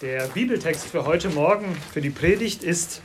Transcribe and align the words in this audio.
Der 0.00 0.28
Bibeltext 0.28 0.86
für 0.86 1.04
heute 1.04 1.28
Morgen, 1.28 1.76
für 1.92 2.00
die 2.00 2.08
Predigt, 2.08 2.64
ist 2.64 3.02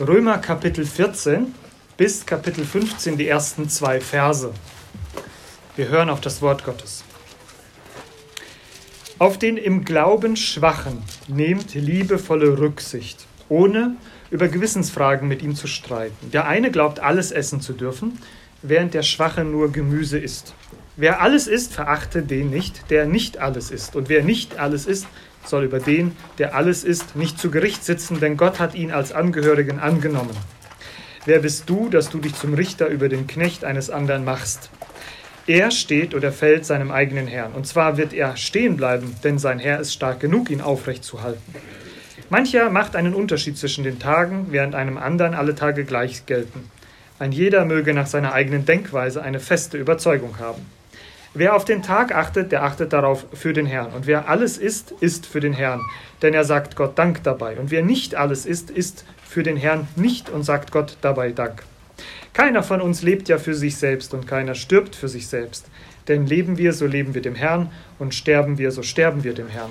Römer 0.00 0.38
Kapitel 0.38 0.86
14 0.86 1.54
bis 1.98 2.24
Kapitel 2.24 2.64
15, 2.64 3.18
die 3.18 3.28
ersten 3.28 3.68
zwei 3.68 4.00
Verse. 4.00 4.50
Wir 5.76 5.88
hören 5.88 6.08
auf 6.08 6.22
das 6.22 6.40
Wort 6.40 6.64
Gottes. 6.64 7.04
Auf 9.18 9.38
den 9.38 9.58
im 9.58 9.84
Glauben 9.84 10.36
Schwachen 10.36 11.02
nehmt 11.26 11.74
liebevolle 11.74 12.58
Rücksicht, 12.58 13.26
ohne 13.50 13.96
über 14.30 14.48
Gewissensfragen 14.48 15.28
mit 15.28 15.42
ihm 15.42 15.54
zu 15.54 15.66
streiten. 15.66 16.30
Der 16.30 16.46
eine 16.48 16.70
glaubt, 16.70 16.98
alles 16.98 17.30
essen 17.30 17.60
zu 17.60 17.74
dürfen, 17.74 18.16
während 18.62 18.94
der 18.94 19.02
Schwache 19.02 19.44
nur 19.44 19.70
Gemüse 19.70 20.18
isst. 20.18 20.54
Wer 20.96 21.20
alles 21.20 21.46
isst, 21.46 21.74
verachte 21.74 22.22
den 22.22 22.48
nicht, 22.48 22.90
der 22.90 23.04
nicht 23.04 23.36
alles 23.36 23.70
isst. 23.70 23.94
Und 23.96 24.08
wer 24.08 24.24
nicht 24.24 24.58
alles 24.58 24.86
isst, 24.86 25.06
soll 25.44 25.64
über 25.64 25.80
den, 25.80 26.16
der 26.38 26.54
alles 26.54 26.84
ist, 26.84 27.16
nicht 27.16 27.38
zu 27.38 27.50
Gericht 27.50 27.84
sitzen, 27.84 28.20
denn 28.20 28.36
Gott 28.36 28.58
hat 28.60 28.74
ihn 28.74 28.90
als 28.90 29.12
Angehörigen 29.12 29.78
angenommen. 29.78 30.36
Wer 31.24 31.40
bist 31.40 31.68
du, 31.68 31.88
dass 31.88 32.10
du 32.10 32.18
dich 32.18 32.34
zum 32.34 32.54
Richter 32.54 32.88
über 32.88 33.08
den 33.08 33.26
Knecht 33.26 33.64
eines 33.64 33.90
anderen 33.90 34.24
machst? 34.24 34.70
Er 35.46 35.70
steht 35.70 36.14
oder 36.14 36.30
fällt 36.30 36.66
seinem 36.66 36.90
eigenen 36.90 37.26
Herrn. 37.26 37.52
Und 37.52 37.66
zwar 37.66 37.96
wird 37.96 38.12
er 38.12 38.36
stehen 38.36 38.76
bleiben, 38.76 39.16
denn 39.24 39.38
sein 39.38 39.58
Herr 39.58 39.80
ist 39.80 39.94
stark 39.94 40.20
genug, 40.20 40.50
ihn 40.50 40.60
aufrecht 40.60 41.04
zu 41.04 41.22
halten. 41.22 41.54
Mancher 42.30 42.68
macht 42.68 42.94
einen 42.94 43.14
Unterschied 43.14 43.56
zwischen 43.56 43.84
den 43.84 43.98
Tagen, 43.98 44.48
während 44.50 44.74
einem 44.74 44.98
anderen 44.98 45.34
alle 45.34 45.54
Tage 45.54 45.84
gleich 45.84 46.26
gelten. 46.26 46.70
Ein 47.18 47.32
jeder 47.32 47.64
möge 47.64 47.94
nach 47.94 48.06
seiner 48.06 48.34
eigenen 48.34 48.66
Denkweise 48.66 49.22
eine 49.22 49.40
feste 49.40 49.78
Überzeugung 49.78 50.38
haben. 50.38 50.66
Wer 51.34 51.54
auf 51.54 51.64
den 51.64 51.82
Tag 51.82 52.14
achtet, 52.14 52.52
der 52.52 52.64
achtet 52.64 52.92
darauf 52.92 53.26
für 53.32 53.52
den 53.52 53.66
Herrn. 53.66 53.92
Und 53.92 54.06
wer 54.06 54.28
alles 54.28 54.58
isst, 54.58 54.92
isst 55.00 55.26
für 55.26 55.40
den 55.40 55.52
Herrn, 55.52 55.80
denn 56.22 56.34
er 56.34 56.44
sagt 56.44 56.74
Gott 56.74 56.98
Dank 56.98 57.22
dabei. 57.22 57.58
Und 57.58 57.70
wer 57.70 57.82
nicht 57.82 58.14
alles 58.14 58.46
isst, 58.46 58.70
isst 58.70 59.04
für 59.22 59.42
den 59.42 59.56
Herrn 59.56 59.86
nicht 59.94 60.30
und 60.30 60.42
sagt 60.42 60.72
Gott 60.72 60.96
dabei 61.00 61.32
Dank. 61.32 61.62
Keiner 62.32 62.62
von 62.62 62.80
uns 62.80 63.02
lebt 63.02 63.28
ja 63.28 63.38
für 63.38 63.54
sich 63.54 63.76
selbst 63.76 64.14
und 64.14 64.26
keiner 64.26 64.54
stirbt 64.54 64.96
für 64.96 65.08
sich 65.08 65.26
selbst. 65.26 65.66
Denn 66.06 66.26
leben 66.26 66.56
wir, 66.56 66.72
so 66.72 66.86
leben 66.86 67.14
wir 67.14 67.22
dem 67.22 67.34
Herrn 67.34 67.70
und 67.98 68.14
sterben 68.14 68.56
wir, 68.58 68.70
so 68.70 68.82
sterben 68.82 69.24
wir 69.24 69.34
dem 69.34 69.48
Herrn. 69.48 69.70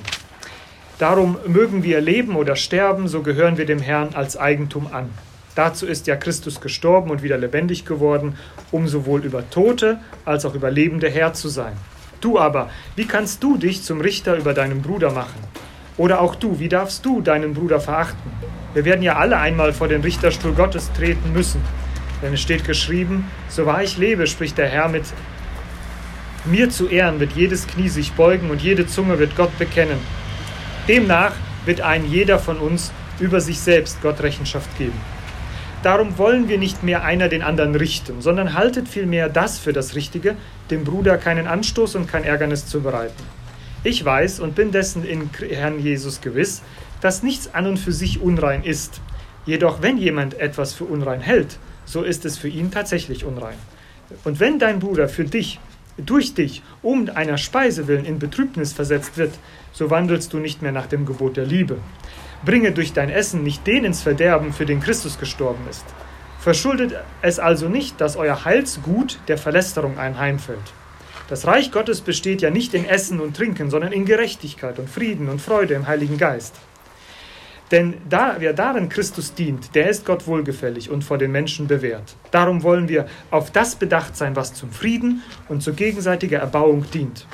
Darum 1.00 1.38
mögen 1.48 1.84
wir 1.84 2.02
leben 2.02 2.36
oder 2.36 2.56
sterben, 2.56 3.08
so 3.08 3.22
gehören 3.22 3.58
wir 3.58 3.66
dem 3.66 3.80
Herrn 3.80 4.10
als 4.14 4.38
Eigentum 4.38 4.88
an. 4.92 5.10
Dazu 5.58 5.88
ist 5.88 6.06
ja 6.06 6.16
Christus 6.16 6.62
gestorben 6.62 7.10
und 7.10 7.24
wieder 7.24 7.36
lebendig 7.36 7.84
geworden, 7.84 8.38
um 8.70 8.88
sowohl 8.88 9.26
über 9.26 9.50
Tote 9.50 10.00
als 10.24 10.46
auch 10.46 10.54
über 10.54 10.70
Lebende 10.70 11.10
Herr 11.10 11.34
zu 11.34 11.50
sein. 11.50 11.74
Du 12.22 12.38
aber, 12.38 12.70
wie 12.96 13.08
kannst 13.08 13.42
du 13.42 13.58
dich 13.58 13.82
zum 13.82 14.00
Richter 14.00 14.36
über 14.36 14.54
deinen 14.54 14.84
Bruder 14.84 15.12
machen? 15.12 15.40
Oder 15.98 16.22
auch 16.22 16.36
du, 16.36 16.60
wie 16.60 16.70
darfst 16.70 17.04
du 17.08 17.22
deinen 17.22 17.56
Bruder 17.56 17.80
verachten? 17.80 18.32
Wir 18.76 18.86
werden 18.86 19.02
ja 19.02 19.16
alle 19.16 19.40
einmal 19.40 19.74
vor 19.74 19.88
den 19.88 20.02
Richterstuhl 20.02 20.54
Gottes 20.54 20.92
treten 20.94 21.34
müssen. 21.34 21.62
Denn 22.22 22.34
es 22.34 22.42
steht 22.42 22.64
geschrieben, 22.64 23.26
so 23.50 23.66
wahr 23.66 23.82
ich 23.82 23.98
lebe, 23.98 24.28
spricht 24.28 24.60
der 24.60 24.68
Herr 24.68 24.90
mit 24.90 25.06
mir 26.46 26.70
zu 26.70 26.88
Ehren 26.88 27.20
wird 27.20 27.32
jedes 27.32 27.66
Knie 27.66 27.90
sich 27.90 28.12
beugen 28.14 28.52
und 28.52 28.62
jede 28.62 28.86
Zunge 28.86 29.18
wird 29.18 29.36
Gott 29.36 29.58
bekennen. 29.58 29.98
Demnach 30.88 31.34
wird 31.66 31.82
ein 31.82 32.06
jeder 32.06 32.38
von 32.38 32.60
uns 32.60 32.92
über 33.20 33.42
sich 33.42 33.60
selbst 33.60 34.04
Gott 34.04 34.22
Rechenschaft 34.22 34.78
geben. 34.78 35.17
Darum 35.84 36.18
wollen 36.18 36.50
wir 36.50 36.58
nicht 36.58 36.82
mehr 36.84 37.04
einer 37.04 37.30
den 37.30 37.44
anderen 37.44 37.76
richten, 37.76 38.22
sondern 38.22 38.54
haltet 38.54 38.88
vielmehr 38.88 39.30
das 39.30 39.60
für 39.60 39.74
das 39.74 39.96
Richtige, 39.96 40.36
dem 40.72 40.84
Bruder 40.84 41.18
keinen 41.18 41.48
Anstoß 41.48 41.96
und 41.96 42.08
kein 42.08 42.24
Ärgernis 42.24 42.66
zu 42.66 42.82
bereiten. 42.82 43.24
Ich 43.84 44.04
weiß 44.04 44.40
und 44.40 44.56
bin 44.56 44.72
dessen 44.72 45.06
in 45.06 45.30
Herrn 45.50 45.80
Jesus 45.80 46.22
gewiss, 46.22 46.64
dass 47.00 47.22
nichts 47.22 47.54
an 47.54 47.68
und 47.68 47.78
für 47.78 47.92
sich 47.92 48.20
unrein 48.22 48.64
ist. 48.64 49.02
Jedoch 49.46 49.82
wenn 49.82 49.98
jemand 49.98 50.40
etwas 50.40 50.74
für 50.74 50.84
unrein 50.86 51.22
hält, 51.22 51.60
so 51.86 52.02
ist 52.02 52.26
es 52.26 52.38
für 52.38 52.50
ihn 52.50 52.72
tatsächlich 52.72 53.24
unrein. 53.24 53.58
Und 54.24 54.40
wenn 54.40 54.58
dein 54.58 54.80
Bruder 54.80 55.08
für 55.08 55.26
dich, 55.26 55.60
durch 55.98 56.34
dich, 56.34 56.64
um 56.82 57.10
einer 57.14 57.38
Speise 57.38 57.88
willen 57.88 58.06
in 58.06 58.20
Betrübnis 58.20 58.74
versetzt 58.74 59.18
wird, 59.18 59.34
so 59.72 59.90
wandelst 59.90 60.34
du 60.34 60.40
nicht 60.40 60.62
mehr 60.62 60.72
nach 60.72 60.88
dem 60.88 61.06
Gebot 61.06 61.38
der 61.38 61.46
Liebe. 61.46 61.78
Bringe 62.46 62.72
durch 62.72 62.94
dein 62.94 63.10
Essen 63.10 63.44
nicht 63.44 63.66
den 63.66 63.86
ins 63.86 64.02
Verderben, 64.02 64.54
für 64.54 64.66
den 64.66 64.80
Christus 64.80 65.20
gestorben 65.20 65.66
ist. 65.70 65.86
Verschuldet 66.40 66.96
es 67.22 67.40
also 67.40 67.68
nicht, 67.68 68.00
dass 68.00 68.16
euer 68.16 68.46
Heilsgut 68.46 69.20
der 69.28 69.38
Verlästerung 69.38 69.98
einheimfällt. 69.98 70.74
Das 71.30 71.46
Reich 71.46 71.72
Gottes 71.72 72.02
besteht 72.02 72.42
ja 72.42 72.50
nicht 72.50 72.74
in 72.74 72.86
Essen 72.86 73.20
und 73.20 73.36
Trinken, 73.36 73.70
sondern 73.70 73.92
in 73.92 74.06
Gerechtigkeit 74.06 74.80
und 74.80 74.90
Frieden 74.90 75.28
und 75.28 75.42
Freude 75.42 75.74
im 75.74 75.88
Heiligen 75.88 76.18
Geist. 76.18 76.56
Denn 77.72 77.96
da, 78.08 78.38
wer 78.40 78.54
darin 78.54 78.88
Christus 78.88 79.34
dient, 79.34 79.76
der 79.76 79.90
ist 79.90 80.06
Gott 80.06 80.26
wohlgefällig 80.26 80.90
und 80.90 81.04
vor 81.04 81.18
den 81.18 81.34
Menschen 81.34 81.68
bewährt. 81.68 82.16
Darum 82.32 82.64
wollen 82.64 82.88
wir 82.88 83.08
auf 83.30 83.52
das 83.52 83.76
bedacht 83.76 84.16
sein, 84.16 84.38
was 84.38 84.54
zum 84.54 84.72
Frieden 84.72 85.22
und 85.50 85.62
zur 85.62 85.74
gegenseitiger 85.74 86.40
Erbauung 86.40 86.90
dient. 86.92 87.28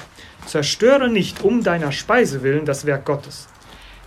Zerstöre 0.47 1.07
nicht 1.07 1.43
um 1.43 1.63
deiner 1.63 1.91
Speise 1.91 2.41
willen 2.41 2.65
das 2.65 2.85
Werk 2.87 3.05
Gottes. 3.05 3.47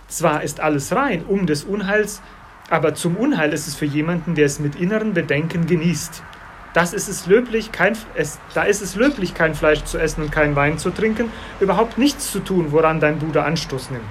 Zwar 0.07 0.43
ist 0.43 0.59
alles 0.59 0.93
rein 0.93 1.25
um 1.25 1.45
des 1.47 1.63
Unheils, 1.63 2.21
aber 2.69 2.95
zum 2.95 3.15
Unheil 3.17 3.53
ist 3.53 3.67
es 3.67 3.75
für 3.75 3.85
jemanden, 3.85 4.35
der 4.35 4.45
es 4.45 4.59
mit 4.59 4.75
inneren 4.75 5.13
Bedenken 5.13 5.67
genießt. 5.67 6.23
Das 6.73 6.93
ist 6.93 7.07
es 7.07 7.25
löblich, 7.25 7.71
kein, 7.71 7.97
es, 8.15 8.39
da 8.53 8.63
ist 8.63 8.81
es 8.81 8.95
löblich, 8.95 9.33
kein 9.33 9.55
Fleisch 9.55 9.83
zu 9.83 9.97
essen 9.97 10.23
und 10.23 10.31
keinen 10.31 10.55
Wein 10.55 10.77
zu 10.77 10.91
trinken, 10.91 11.31
überhaupt 11.59 11.97
nichts 11.97 12.31
zu 12.31 12.39
tun, 12.39 12.71
woran 12.71 12.99
dein 12.99 13.19
Bruder 13.19 13.45
Anstoß 13.45 13.89
nimmt. 13.89 14.03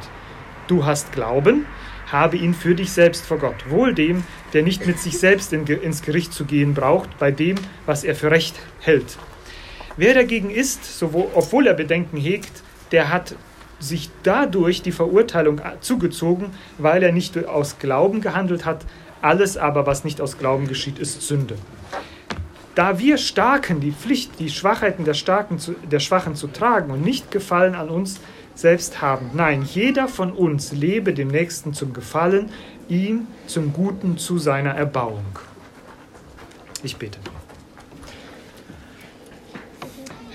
Du 0.67 0.85
hast 0.85 1.13
Glauben, 1.13 1.67
habe 2.11 2.37
ihn 2.37 2.55
für 2.55 2.75
dich 2.75 2.91
selbst 2.93 3.27
vor 3.27 3.39
Gott. 3.39 3.71
Wohl 3.71 3.95
dem, 3.95 4.25
der 4.53 4.63
nicht 4.63 4.87
mit 4.87 4.99
sich 4.99 5.19
selbst 5.19 5.53
in, 5.53 5.67
ins 5.67 6.03
Gericht 6.03 6.33
zu 6.33 6.45
gehen 6.45 6.75
braucht, 6.75 7.19
bei 7.19 7.31
dem, 7.31 7.57
was 7.85 8.05
er 8.05 8.15
für 8.15 8.31
recht 8.31 8.57
hält. 8.81 9.17
Wer 9.97 10.15
dagegen 10.15 10.51
ist, 10.51 10.99
sowohl, 10.99 11.29
obwohl 11.35 11.67
er 11.67 11.75
Bedenken 11.75 12.17
hegt, 12.17 12.63
der 12.93 13.13
hat 13.13 13.35
sich 13.79 14.11
dadurch 14.23 14.83
die 14.83 14.93
Verurteilung 14.93 15.61
zugezogen, 15.81 16.51
weil 16.79 17.03
er 17.03 17.13
nicht 17.13 17.47
aus 17.47 17.79
Glauben 17.79 18.21
gehandelt 18.21 18.65
hat. 18.65 18.85
Alles 19.23 19.57
aber, 19.57 19.87
was 19.87 20.05
nicht 20.05 20.21
aus 20.21 20.39
Glauben 20.39 20.67
geschieht, 20.69 20.99
ist 20.99 21.23
Sünde. 21.23 21.57
Da 22.75 22.99
wir 22.99 23.17
Starken 23.17 23.81
die 23.81 23.93
Pflicht, 23.93 24.39
die 24.39 24.51
Schwachheiten 24.51 25.05
der, 25.05 25.15
Starken 25.15 25.59
zu, 25.59 25.73
der 25.91 26.01
Schwachen 26.01 26.35
zu 26.35 26.47
tragen 26.47 26.91
und 26.91 27.03
nicht 27.03 27.31
Gefallen 27.31 27.75
an 27.75 27.89
uns 27.89 28.21
selbst 28.55 29.01
haben. 29.01 29.31
Nein, 29.33 29.63
jeder 29.63 30.09
von 30.09 30.33
uns 30.33 30.73
lebe 30.73 31.15
dem 31.15 31.29
Nächsten 31.29 31.73
zum 31.73 31.93
Gefallen, 31.93 32.51
ihm 32.89 33.27
zum 33.47 33.73
Guten 33.73 34.19
zu 34.19 34.39
seiner 34.39 34.73
Erbauung. 34.73 35.39
Ich 36.83 36.97
bete. 36.97 37.19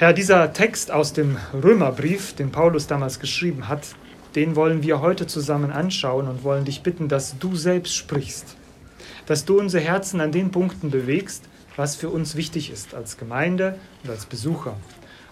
Herr, 0.02 0.14
dieser 0.14 0.52
Text 0.52 0.90
aus 0.90 1.14
dem 1.14 1.38
Römerbrief, 1.54 2.34
den 2.34 2.52
Paulus 2.52 2.88
damals 2.88 3.20
geschrieben 3.20 3.68
hat, 3.68 3.90
den 4.34 4.56
wollen 4.56 4.82
wir 4.82 5.00
heute 5.00 5.28
zusammen 5.28 5.72
anschauen 5.72 6.28
und 6.28 6.44
wollen 6.44 6.66
dich 6.66 6.82
bitten, 6.82 7.08
dass 7.08 7.38
du 7.38 7.56
selbst 7.56 7.96
sprichst, 7.96 8.58
dass 9.28 9.46
du 9.46 9.60
unsere 9.60 9.84
Herzen 9.84 10.20
an 10.20 10.32
den 10.32 10.50
Punkten 10.50 10.90
bewegst, 10.90 11.44
was 11.76 11.96
für 11.96 12.10
uns 12.10 12.36
wichtig 12.36 12.72
ist 12.72 12.96
als 12.96 13.18
Gemeinde 13.18 13.78
und 14.04 14.10
als 14.10 14.26
Besucher. 14.26 14.76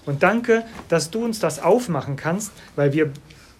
Und 0.05 0.21
danke, 0.21 0.63
dass 0.87 1.09
du 1.09 1.25
uns 1.25 1.39
das 1.39 1.63
aufmachen 1.63 2.15
kannst, 2.15 2.51
weil 2.75 2.93
wir 2.93 3.11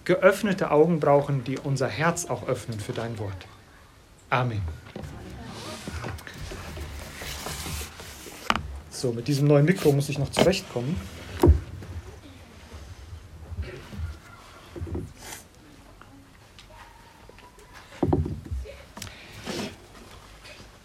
geöffnete 0.04 0.70
Augen 0.70 1.00
brauchen, 1.00 1.42
die 1.42 1.58
unser 1.58 1.88
Herz 1.88 2.26
auch 2.26 2.46
öffnen 2.46 2.78
für 2.78 2.92
dein 2.92 3.18
Wort. 3.18 3.48
Amen. 4.30 4.62
So, 9.00 9.12
mit 9.12 9.28
diesem 9.28 9.48
neuen 9.48 9.64
Mikro 9.64 9.92
muss 9.92 10.10
ich 10.10 10.18
noch 10.18 10.30
zurechtkommen. 10.30 10.94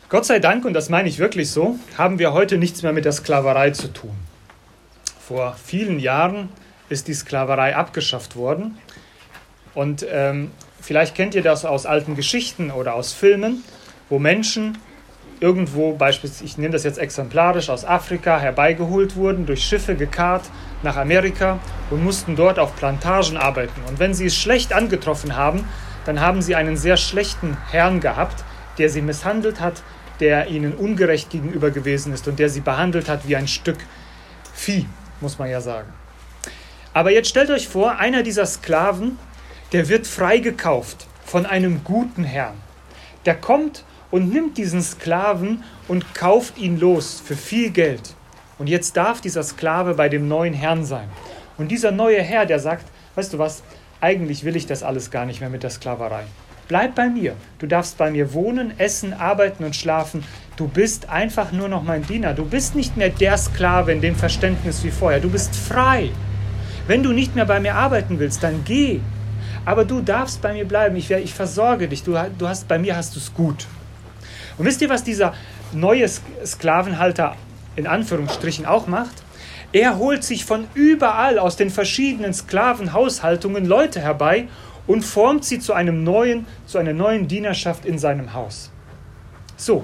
Gott 0.08 0.26
sei 0.26 0.40
Dank, 0.40 0.64
und 0.64 0.72
das 0.72 0.88
meine 0.88 1.10
ich 1.10 1.20
wirklich 1.20 1.52
so, 1.52 1.78
haben 1.98 2.18
wir 2.18 2.32
heute 2.32 2.58
nichts 2.58 2.84
mehr 2.84 2.94
mit 2.94 3.04
der 3.04 3.12
Sklaverei 3.12 3.72
zu 3.72 3.92
tun. 3.92 4.16
Vor 5.20 5.58
vielen 5.62 6.00
Jahren 6.00 6.48
ist 6.88 7.10
die 7.10 7.14
Sklaverei 7.14 7.76
abgeschafft 7.76 8.38
worden. 8.38 8.78
Und 9.74 10.06
ähm, 10.10 10.52
vielleicht 10.80 11.16
kennt 11.16 11.36
ihr 11.36 11.44
das 11.44 11.66
aus 11.66 11.86
alten 11.86 12.16
Geschichten 12.16 12.72
oder 12.72 12.94
aus 12.94 13.12
Filmen, 13.12 13.66
wo 14.08 14.20
Menschen 14.20 14.78
irgendwo, 15.40 15.94
beispielsweise, 15.94 16.46
ich 16.46 16.58
nehme 16.58 16.74
das 16.74 16.84
jetzt 16.84 16.98
exemplarisch, 16.98 17.70
aus 17.70 17.86
Afrika 17.86 18.40
herbeigeholt 18.40 19.16
wurden, 19.16 19.46
durch 19.46 19.64
Schiffe 19.64 19.96
gekarrt 19.96 20.44
nach 20.84 20.98
Amerika 20.98 21.60
und 21.90 22.04
mussten 22.04 22.36
dort 22.36 22.60
auf 22.60 22.76
Plantagen 22.76 23.38
arbeiten. 23.38 23.82
Und 23.88 24.00
wenn 24.00 24.14
sie 24.14 24.26
es 24.26 24.36
schlecht 24.36 24.74
angetroffen 24.74 25.36
haben, 25.36 25.68
dann 26.06 26.22
haben 26.22 26.42
sie 26.42 26.56
einen 26.56 26.78
sehr 26.78 26.98
schlechten 26.98 27.58
Herrn 27.72 28.00
gehabt, 28.00 28.44
der 28.78 28.90
sie 28.90 29.02
misshandelt 29.02 29.60
hat, 29.60 29.82
der 30.20 30.48
ihnen 30.48 30.74
ungerecht 30.74 31.30
gegenüber 31.30 31.72
gewesen 31.72 32.14
ist 32.14 32.28
und 32.28 32.40
der 32.40 32.50
sie 32.50 32.62
behandelt 32.62 33.10
hat 33.10 33.28
wie 33.28 33.36
ein 33.36 33.48
Stück 33.48 33.78
Vieh, 34.54 34.88
muss 35.20 35.38
man 35.38 35.50
ja 35.50 35.60
sagen. 35.60 35.92
Aber 36.94 37.12
jetzt 37.12 37.28
stellt 37.28 37.50
euch 37.50 37.68
vor, 37.68 37.98
einer 37.98 38.24
dieser 38.24 38.46
Sklaven 38.46 39.18
der 39.72 39.90
wird 39.90 40.08
freigekauft 40.08 41.08
von 41.26 41.46
einem 41.46 41.84
guten 41.84 42.24
Herrn. 42.24 42.56
Der 43.26 43.36
kommt 43.36 43.84
und 44.16 44.32
nimmt 44.32 44.58
diesen 44.58 44.82
Sklaven 44.82 45.62
und 45.90 46.16
kauft 46.16 46.58
ihn 46.58 46.80
los 46.80 47.22
für 47.22 47.36
viel 47.36 47.70
Geld. 47.70 48.16
Und 48.58 48.70
jetzt 48.70 48.96
darf 48.96 49.20
dieser 49.20 49.44
Sklave 49.44 49.94
bei 49.94 50.08
dem 50.08 50.30
neuen 50.30 50.54
Herrn 50.54 50.86
sein. 50.86 51.10
Und 51.58 51.70
dieser 51.70 51.92
neue 51.92 52.22
Herr, 52.22 52.46
der 52.46 52.60
sagt, 52.60 52.86
weißt 53.16 53.34
du 53.34 53.40
was, 53.40 53.62
eigentlich 54.00 54.46
will 54.46 54.56
ich 54.56 54.68
das 54.68 54.84
alles 54.84 55.12
gar 55.12 55.26
nicht 55.26 55.42
mehr 55.42 55.50
mit 55.50 55.64
der 55.64 55.70
Sklaverei. 55.70 56.24
Bleib 56.70 56.96
bei 56.96 57.10
mir. 57.10 57.36
Du 57.60 57.68
darfst 57.68 57.98
bei 57.98 58.10
mir 58.10 58.32
wohnen, 58.32 58.80
essen, 58.80 59.12
arbeiten 59.12 59.66
und 59.66 59.76
schlafen. 59.76 60.24
Du 60.56 60.70
bist 60.70 61.10
einfach 61.10 61.52
nur 61.52 61.68
noch 61.68 61.84
mein 61.84 62.08
Diener. 62.08 62.34
Du 62.34 62.46
bist 62.46 62.74
nicht 62.74 62.96
mehr 62.96 63.10
der 63.10 63.38
Sklave 63.38 63.92
in 63.92 64.00
dem 64.00 64.16
Verständnis 64.16 64.82
wie 64.86 64.92
vorher. 64.92 65.20
Du 65.20 65.30
bist 65.30 65.54
frei. 65.54 66.10
Wenn 66.88 67.04
du 67.04 67.12
nicht 67.12 67.36
mehr 67.36 67.46
bei 67.46 67.60
mir 67.60 67.76
arbeiten 67.76 68.18
willst, 68.18 68.44
dann 68.44 68.64
geh. 68.64 69.02
Aber 69.66 69.84
du 69.84 70.00
darfst 70.00 70.42
bei 70.42 70.54
mir 70.54 70.64
bleiben. 70.64 70.96
Ich, 70.96 71.12
ich 71.12 71.34
versorge 71.34 71.90
dich. 71.90 72.04
Du, 72.04 72.18
du 72.38 72.48
hast, 72.48 72.70
bei 72.70 72.80
mir 72.80 72.96
hast 72.96 73.14
du 73.14 73.20
es 73.20 73.34
gut. 73.34 73.68
Und 74.58 74.66
wisst 74.66 74.82
ihr, 74.82 74.90
was 74.90 75.04
dieser 75.04 75.34
neue 75.74 76.08
Sklavenhalter 76.08 77.36
in 77.76 77.88
Anführungsstrichen 77.88 78.66
auch 78.66 78.88
macht? 78.88 79.24
Er 79.72 79.98
holt 79.98 80.24
sich 80.24 80.46
von 80.46 80.68
überall 80.74 81.38
aus 81.38 81.58
den 81.58 81.70
verschiedenen 81.70 82.34
Sklavenhaushaltungen 82.34 83.66
Leute 83.66 84.00
herbei 84.00 84.48
und 84.88 85.04
formt 85.04 85.44
sie 85.44 85.60
zu 85.60 85.74
einem 85.74 86.04
neuen, 86.04 86.46
zu 86.66 86.78
einer 86.78 86.94
neuen 86.94 87.28
Dienerschaft 87.28 87.86
in 87.86 88.00
seinem 88.00 88.34
Haus. 88.34 88.72
So, 89.58 89.84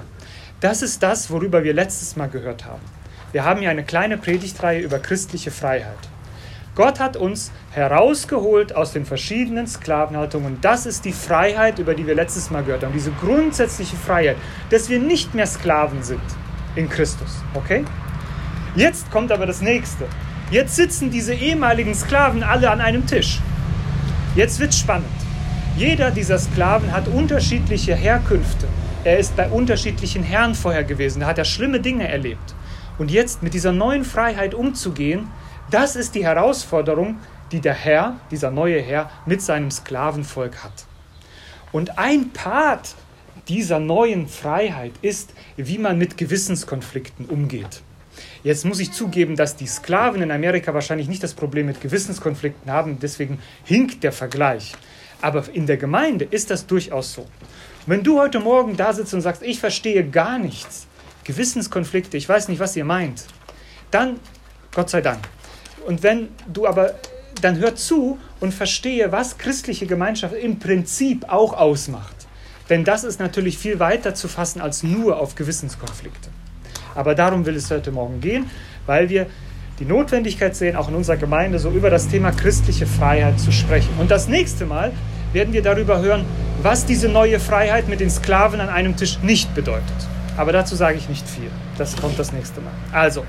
das 0.60 0.80
ist 0.82 1.02
das, 1.02 1.30
worüber 1.30 1.64
wir 1.64 1.74
letztes 1.74 2.16
Mal 2.16 2.28
gehört 2.28 2.64
haben. 2.64 2.82
Wir 3.32 3.44
haben 3.44 3.60
hier 3.60 3.70
eine 3.70 3.84
kleine 3.84 4.16
Predigtreihe 4.16 4.80
über 4.80 4.98
christliche 4.98 5.50
Freiheit. 5.50 6.11
Gott 6.74 7.00
hat 7.00 7.18
uns 7.18 7.52
herausgeholt 7.72 8.74
aus 8.74 8.92
den 8.92 9.04
verschiedenen 9.04 9.66
Sklavenhaltungen. 9.66 10.58
Das 10.62 10.86
ist 10.86 11.04
die 11.04 11.12
Freiheit, 11.12 11.78
über 11.78 11.94
die 11.94 12.06
wir 12.06 12.14
letztes 12.14 12.50
Mal 12.50 12.64
gehört 12.64 12.82
haben. 12.82 12.94
Diese 12.94 13.12
grundsätzliche 13.12 13.96
Freiheit, 13.96 14.36
dass 14.70 14.88
wir 14.88 14.98
nicht 14.98 15.34
mehr 15.34 15.46
Sklaven 15.46 16.02
sind 16.02 16.22
in 16.74 16.88
Christus. 16.88 17.42
Okay? 17.52 17.84
Jetzt 18.74 19.10
kommt 19.10 19.30
aber 19.32 19.44
das 19.44 19.60
nächste. 19.60 20.06
Jetzt 20.50 20.76
sitzen 20.76 21.10
diese 21.10 21.34
ehemaligen 21.34 21.94
Sklaven 21.94 22.42
alle 22.42 22.70
an 22.70 22.80
einem 22.80 23.06
Tisch. 23.06 23.40
Jetzt 24.34 24.58
wird 24.58 24.74
spannend. 24.74 25.06
Jeder 25.76 26.10
dieser 26.10 26.38
Sklaven 26.38 26.90
hat 26.90 27.06
unterschiedliche 27.06 27.94
Herkünfte. 27.94 28.66
Er 29.04 29.18
ist 29.18 29.36
bei 29.36 29.48
unterschiedlichen 29.48 30.22
Herren 30.22 30.54
vorher 30.54 30.84
gewesen. 30.84 31.20
Da 31.20 31.26
hat 31.26 31.36
er 31.36 31.44
schlimme 31.44 31.80
Dinge 31.80 32.08
erlebt. 32.08 32.54
Und 32.96 33.10
jetzt 33.10 33.42
mit 33.42 33.52
dieser 33.52 33.72
neuen 33.72 34.04
Freiheit 34.04 34.54
umzugehen, 34.54 35.28
das 35.72 35.96
ist 35.96 36.14
die 36.14 36.24
Herausforderung, 36.24 37.18
die 37.50 37.60
der 37.60 37.74
Herr, 37.74 38.20
dieser 38.30 38.50
neue 38.50 38.80
Herr, 38.80 39.10
mit 39.26 39.42
seinem 39.42 39.70
Sklavenvolk 39.70 40.62
hat. 40.62 40.84
Und 41.72 41.98
ein 41.98 42.30
Part 42.30 42.94
dieser 43.48 43.78
neuen 43.78 44.28
Freiheit 44.28 44.92
ist, 45.02 45.32
wie 45.56 45.78
man 45.78 45.98
mit 45.98 46.16
Gewissenskonflikten 46.16 47.26
umgeht. 47.26 47.82
Jetzt 48.44 48.64
muss 48.64 48.80
ich 48.80 48.92
zugeben, 48.92 49.36
dass 49.36 49.56
die 49.56 49.66
Sklaven 49.66 50.22
in 50.22 50.30
Amerika 50.30 50.74
wahrscheinlich 50.74 51.08
nicht 51.08 51.22
das 51.22 51.34
Problem 51.34 51.66
mit 51.66 51.80
Gewissenskonflikten 51.80 52.70
haben, 52.70 52.98
deswegen 53.00 53.38
hinkt 53.64 54.04
der 54.04 54.12
Vergleich. 54.12 54.74
Aber 55.22 55.44
in 55.52 55.66
der 55.66 55.76
Gemeinde 55.76 56.26
ist 56.30 56.50
das 56.50 56.66
durchaus 56.66 57.14
so. 57.14 57.26
wenn 57.86 58.02
du 58.02 58.20
heute 58.20 58.40
Morgen 58.40 58.76
da 58.76 58.92
sitzt 58.92 59.14
und 59.14 59.22
sagst, 59.22 59.42
ich 59.42 59.58
verstehe 59.58 60.08
gar 60.08 60.38
nichts, 60.38 60.86
Gewissenskonflikte, 61.24 62.16
ich 62.16 62.28
weiß 62.28 62.48
nicht, 62.48 62.60
was 62.60 62.76
ihr 62.76 62.84
meint, 62.84 63.24
dann, 63.90 64.20
Gott 64.72 64.90
sei 64.90 65.00
Dank. 65.00 65.28
Und 65.86 66.02
wenn 66.02 66.28
du 66.52 66.66
aber, 66.66 66.94
dann 67.40 67.58
hör 67.58 67.74
zu 67.74 68.18
und 68.40 68.52
verstehe, 68.54 69.10
was 69.12 69.38
christliche 69.38 69.86
Gemeinschaft 69.86 70.34
im 70.34 70.58
Prinzip 70.58 71.24
auch 71.28 71.54
ausmacht. 71.54 72.14
Denn 72.70 72.84
das 72.84 73.04
ist 73.04 73.20
natürlich 73.20 73.58
viel 73.58 73.80
weiter 73.80 74.14
zu 74.14 74.28
fassen 74.28 74.60
als 74.60 74.82
nur 74.82 75.18
auf 75.18 75.34
Gewissenskonflikte. 75.34 76.30
Aber 76.94 77.14
darum 77.14 77.46
will 77.46 77.56
es 77.56 77.70
heute 77.70 77.90
Morgen 77.90 78.20
gehen, 78.20 78.48
weil 78.86 79.08
wir 79.08 79.26
die 79.78 79.84
Notwendigkeit 79.84 80.54
sehen, 80.54 80.76
auch 80.76 80.88
in 80.88 80.94
unserer 80.94 81.16
Gemeinde 81.16 81.58
so 81.58 81.70
über 81.70 81.90
das 81.90 82.08
Thema 82.08 82.30
christliche 82.30 82.86
Freiheit 82.86 83.40
zu 83.40 83.50
sprechen. 83.50 83.90
Und 83.98 84.10
das 84.10 84.28
nächste 84.28 84.66
Mal 84.66 84.92
werden 85.32 85.52
wir 85.52 85.62
darüber 85.62 86.00
hören, 86.00 86.24
was 86.62 86.86
diese 86.86 87.08
neue 87.08 87.40
Freiheit 87.40 87.88
mit 87.88 88.00
den 88.00 88.10
Sklaven 88.10 88.60
an 88.60 88.68
einem 88.68 88.96
Tisch 88.96 89.18
nicht 89.22 89.54
bedeutet. 89.54 89.82
Aber 90.36 90.52
dazu 90.52 90.76
sage 90.76 90.98
ich 90.98 91.08
nicht 91.08 91.28
viel. 91.28 91.50
Das 91.78 91.96
kommt 91.96 92.18
das 92.18 92.32
nächste 92.32 92.60
Mal. 92.60 92.72
Also, 92.92 93.24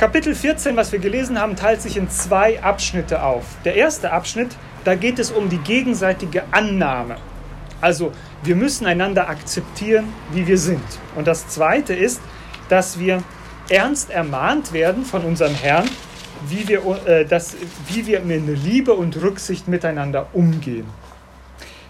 Kapitel 0.00 0.34
14, 0.34 0.76
was 0.76 0.92
wir 0.92 0.98
gelesen 0.98 1.38
haben, 1.38 1.56
teilt 1.56 1.82
sich 1.82 1.98
in 1.98 2.08
zwei 2.08 2.62
Abschnitte 2.62 3.22
auf. 3.22 3.44
Der 3.66 3.74
erste 3.74 4.12
Abschnitt, 4.12 4.56
da 4.82 4.94
geht 4.94 5.18
es 5.18 5.30
um 5.30 5.50
die 5.50 5.58
gegenseitige 5.58 6.44
Annahme. 6.52 7.16
Also 7.82 8.10
wir 8.42 8.56
müssen 8.56 8.86
einander 8.86 9.28
akzeptieren, 9.28 10.06
wie 10.32 10.46
wir 10.46 10.56
sind. 10.56 10.80
Und 11.16 11.26
das 11.26 11.48
Zweite 11.48 11.92
ist, 11.92 12.22
dass 12.70 12.98
wir 12.98 13.22
ernst 13.68 14.08
ermahnt 14.08 14.72
werden 14.72 15.04
von 15.04 15.22
unserem 15.22 15.54
Herrn, 15.54 15.90
wie 16.48 16.66
wir, 16.66 16.82
äh, 17.06 17.26
das, 17.26 17.58
wie 17.88 18.06
wir 18.06 18.20
mit 18.20 18.64
Liebe 18.64 18.94
und 18.94 19.20
Rücksicht 19.20 19.68
miteinander 19.68 20.28
umgehen. 20.32 20.86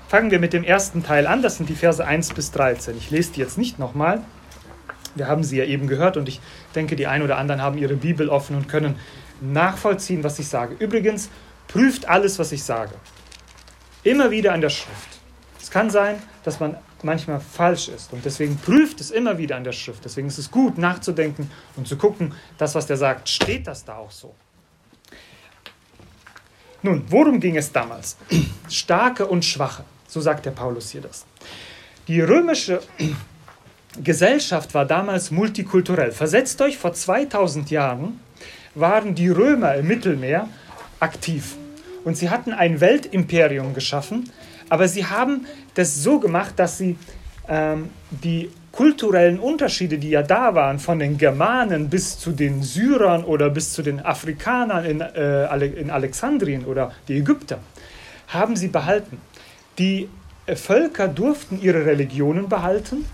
Fangen 0.09 0.33
wir 0.33 0.41
mit 0.41 0.53
dem 0.53 0.65
ersten 0.65 1.05
Teil 1.05 1.29
an, 1.29 1.43
das 1.43 1.59
sind 1.59 1.69
die 1.69 1.77
Verse 1.77 2.05
1 2.05 2.35
bis 2.35 2.51
13. 2.51 2.97
Ich 2.97 3.13
lese 3.13 3.35
die 3.35 3.41
jetzt 3.41 3.57
nicht 3.57 3.79
nochmal. 3.79 4.25
Wir 5.15 5.29
haben 5.29 5.45
sie 5.45 5.59
ja 5.59 5.65
eben 5.65 5.87
gehört 5.87 6.17
und 6.17 6.29
ich 6.29 6.41
denke, 6.75 6.97
die 6.97 7.07
einen 7.07 7.25
oder 7.25 7.39
anderen 7.39 7.63
haben 7.63 7.79
ihre 7.79 7.97
Bibel 7.97 8.29
offen 8.29 8.57
und 8.57 8.69
können 8.69 8.97
nachvollziehen, 9.41 10.23
was 10.25 10.39
ich 10.39 10.49
sage. 10.49 10.77
Übrigens, 10.79 11.31
prüft 11.69 12.09
alles, 12.09 12.39
was 12.39 12.53
ich 12.53 12.63
sage. 12.63 12.95
Immer 14.03 14.31
wieder 14.31 14.53
an 14.53 14.61
der 14.61 14.71
Schrift. 14.71 15.21
Es 15.61 15.71
kann 15.71 15.91
sein, 15.91 16.17
dass 16.45 16.61
man 16.61 16.77
manchmal 17.03 17.41
falsch 17.41 17.89
ist 17.89 18.13
und 18.13 18.25
deswegen 18.25 18.57
prüft 18.57 19.01
es 19.01 19.11
immer 19.11 19.39
wieder 19.39 19.57
an 19.57 19.65
der 19.65 19.73
Schrift. 19.73 20.05
Deswegen 20.05 20.29
ist 20.29 20.39
es 20.39 20.51
gut, 20.51 20.79
nachzudenken 20.79 21.51
und 21.77 21.87
zu 21.87 21.97
gucken, 21.97 22.35
das, 22.59 22.75
was 22.75 22.87
der 22.87 22.97
sagt, 22.97 23.29
steht 23.29 23.67
das 23.67 23.85
da 23.85 23.97
auch 23.97 24.11
so. 24.11 24.35
Nun, 26.83 27.05
worum 27.09 27.41
ging 27.41 27.57
es 27.57 27.73
damals? 27.73 28.17
Starke 28.69 29.27
und 29.27 29.45
Schwache, 29.45 29.85
so 30.09 30.21
sagt 30.21 30.47
der 30.47 30.53
Paulus 30.53 30.91
hier 30.91 31.03
das. 31.03 31.27
Die 32.09 32.21
römische 32.21 32.81
Gesellschaft 34.03 34.75
war 34.75 34.85
damals 34.85 35.31
multikulturell. 35.31 36.13
Versetzt 36.13 36.61
euch, 36.63 36.79
vor 36.79 36.93
2000 36.93 37.71
Jahren 37.71 38.21
waren 38.75 39.15
die 39.15 39.29
Römer 39.29 39.75
im 39.75 39.87
Mittelmeer 39.87 40.49
aktiv 41.01 41.57
und 42.05 42.17
sie 42.17 42.31
hatten 42.31 42.53
ein 42.53 42.81
Weltimperium 42.81 43.75
geschaffen, 43.75 44.31
aber 44.69 44.89
sie 44.89 45.07
haben 45.07 45.47
das 45.75 46.03
so 46.03 46.21
gemacht, 46.21 46.55
dass 46.57 46.79
sie 46.79 46.97
ähm, 47.49 47.91
die 48.11 48.51
kulturellen 48.73 49.41
Unterschiede, 49.41 49.99
die 49.99 50.11
ja 50.11 50.23
da 50.23 50.55
waren, 50.55 50.79
von 50.79 51.01
den 51.01 51.19
Germanen 51.19 51.91
bis 51.91 52.19
zu 52.19 52.31
den 52.31 52.63
Syrern 52.63 53.25
oder 53.25 53.51
bis 53.51 53.73
zu 53.73 53.83
den 53.83 54.01
Afrikanern 54.01 54.85
in, 54.85 55.01
äh, 55.01 55.67
in 55.67 55.91
Alexandrien 55.91 56.65
oder 56.65 56.93
die 57.09 57.19
Ägypter, 57.19 57.59
haben 58.29 58.55
sie 58.55 58.69
behalten. 58.69 59.21
Die 59.79 60.09
äh, 60.47 60.55
Völker 60.55 61.09
durften 61.09 61.61
ihre 61.61 61.85
Religionen 61.85 62.49
behalten, 62.49 63.05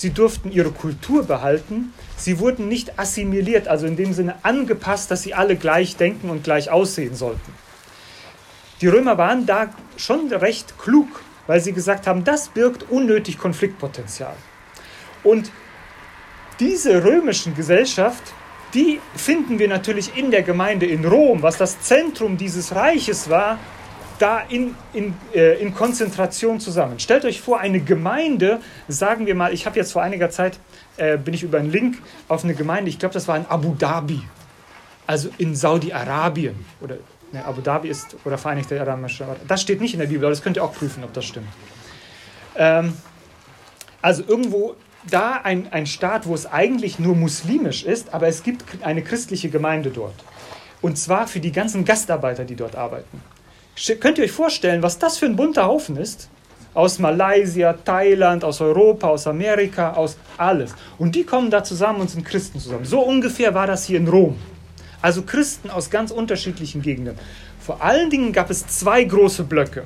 sie 0.00 0.10
durften 0.14 0.50
ihre 0.50 0.70
Kultur 0.70 1.24
behalten, 1.24 1.92
sie 2.16 2.38
wurden 2.38 2.68
nicht 2.68 2.98
assimiliert, 2.98 3.68
also 3.68 3.86
in 3.86 3.96
dem 3.96 4.14
Sinne 4.14 4.36
angepasst, 4.42 5.10
dass 5.10 5.22
sie 5.22 5.34
alle 5.34 5.56
gleich 5.56 5.96
denken 5.96 6.30
und 6.30 6.42
gleich 6.42 6.70
aussehen 6.70 7.14
sollten. 7.14 7.52
Die 8.80 8.86
Römer 8.86 9.18
waren 9.18 9.44
da 9.44 9.74
schon 9.98 10.32
recht 10.32 10.78
klug, 10.78 11.06
weil 11.46 11.60
sie 11.60 11.74
gesagt 11.74 12.06
haben, 12.06 12.24
das 12.24 12.48
birgt 12.48 12.90
unnötig 12.90 13.36
Konfliktpotenzial. 13.36 14.34
Und 15.22 15.52
diese 16.60 17.04
römischen 17.04 17.54
Gesellschaft, 17.54 18.22
die 18.72 19.00
finden 19.14 19.58
wir 19.58 19.68
natürlich 19.68 20.16
in 20.16 20.30
der 20.30 20.42
Gemeinde 20.42 20.86
in 20.86 21.04
Rom, 21.04 21.42
was 21.42 21.58
das 21.58 21.78
Zentrum 21.82 22.38
dieses 22.38 22.74
Reiches 22.74 23.28
war, 23.28 23.58
da 24.20 24.40
in, 24.40 24.74
in, 24.92 25.14
äh, 25.34 25.60
in 25.60 25.74
Konzentration 25.74 26.60
zusammen. 26.60 26.98
Stellt 26.98 27.24
euch 27.24 27.40
vor, 27.40 27.60
eine 27.60 27.80
Gemeinde, 27.80 28.60
sagen 28.88 29.26
wir 29.26 29.34
mal, 29.34 29.52
ich 29.52 29.66
habe 29.66 29.76
jetzt 29.76 29.92
vor 29.92 30.02
einiger 30.02 30.30
Zeit, 30.30 30.58
äh, 30.96 31.16
bin 31.16 31.34
ich 31.34 31.42
über 31.42 31.58
einen 31.58 31.70
Link 31.70 31.98
auf 32.28 32.44
eine 32.44 32.54
Gemeinde, 32.54 32.90
ich 32.90 32.98
glaube, 32.98 33.14
das 33.14 33.26
war 33.28 33.36
in 33.36 33.46
Abu 33.46 33.74
Dhabi, 33.74 34.22
also 35.06 35.30
in 35.38 35.54
Saudi-Arabien 35.54 36.54
oder 36.80 36.96
Ne, 37.32 37.44
Abu 37.44 37.60
Dhabi 37.60 37.88
ist 37.88 38.16
oder 38.24 38.36
Vereinigte 38.38 38.80
Arabische 38.80 39.24
Das 39.46 39.62
steht 39.62 39.80
nicht 39.80 39.94
in 39.94 40.00
der 40.00 40.06
Bibel, 40.06 40.24
aber 40.24 40.30
das 40.30 40.42
könnt 40.42 40.56
ihr 40.56 40.64
auch 40.64 40.74
prüfen, 40.74 41.04
ob 41.04 41.12
das 41.12 41.24
stimmt. 41.24 41.46
Ähm, 42.56 42.94
also 44.02 44.24
irgendwo 44.26 44.74
da 45.08 45.40
ein, 45.44 45.72
ein 45.72 45.86
Staat, 45.86 46.26
wo 46.26 46.34
es 46.34 46.46
eigentlich 46.46 46.98
nur 46.98 47.14
muslimisch 47.14 47.84
ist, 47.84 48.12
aber 48.12 48.26
es 48.26 48.42
gibt 48.42 48.64
eine 48.82 49.02
christliche 49.02 49.48
Gemeinde 49.48 49.90
dort. 49.90 50.14
Und 50.82 50.98
zwar 50.98 51.28
für 51.28 51.40
die 51.40 51.52
ganzen 51.52 51.84
Gastarbeiter, 51.84 52.44
die 52.44 52.56
dort 52.56 52.74
arbeiten. 52.74 53.22
Könnt 54.00 54.18
ihr 54.18 54.24
euch 54.24 54.32
vorstellen, 54.32 54.82
was 54.82 54.98
das 54.98 55.18
für 55.18 55.26
ein 55.26 55.36
bunter 55.36 55.66
Haufen 55.66 55.96
ist? 55.96 56.28
Aus 56.74 56.98
Malaysia, 56.98 57.72
Thailand, 57.72 58.44
aus 58.44 58.60
Europa, 58.60 59.08
aus 59.08 59.26
Amerika, 59.26 59.92
aus 59.94 60.16
alles. 60.36 60.74
Und 60.98 61.14
die 61.14 61.24
kommen 61.24 61.50
da 61.50 61.64
zusammen 61.64 62.00
und 62.00 62.10
sind 62.10 62.24
Christen 62.24 62.60
zusammen. 62.60 62.84
So 62.84 63.00
ungefähr 63.00 63.54
war 63.54 63.66
das 63.66 63.86
hier 63.86 63.98
in 63.98 64.06
Rom. 64.06 64.36
Also 65.02 65.22
Christen 65.22 65.70
aus 65.70 65.90
ganz 65.90 66.10
unterschiedlichen 66.10 66.82
Gegenden. 66.82 67.16
Vor 67.58 67.82
allen 67.82 68.10
Dingen 68.10 68.32
gab 68.32 68.50
es 68.50 68.66
zwei 68.66 69.02
große 69.02 69.44
Blöcke. 69.44 69.84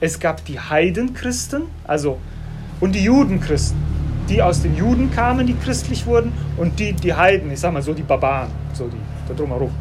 Es 0.00 0.18
gab 0.18 0.44
die 0.44 0.58
Heidenchristen, 0.58 1.64
also 1.84 2.18
und 2.80 2.92
die 2.92 3.04
Judenchristen, 3.04 3.78
die 4.28 4.42
aus 4.42 4.62
den 4.62 4.76
Juden 4.76 5.10
kamen, 5.12 5.46
die 5.46 5.54
christlich 5.54 6.06
wurden, 6.06 6.32
und 6.56 6.78
die, 6.78 6.92
die 6.92 7.14
Heiden, 7.14 7.50
ich 7.52 7.60
sag 7.60 7.72
mal 7.72 7.82
so 7.82 7.92
die 7.92 8.02
Barbaren, 8.02 8.50
so 8.72 8.88
die 8.88 8.96
da 9.28 9.34
drumherum. 9.34 9.72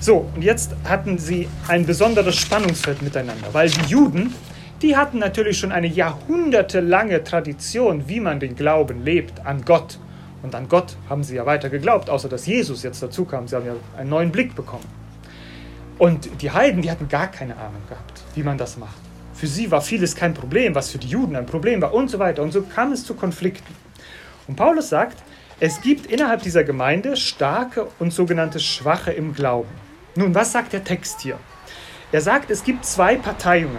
So, 0.00 0.28
und 0.34 0.42
jetzt 0.42 0.76
hatten 0.84 1.18
sie 1.18 1.48
ein 1.66 1.84
besonderes 1.84 2.36
Spannungsfeld 2.36 3.02
miteinander, 3.02 3.48
weil 3.52 3.68
die 3.68 3.90
Juden, 3.90 4.32
die 4.80 4.96
hatten 4.96 5.18
natürlich 5.18 5.58
schon 5.58 5.72
eine 5.72 5.88
jahrhundertelange 5.88 7.24
Tradition, 7.24 8.08
wie 8.08 8.20
man 8.20 8.38
den 8.38 8.54
Glauben 8.54 9.02
lebt 9.04 9.44
an 9.44 9.64
Gott. 9.64 9.98
Und 10.44 10.54
an 10.54 10.68
Gott 10.68 10.96
haben 11.08 11.24
sie 11.24 11.34
ja 11.34 11.46
weiter 11.46 11.68
geglaubt, 11.68 12.10
außer 12.10 12.28
dass 12.28 12.46
Jesus 12.46 12.84
jetzt 12.84 13.02
dazu 13.02 13.24
kam. 13.24 13.48
Sie 13.48 13.56
haben 13.56 13.66
ja 13.66 13.74
einen 13.96 14.08
neuen 14.08 14.30
Blick 14.30 14.54
bekommen. 14.54 14.86
Und 15.98 16.42
die 16.42 16.52
Heiden, 16.52 16.80
die 16.80 16.92
hatten 16.92 17.08
gar 17.08 17.26
keine 17.26 17.56
Ahnung 17.56 17.82
gehabt, 17.88 18.22
wie 18.36 18.44
man 18.44 18.56
das 18.56 18.78
macht. 18.78 19.00
Für 19.34 19.48
sie 19.48 19.68
war 19.72 19.80
vieles 19.80 20.14
kein 20.14 20.32
Problem, 20.32 20.76
was 20.76 20.90
für 20.90 20.98
die 20.98 21.08
Juden 21.08 21.34
ein 21.34 21.46
Problem 21.46 21.82
war 21.82 21.92
und 21.92 22.08
so 22.08 22.20
weiter. 22.20 22.44
Und 22.44 22.52
so 22.52 22.62
kam 22.62 22.92
es 22.92 23.04
zu 23.04 23.14
Konflikten. 23.14 23.74
Und 24.46 24.54
Paulus 24.54 24.90
sagt, 24.90 25.18
es 25.58 25.80
gibt 25.80 26.06
innerhalb 26.06 26.42
dieser 26.42 26.62
Gemeinde 26.62 27.16
starke 27.16 27.88
und 27.98 28.12
sogenannte 28.12 28.60
Schwache 28.60 29.10
im 29.10 29.34
Glauben. 29.34 29.87
Nun, 30.18 30.34
was 30.34 30.50
sagt 30.50 30.72
der 30.72 30.82
Text 30.82 31.20
hier? 31.20 31.38
Er 32.10 32.20
sagt, 32.20 32.50
es 32.50 32.64
gibt 32.64 32.84
zwei 32.84 33.14
Parteiungen. 33.14 33.78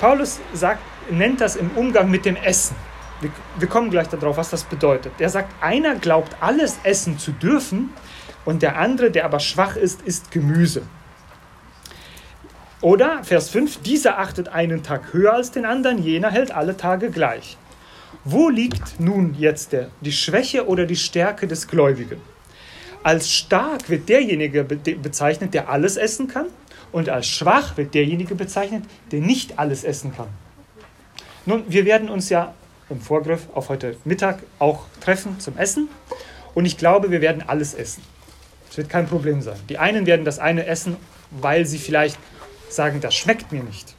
Paulus 0.00 0.38
sagt, 0.54 0.78
nennt 1.10 1.40
das 1.40 1.56
im 1.56 1.72
Umgang 1.72 2.08
mit 2.08 2.24
dem 2.24 2.36
Essen. 2.36 2.76
Wir, 3.20 3.30
wir 3.58 3.66
kommen 3.66 3.90
gleich 3.90 4.06
darauf, 4.06 4.36
was 4.36 4.50
das 4.50 4.62
bedeutet. 4.62 5.12
Er 5.18 5.28
sagt, 5.28 5.52
einer 5.60 5.96
glaubt, 5.96 6.36
alles 6.38 6.78
essen 6.84 7.18
zu 7.18 7.32
dürfen 7.32 7.92
und 8.44 8.62
der 8.62 8.78
andere, 8.78 9.10
der 9.10 9.24
aber 9.24 9.40
schwach 9.40 9.74
ist, 9.74 10.02
isst 10.02 10.30
Gemüse. 10.30 10.82
Oder 12.80 13.24
Vers 13.24 13.50
5, 13.50 13.78
dieser 13.82 14.20
achtet 14.20 14.50
einen 14.50 14.84
Tag 14.84 15.12
höher 15.12 15.32
als 15.32 15.50
den 15.50 15.64
anderen, 15.64 15.98
jener 15.98 16.30
hält 16.30 16.52
alle 16.52 16.76
Tage 16.76 17.10
gleich. 17.10 17.58
Wo 18.22 18.50
liegt 18.50 19.00
nun 19.00 19.34
jetzt 19.36 19.72
der, 19.72 19.90
die 20.00 20.12
Schwäche 20.12 20.68
oder 20.68 20.86
die 20.86 20.94
Stärke 20.94 21.48
des 21.48 21.66
Gläubigen? 21.66 22.20
Als 23.02 23.32
stark 23.32 23.88
wird 23.88 24.08
derjenige 24.08 24.64
bezeichnet, 24.64 25.54
der 25.54 25.68
alles 25.68 25.96
essen 25.96 26.28
kann, 26.28 26.46
und 26.92 27.08
als 27.08 27.28
schwach 27.28 27.76
wird 27.76 27.94
derjenige 27.94 28.34
bezeichnet, 28.34 28.84
der 29.12 29.20
nicht 29.20 29.58
alles 29.58 29.84
essen 29.84 30.12
kann. 30.14 30.28
Nun, 31.46 31.64
wir 31.68 31.84
werden 31.84 32.10
uns 32.10 32.28
ja 32.28 32.54
im 32.90 33.00
Vorgriff 33.00 33.46
auf 33.54 33.68
heute 33.68 33.96
Mittag 34.04 34.42
auch 34.58 34.86
treffen 35.00 35.38
zum 35.40 35.56
Essen, 35.56 35.88
und 36.54 36.66
ich 36.66 36.76
glaube, 36.76 37.10
wir 37.10 37.20
werden 37.20 37.44
alles 37.46 37.74
essen. 37.74 38.02
Es 38.70 38.76
wird 38.76 38.88
kein 38.88 39.06
Problem 39.06 39.40
sein. 39.40 39.56
Die 39.68 39.78
einen 39.78 40.06
werden 40.06 40.24
das 40.24 40.38
eine 40.38 40.66
essen, 40.66 40.96
weil 41.30 41.64
sie 41.66 41.78
vielleicht 41.78 42.18
sagen, 42.68 43.00
das 43.00 43.14
schmeckt 43.14 43.52
mir 43.52 43.62
nicht 43.62 43.94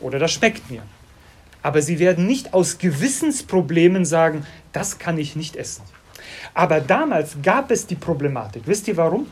oder 0.00 0.18
das 0.18 0.32
schmeckt 0.32 0.70
mir. 0.70 0.82
Aber 1.62 1.82
sie 1.82 1.98
werden 1.98 2.26
nicht 2.26 2.54
aus 2.54 2.78
Gewissensproblemen 2.78 4.04
sagen, 4.04 4.46
das 4.72 4.98
kann 4.98 5.18
ich 5.18 5.36
nicht 5.36 5.56
essen. 5.56 5.82
Aber 6.54 6.80
damals 6.80 7.36
gab 7.42 7.70
es 7.70 7.86
die 7.86 7.94
Problematik. 7.94 8.62
Wisst 8.66 8.88
ihr 8.88 8.96
warum? 8.96 9.26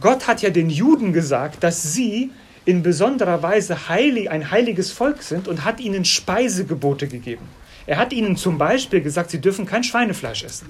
Gott 0.00 0.26
hat 0.26 0.42
ja 0.42 0.50
den 0.50 0.70
Juden 0.70 1.12
gesagt, 1.12 1.62
dass 1.62 1.82
sie 1.94 2.30
in 2.64 2.82
besonderer 2.82 3.42
Weise 3.42 3.88
heilig, 3.88 4.30
ein 4.30 4.50
heiliges 4.50 4.92
Volk 4.92 5.22
sind 5.22 5.48
und 5.48 5.64
hat 5.64 5.80
ihnen 5.80 6.04
Speisegebote 6.04 7.06
gegeben. 7.06 7.48
Er 7.86 7.98
hat 7.98 8.12
ihnen 8.12 8.36
zum 8.36 8.58
Beispiel 8.58 9.00
gesagt, 9.00 9.30
sie 9.30 9.40
dürfen 9.40 9.64
kein 9.64 9.84
Schweinefleisch 9.84 10.42
essen. 10.42 10.68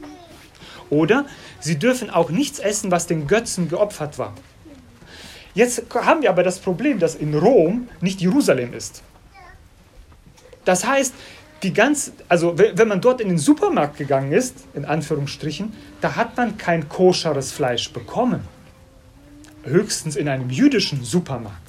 Oder 0.90 1.26
sie 1.58 1.78
dürfen 1.78 2.10
auch 2.10 2.30
nichts 2.30 2.58
essen, 2.58 2.90
was 2.90 3.06
den 3.06 3.26
Götzen 3.26 3.68
geopfert 3.68 4.18
war. 4.18 4.34
Jetzt 5.54 5.84
haben 5.94 6.22
wir 6.22 6.28
aber 6.28 6.42
das 6.42 6.58
Problem, 6.58 6.98
dass 6.98 7.14
in 7.14 7.34
Rom 7.34 7.88
nicht 8.02 8.20
Jerusalem 8.20 8.74
ist. 8.74 9.02
Das 10.66 10.86
heißt, 10.86 11.14
die 11.62 11.72
ganz, 11.72 12.12
also 12.28 12.58
wenn 12.58 12.88
man 12.88 13.00
dort 13.00 13.20
in 13.20 13.28
den 13.28 13.38
Supermarkt 13.38 13.96
gegangen 13.96 14.32
ist, 14.32 14.64
in 14.74 14.84
Anführungsstrichen, 14.84 15.72
da 16.00 16.16
hat 16.16 16.36
man 16.36 16.58
kein 16.58 16.88
koscheres 16.88 17.52
Fleisch 17.52 17.92
bekommen. 17.92 18.40
Höchstens 19.64 20.16
in 20.16 20.28
einem 20.28 20.50
jüdischen 20.50 21.02
Supermarkt. 21.02 21.62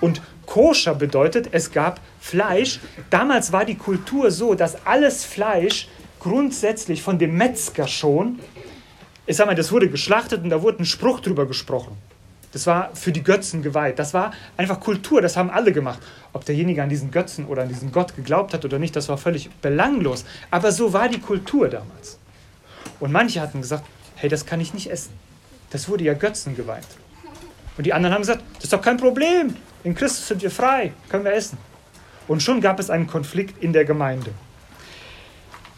Und 0.00 0.22
koscher 0.46 0.94
bedeutet, 0.94 1.48
es 1.52 1.72
gab 1.72 2.00
Fleisch. 2.20 2.80
Damals 3.10 3.52
war 3.52 3.64
die 3.64 3.76
Kultur 3.76 4.30
so, 4.30 4.54
dass 4.54 4.86
alles 4.86 5.24
Fleisch 5.24 5.88
grundsätzlich 6.20 7.02
von 7.02 7.18
dem 7.18 7.36
Metzger 7.36 7.88
schon, 7.88 8.38
ich 9.26 9.36
sag 9.36 9.46
mal, 9.46 9.54
das 9.54 9.72
wurde 9.72 9.88
geschlachtet 9.88 10.42
und 10.42 10.50
da 10.50 10.62
wurde 10.62 10.82
ein 10.82 10.86
Spruch 10.86 11.20
drüber 11.20 11.46
gesprochen. 11.46 11.96
Das 12.56 12.66
war 12.66 12.88
für 12.94 13.12
die 13.12 13.22
Götzen 13.22 13.60
geweiht. 13.60 13.98
Das 13.98 14.14
war 14.14 14.32
einfach 14.56 14.80
Kultur, 14.80 15.20
das 15.20 15.36
haben 15.36 15.50
alle 15.50 15.72
gemacht. 15.72 15.98
Ob 16.32 16.46
derjenige 16.46 16.82
an 16.82 16.88
diesen 16.88 17.10
Götzen 17.10 17.44
oder 17.44 17.60
an 17.60 17.68
diesen 17.68 17.92
Gott 17.92 18.16
geglaubt 18.16 18.54
hat 18.54 18.64
oder 18.64 18.78
nicht, 18.78 18.96
das 18.96 19.10
war 19.10 19.18
völlig 19.18 19.50
belanglos. 19.60 20.24
Aber 20.50 20.72
so 20.72 20.94
war 20.94 21.10
die 21.10 21.20
Kultur 21.20 21.68
damals. 21.68 22.18
Und 22.98 23.12
manche 23.12 23.42
hatten 23.42 23.60
gesagt, 23.60 23.84
hey, 24.14 24.30
das 24.30 24.46
kann 24.46 24.58
ich 24.62 24.72
nicht 24.72 24.90
essen. 24.90 25.12
Das 25.68 25.86
wurde 25.90 26.04
ja 26.04 26.14
Götzen 26.14 26.56
geweiht. 26.56 26.86
Und 27.76 27.84
die 27.84 27.92
anderen 27.92 28.14
haben 28.14 28.22
gesagt, 28.22 28.42
das 28.54 28.64
ist 28.64 28.72
doch 28.72 28.80
kein 28.80 28.96
Problem. 28.96 29.54
In 29.84 29.94
Christus 29.94 30.26
sind 30.26 30.40
wir 30.40 30.50
frei, 30.50 30.94
können 31.10 31.24
wir 31.24 31.34
essen. 31.34 31.58
Und 32.26 32.42
schon 32.42 32.62
gab 32.62 32.80
es 32.80 32.88
einen 32.88 33.06
Konflikt 33.06 33.62
in 33.62 33.74
der 33.74 33.84
Gemeinde. 33.84 34.30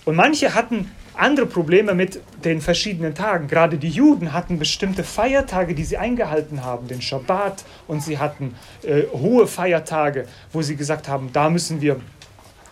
Und 0.09 0.17
manche 0.17 0.55
hatten 0.55 0.91
andere 1.13 1.45
Probleme 1.45 1.93
mit 1.93 2.23
den 2.43 2.63
verschiedenen 2.63 3.15
Tagen. 3.15 3.47
Gerade 3.47 3.77
die 3.77 3.91
Juden 3.91 4.33
hatten 4.33 4.59
bestimmte 4.59 5.05
Feiertage, 5.05 5.75
die 5.75 5.85
sie 5.85 5.99
eingehalten 5.99 6.65
haben, 6.65 6.89
den 6.89 7.03
Schabbat 7.03 7.63
und 7.87 8.03
sie 8.03 8.17
hatten 8.17 8.55
äh, 8.85 9.03
hohe 9.13 9.47
Feiertage, 9.47 10.27
wo 10.51 10.63
sie 10.63 10.77
gesagt 10.77 11.09
haben, 11.09 11.29
da 11.35 11.51
müssen 11.51 11.83
wir 11.83 12.01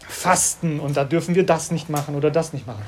fasten 0.09 0.81
und 0.81 0.97
da 0.97 1.05
dürfen 1.05 1.35
wir 1.35 1.45
das 1.45 1.71
nicht 1.71 1.90
machen 1.90 2.14
oder 2.14 2.31
das 2.31 2.55
nicht 2.55 2.66
machen. 2.66 2.85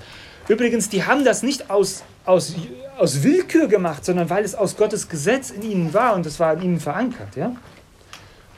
Übrigens, 0.48 0.88
die 0.88 1.04
haben 1.04 1.26
das 1.26 1.42
nicht 1.42 1.68
aus, 1.68 2.02
aus, 2.24 2.54
aus 2.96 3.22
Willkür 3.22 3.68
gemacht, 3.68 4.02
sondern 4.02 4.30
weil 4.30 4.46
es 4.46 4.54
aus 4.54 4.78
Gottes 4.78 5.10
Gesetz 5.10 5.50
in 5.50 5.60
ihnen 5.60 5.92
war 5.92 6.14
und 6.14 6.24
es 6.24 6.40
war 6.40 6.54
in 6.54 6.62
ihnen 6.62 6.80
verankert. 6.80 7.36
Ja? 7.36 7.54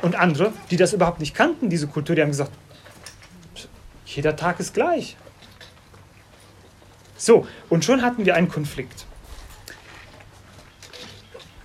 Und 0.03 0.15
andere, 0.15 0.53
die 0.71 0.77
das 0.77 0.93
überhaupt 0.93 1.19
nicht 1.19 1.35
kannten, 1.35 1.69
diese 1.69 1.89
Kultur, 1.89 2.15
die 2.15 2.23
haben 2.23 2.31
gesagt, 2.31 2.53
jeder 4.07 4.37
Tag 4.37 4.61
ist 4.61 4.73
gleich. 4.73 5.17
So, 7.21 7.47
und 7.69 7.85
schon 7.85 8.01
hatten 8.01 8.25
wir 8.25 8.35
einen 8.35 8.49
Konflikt. 8.49 9.05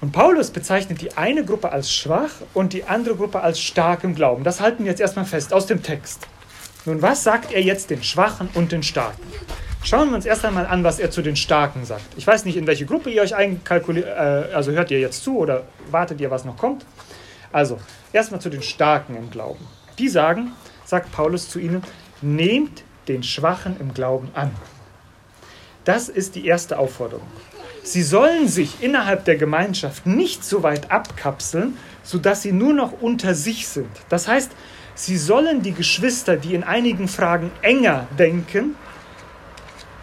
Und 0.02 0.12
Paulus 0.12 0.52
bezeichnet 0.52 1.00
die 1.00 1.16
eine 1.16 1.46
Gruppe 1.46 1.72
als 1.72 1.94
schwach 1.94 2.30
und 2.54 2.74
die 2.74 2.84
andere 2.84 3.16
Gruppe 3.16 3.40
als 3.40 3.62
stark 3.62 4.04
im 4.04 4.16
Glauben. 4.16 4.44
Das 4.44 4.60
halten 4.60 4.84
wir 4.84 4.92
jetzt 4.92 5.00
erstmal 5.00 5.24
fest 5.24 5.54
aus 5.54 5.66
dem 5.66 5.82
Text. 5.82 6.28
Nun, 6.84 7.02
was 7.02 7.24
sagt 7.24 7.54
er 7.54 7.62
jetzt 7.62 7.90
den 7.90 8.04
Schwachen 8.04 8.50
und 8.54 8.74
den 8.74 8.84
Starken? 8.84 9.24
Schauen 9.82 10.10
wir 10.10 10.16
uns 10.18 10.26
erst 10.26 10.44
einmal 10.44 10.66
an, 10.66 10.84
was 10.84 11.00
er 11.00 11.10
zu 11.10 11.22
den 11.22 11.38
Starken 11.38 11.86
sagt. 11.86 12.06
Ich 12.18 12.28
weiß 12.28 12.44
nicht, 12.44 12.58
in 12.58 12.68
welche 12.68 12.86
Gruppe 12.86 13.10
ihr 13.10 13.22
euch 13.22 13.34
einkalkuliert, 13.34 14.08
äh, 14.08 14.54
also 14.54 14.74
hört 14.74 14.92
ihr 14.92 15.00
jetzt 15.00 15.24
zu 15.24 15.38
oder 15.38 15.64
wartet 15.90 16.20
ihr, 16.20 16.30
was 16.32 16.44
noch 16.44 16.58
kommt. 16.58 16.86
Also, 17.54 17.80
erstmal 18.12 18.42
zu 18.42 18.50
den 18.50 18.62
Starken 18.62 19.16
im 19.16 19.32
Glauben. 19.32 19.66
Die 20.00 20.10
sagen, 20.10 20.52
sagt 20.84 21.14
Paulus 21.14 21.48
zu 21.48 21.60
ihnen, 21.60 21.82
nehmt 22.22 22.84
den 23.08 23.24
Schwachen 23.24 23.80
im 23.80 23.94
Glauben 23.94 24.30
an. 24.34 24.52
Das 25.86 26.10
ist 26.10 26.36
die 26.36 26.46
erste 26.46 26.77
Aufforderung. 26.77 27.27
Sie 27.84 28.01
sollen 28.01 28.48
sich 28.48 28.82
innerhalb 28.82 29.25
der 29.25 29.36
Gemeinschaft 29.36 30.08
nicht 30.08 30.44
so 30.44 30.63
weit 30.63 30.92
abkapseln, 30.92 31.77
sodass 32.04 32.42
sie 32.42 32.51
nur 32.51 32.74
noch 32.74 33.01
unter 33.01 33.36
sich 33.36 33.68
sind. 33.68 33.92
Das 34.10 34.27
heißt, 34.27 34.51
sie 34.96 35.18
sollen 35.18 35.62
die 35.62 35.74
Geschwister, 35.74 36.36
die 36.36 36.56
in 36.56 36.63
einigen 36.63 37.08
Fragen 37.08 37.51
enger 37.62 38.08
denken, 38.18 38.75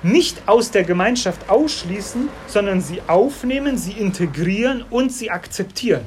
nicht 0.05 0.43
aus 0.47 0.71
der 0.71 0.85
Gemeinschaft 0.85 1.49
ausschließen, 1.49 2.29
sondern 2.47 2.81
sie 2.81 3.03
aufnehmen, 3.09 3.77
sie 3.77 3.93
integrieren 3.93 4.85
und 4.89 5.13
sie 5.13 5.31
akzeptieren. 5.31 6.05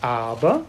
Aber, 0.00 0.64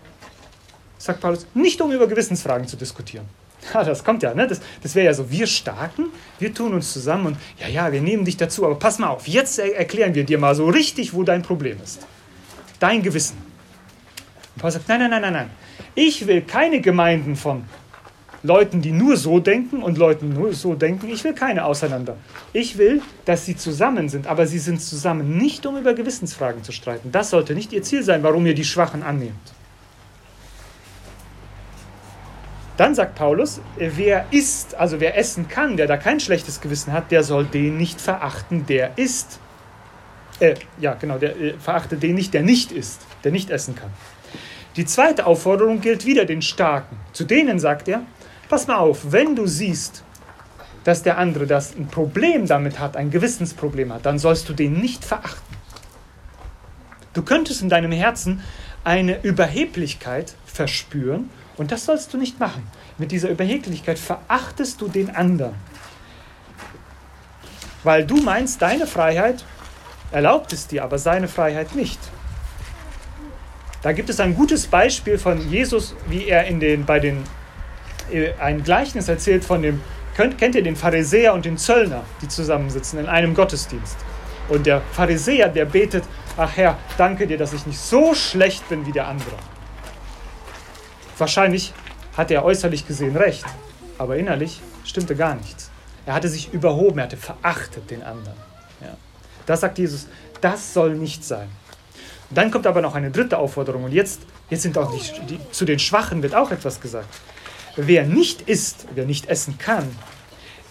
sagt 1.00 1.22
Paulus, 1.22 1.48
nicht 1.56 1.82
um 1.82 1.92
über 1.92 2.08
Gewissensfragen 2.08 2.68
zu 2.68 2.78
diskutieren. 2.78 3.26
Ja, 3.74 3.84
das 3.84 4.04
kommt 4.04 4.24
ja, 4.24 4.34
ne? 4.34 4.48
Das, 4.48 4.62
das 4.82 4.96
wäre 4.96 5.06
ja 5.06 5.14
so, 5.14 5.30
wir 5.30 5.48
Starken, 5.48 6.08
wir 6.40 6.54
tun 6.54 6.74
uns 6.74 6.92
zusammen 6.92 7.28
und 7.28 7.38
ja, 7.60 7.68
ja, 7.68 7.92
wir 7.92 8.02
nehmen 8.02 8.26
dich 8.26 8.38
dazu, 8.38 8.66
aber 8.66 8.76
pass 8.76 9.00
mal 9.00 9.10
auf, 9.10 9.28
jetzt 9.28 9.60
er 9.60 9.76
erklären 9.76 10.16
wir 10.16 10.24
dir 10.24 10.38
mal 10.38 10.56
so 10.56 10.68
richtig, 10.68 11.14
wo 11.14 11.24
dein 11.24 11.42
Problem 11.42 11.78
ist. 11.84 12.06
Dein 12.80 13.02
Gewissen. 13.02 13.38
Und 14.56 14.62
Paul 14.62 14.72
sagt, 14.72 14.88
nein, 14.88 15.00
nein, 15.00 15.10
nein, 15.12 15.22
nein, 15.22 15.34
nein. 15.34 15.50
Ich 15.96 16.28
will 16.28 16.42
keine 16.42 16.82
Gemeinden 16.82 17.36
von 17.36 17.64
Leuten, 18.44 18.82
die 18.82 18.92
nur 18.92 19.16
so 19.16 19.40
denken 19.40 19.82
und 19.82 19.98
Leuten 19.98 20.34
nur 20.34 20.54
so 20.54 20.76
denken. 20.76 21.08
Ich 21.08 21.24
will 21.24 21.34
keine 21.34 21.64
auseinander. 21.64 22.18
Ich 22.52 22.78
will, 22.78 23.02
dass 23.24 23.46
sie 23.46 23.56
zusammen 23.56 24.10
sind, 24.10 24.28
aber 24.28 24.46
sie 24.46 24.60
sind 24.60 24.82
zusammen 24.82 25.38
nicht, 25.38 25.66
um 25.66 25.78
über 25.78 25.94
Gewissensfragen 25.94 26.62
zu 26.62 26.74
streiten. 26.74 27.12
Das 27.12 27.30
sollte 27.30 27.56
nicht 27.56 27.72
ihr 27.72 27.84
Ziel 27.84 28.04
sein, 28.04 28.22
warum 28.22 28.46
ihr 28.46 28.54
die 28.54 28.66
Schwachen 28.66 29.02
annehmt. 29.02 29.54
Dann 32.78 32.96
sagt 32.96 33.16
Paulus, 33.16 33.62
wer 33.78 34.26
isst, 34.32 34.76
also 34.76 35.00
wer 35.00 35.18
essen 35.18 35.48
kann, 35.48 35.78
der 35.78 35.86
da 35.86 35.98
kein 35.98 36.20
schlechtes 36.20 36.60
Gewissen 36.60 36.92
hat, 36.92 37.12
der 37.12 37.24
soll 37.24 37.46
den 37.46 37.78
nicht 37.78 38.02
verachten, 38.02 38.66
der 38.66 38.98
isst. 38.98 39.40
Äh, 40.40 40.56
ja, 40.80 40.96
genau, 40.96 41.20
der, 41.20 41.40
äh, 41.40 41.54
verachte 41.60 41.98
den 41.98 42.16
nicht, 42.16 42.34
der 42.34 42.42
nicht 42.42 42.72
isst, 42.72 43.02
der 43.24 43.32
nicht 43.32 43.52
essen 43.52 43.76
kann. 43.76 43.92
Die 44.76 44.86
zweite 44.86 45.28
Aufforderung 45.28 45.82
gilt 45.82 46.06
wieder 46.08 46.26
den 46.26 46.42
Starken. 46.42 46.98
Zu 47.12 47.26
denen 47.26 47.60
sagt 47.60 47.88
er, 47.88 48.02
pass 48.50 48.66
mal 48.66 48.78
auf, 48.78 49.12
wenn 49.12 49.36
du 49.36 49.46
siehst, 49.46 50.04
dass 50.84 51.04
der 51.04 51.20
andere 51.20 51.46
das 51.46 51.76
ein 51.76 51.88
Problem 51.88 52.48
damit 52.48 52.80
hat, 52.80 52.98
ein 52.98 53.12
Gewissensproblem 53.12 53.94
hat, 53.94 54.06
dann 54.08 54.18
sollst 54.18 54.50
du 54.50 54.54
den 54.54 54.80
nicht 54.80 55.06
verachten. 55.06 55.56
Du 57.14 57.22
könntest 57.22 57.62
in 57.62 57.70
deinem 57.70 57.92
Herzen 57.92 58.42
eine 58.84 59.24
Überheblichkeit 59.24 60.34
verspüren 60.46 61.30
und 61.58 61.72
das 61.72 61.86
sollst 61.86 62.14
du 62.14 62.18
nicht 62.18 62.40
machen. 62.40 62.68
Mit 62.98 63.12
dieser 63.12 63.30
Überheblichkeit 63.30 64.00
verachtest 64.00 64.82
du 64.82 64.88
den 64.88 65.16
anderen. 65.16 65.56
Weil 67.84 68.06
du 68.06 68.18
meinst, 68.18 68.62
deine 68.62 68.88
Freiheit 68.88 69.44
erlaubt 70.12 70.54
es 70.54 70.68
dir, 70.68 70.84
aber 70.84 70.98
seine 70.98 71.28
Freiheit 71.28 71.76
nicht. 71.76 72.00
Da 73.82 73.92
gibt 73.92 74.10
es 74.10 74.20
ein 74.20 74.36
gutes 74.36 74.68
Beispiel 74.68 75.18
von 75.18 75.50
Jesus, 75.50 75.94
wie 76.08 76.28
er 76.28 76.46
in 76.46 76.60
den, 76.60 76.86
bei 76.86 77.00
den, 77.00 77.24
äh, 78.12 78.32
ein 78.40 78.64
Gleichnis 78.64 79.10
erzählt 79.10 79.44
von 79.44 79.62
dem, 79.62 79.82
könnt, 80.16 80.38
kennt 80.38 80.56
ihr 80.56 80.64
den 80.64 80.78
Pharisäer 80.78 81.34
und 81.34 81.44
den 81.44 81.58
Zöllner, 81.58 82.04
die 82.22 82.30
zusammensitzen 82.30 83.00
in 83.00 83.08
einem 83.08 83.34
Gottesdienst. 83.34 83.98
Und 84.48 84.66
der 84.66 84.82
Pharisäer, 84.94 85.50
der 85.50 85.66
betet, 85.66 86.04
ach 86.38 86.56
Herr, 86.56 86.78
danke 86.98 87.28
dir, 87.28 87.38
dass 87.38 87.52
ich 87.52 87.66
nicht 87.66 87.80
so 87.80 88.14
schlecht 88.14 88.68
bin 88.70 88.86
wie 88.86 88.92
der 88.92 89.08
andere. 89.08 89.36
Wahrscheinlich 91.18 91.74
hatte 92.18 92.34
er 92.34 92.46
äußerlich 92.46 92.88
gesehen 92.88 93.16
recht, 93.16 93.46
aber 93.98 94.18
innerlich 94.18 94.62
stimmte 94.86 95.16
gar 95.16 95.36
nichts. 95.36 95.70
Er 96.06 96.14
hatte 96.14 96.30
sich 96.30 96.54
überhoben, 96.54 97.00
er 97.00 97.06
hatte 97.06 97.18
verachtet 97.18 97.90
den 97.90 98.04
anderen. 98.04 98.38
Ja. 98.82 98.98
Das 99.46 99.62
sagt 99.62 99.78
Jesus, 99.78 100.08
das 100.42 100.74
soll 100.74 100.96
nicht 100.96 101.24
sein. 101.24 101.50
Dann 102.30 102.52
kommt 102.52 102.68
aber 102.68 102.82
noch 102.82 102.96
eine 102.96 103.12
dritte 103.12 103.38
Aufforderung. 103.38 103.84
Und 103.84 103.92
jetzt, 103.92 104.22
jetzt 104.50 104.64
sind 104.64 104.78
auch 104.78 104.92
die, 104.92 105.26
die, 105.26 105.40
zu 105.52 105.66
den 105.66 105.80
Schwachen 105.80 106.24
wird 106.24 106.36
auch 106.36 106.52
etwas 106.52 106.82
gesagt. 106.82 107.08
Wer 107.76 108.06
nicht 108.06 108.42
isst, 108.42 108.88
wer 108.94 109.06
nicht 109.06 109.28
essen 109.28 109.58
kann, 109.58 109.90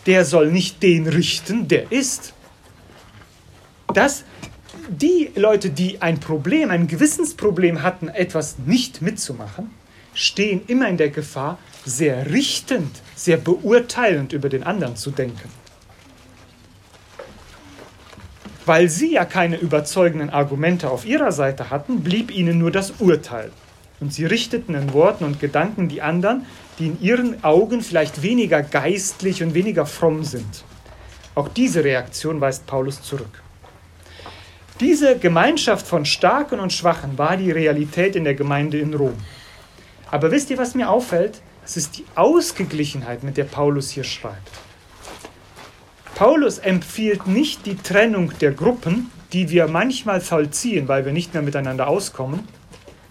der 0.06 0.24
soll 0.24 0.50
nicht 0.50 0.82
den 0.82 1.06
richten, 1.06 1.68
der 1.68 1.90
isst. 1.92 2.34
Das, 3.94 4.24
die 4.88 5.30
Leute, 5.34 5.70
die 5.70 6.02
ein 6.02 6.18
Problem, 6.18 6.70
ein 6.70 6.88
Gewissensproblem 6.88 7.82
hatten, 7.82 8.08
etwas 8.08 8.58
nicht 8.58 9.02
mitzumachen, 9.02 9.70
stehen 10.14 10.62
immer 10.66 10.88
in 10.88 10.96
der 10.96 11.10
Gefahr, 11.10 11.58
sehr 11.84 12.30
richtend, 12.30 13.00
sehr 13.16 13.36
beurteilend 13.36 14.32
über 14.32 14.48
den 14.48 14.62
anderen 14.62 14.96
zu 14.96 15.10
denken. 15.10 15.48
Weil 18.64 18.88
sie 18.88 19.14
ja 19.14 19.24
keine 19.24 19.56
überzeugenden 19.56 20.30
Argumente 20.30 20.90
auf 20.90 21.04
ihrer 21.04 21.32
Seite 21.32 21.70
hatten, 21.70 22.02
blieb 22.02 22.30
ihnen 22.30 22.58
nur 22.58 22.70
das 22.70 22.92
Urteil. 23.00 23.50
Und 23.98 24.12
sie 24.12 24.24
richteten 24.24 24.74
in 24.74 24.92
Worten 24.92 25.24
und 25.24 25.40
Gedanken 25.40 25.88
die 25.88 26.02
anderen, 26.02 26.46
die 26.78 26.86
in 26.86 27.00
ihren 27.00 27.44
Augen 27.44 27.82
vielleicht 27.82 28.22
weniger 28.22 28.62
geistlich 28.62 29.42
und 29.42 29.54
weniger 29.54 29.86
fromm 29.86 30.24
sind. 30.24 30.64
Auch 31.34 31.48
diese 31.48 31.82
Reaktion 31.82 32.40
weist 32.40 32.66
Paulus 32.66 33.02
zurück. 33.02 33.42
Diese 34.80 35.18
Gemeinschaft 35.18 35.86
von 35.86 36.04
Starken 36.04 36.58
und 36.58 36.72
Schwachen 36.72 37.16
war 37.16 37.36
die 37.36 37.50
Realität 37.50 38.16
in 38.16 38.24
der 38.24 38.34
Gemeinde 38.34 38.78
in 38.78 38.94
Rom. 38.94 39.14
Aber 40.12 40.30
wisst 40.30 40.50
ihr, 40.50 40.58
was 40.58 40.74
mir 40.74 40.90
auffällt? 40.90 41.40
Es 41.64 41.78
ist 41.78 41.96
die 41.96 42.04
Ausgeglichenheit, 42.14 43.22
mit 43.22 43.38
der 43.38 43.44
Paulus 43.44 43.90
hier 43.90 44.04
schreibt. 44.04 44.50
Paulus 46.14 46.58
empfiehlt 46.58 47.26
nicht 47.26 47.64
die 47.64 47.76
Trennung 47.76 48.30
der 48.38 48.52
Gruppen, 48.52 49.10
die 49.32 49.48
wir 49.48 49.68
manchmal 49.68 50.20
vollziehen, 50.20 50.86
weil 50.86 51.06
wir 51.06 51.12
nicht 51.12 51.32
mehr 51.32 51.42
miteinander 51.42 51.88
auskommen, 51.88 52.46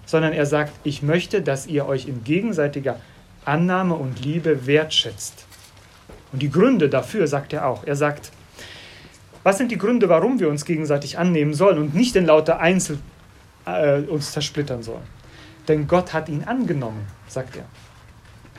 sondern 0.06 0.32
er 0.32 0.46
sagt, 0.46 0.74
ich 0.84 1.02
möchte, 1.02 1.42
dass 1.42 1.66
ihr 1.66 1.88
euch 1.88 2.08
in 2.08 2.24
gegenseitiger 2.24 3.00
Annahme 3.46 3.96
und 3.96 4.24
Liebe 4.24 4.68
wertschätzt. 4.68 5.46
Und 6.32 6.44
die 6.44 6.52
Gründe 6.52 6.88
dafür 6.88 7.26
sagt 7.26 7.52
er 7.52 7.66
auch. 7.66 7.84
Er 7.84 7.96
sagt, 7.96 8.32
was 9.42 9.58
sind 9.58 9.72
die 9.72 9.80
Gründe, 9.80 10.08
warum 10.08 10.40
wir 10.40 10.50
uns 10.50 10.66
gegenseitig 10.66 11.18
annehmen 11.18 11.56
sollen 11.56 11.80
und 11.80 11.96
nicht 11.96 12.16
in 12.16 12.28
lauter 12.28 12.60
Einzel 12.60 13.00
äh, 13.66 14.02
uns 14.02 14.34
zersplittern 14.34 14.84
sollen? 14.84 15.21
Denn 15.68 15.88
Gott 15.88 16.14
hat 16.14 16.30
ihn 16.30 16.44
angenommen, 16.44 17.06
sagt 17.28 17.56
er. 17.56 17.66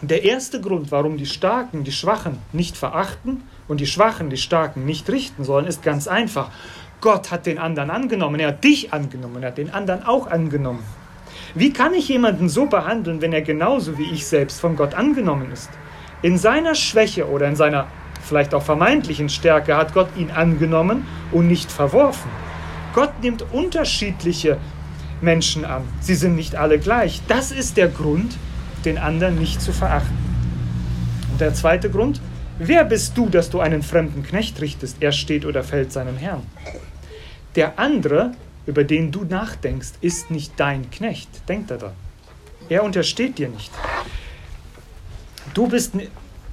Der 0.02 0.24
erste 0.24 0.60
Grund, 0.60 0.90
warum 0.90 1.16
die 1.16 1.26
Starken 1.26 1.84
die 1.84 1.92
Schwachen 1.92 2.38
nicht 2.52 2.76
verachten 2.76 3.42
und 3.68 3.80
die 3.80 3.86
Schwachen 3.86 4.30
die 4.30 4.36
Starken 4.36 4.84
nicht 4.84 5.08
richten 5.08 5.44
sollen, 5.44 5.66
ist 5.66 5.82
ganz 5.82 6.08
einfach. 6.08 6.50
Gott 7.00 7.30
hat 7.30 7.46
den 7.46 7.58
anderen 7.58 7.90
angenommen, 7.90 8.40
er 8.40 8.48
hat 8.48 8.64
dich 8.64 8.92
angenommen, 8.92 9.42
er 9.42 9.50
hat 9.50 9.58
den 9.58 9.70
anderen 9.70 10.04
auch 10.04 10.26
angenommen. 10.28 10.82
Wie 11.54 11.72
kann 11.72 11.94
ich 11.94 12.08
jemanden 12.08 12.48
so 12.48 12.66
behandeln, 12.66 13.20
wenn 13.20 13.32
er 13.32 13.42
genauso 13.42 13.98
wie 13.98 14.10
ich 14.10 14.26
selbst 14.26 14.60
von 14.60 14.74
Gott 14.76 14.94
angenommen 14.94 15.52
ist? 15.52 15.70
In 16.22 16.38
seiner 16.38 16.74
Schwäche 16.74 17.28
oder 17.28 17.46
in 17.46 17.56
seiner 17.56 17.86
vielleicht 18.22 18.54
auch 18.54 18.62
vermeintlichen 18.62 19.28
Stärke 19.28 19.76
hat 19.76 19.94
Gott 19.94 20.08
ihn 20.16 20.30
angenommen 20.30 21.06
und 21.32 21.48
nicht 21.48 21.70
verworfen. 21.70 22.30
Gott 22.94 23.12
nimmt 23.22 23.44
unterschiedliche 23.52 24.58
Menschen 25.22 25.64
an. 25.64 25.82
Sie 26.00 26.14
sind 26.14 26.36
nicht 26.36 26.56
alle 26.56 26.78
gleich. 26.78 27.22
Das 27.28 27.52
ist 27.52 27.76
der 27.76 27.88
Grund, 27.88 28.36
den 28.84 28.98
anderen 28.98 29.38
nicht 29.38 29.60
zu 29.60 29.72
verachten. 29.72 30.16
Und 31.30 31.40
der 31.40 31.54
zweite 31.54 31.90
Grund, 31.90 32.20
wer 32.58 32.84
bist 32.84 33.16
du, 33.16 33.28
dass 33.28 33.50
du 33.50 33.60
einen 33.60 33.82
fremden 33.82 34.22
Knecht 34.22 34.60
richtest? 34.60 34.96
Er 35.00 35.12
steht 35.12 35.46
oder 35.46 35.62
fällt 35.62 35.92
seinem 35.92 36.16
Herrn. 36.16 36.42
Der 37.54 37.78
andere, 37.78 38.32
über 38.66 38.84
den 38.84 39.12
du 39.12 39.24
nachdenkst, 39.24 39.92
ist 40.00 40.30
nicht 40.30 40.52
dein 40.56 40.90
Knecht. 40.90 41.28
Denk 41.48 41.68
daran. 41.68 41.92
Er 42.68 42.84
untersteht 42.84 43.38
dir 43.38 43.48
nicht. 43.48 43.70
Du 45.54 45.68
bist 45.68 45.92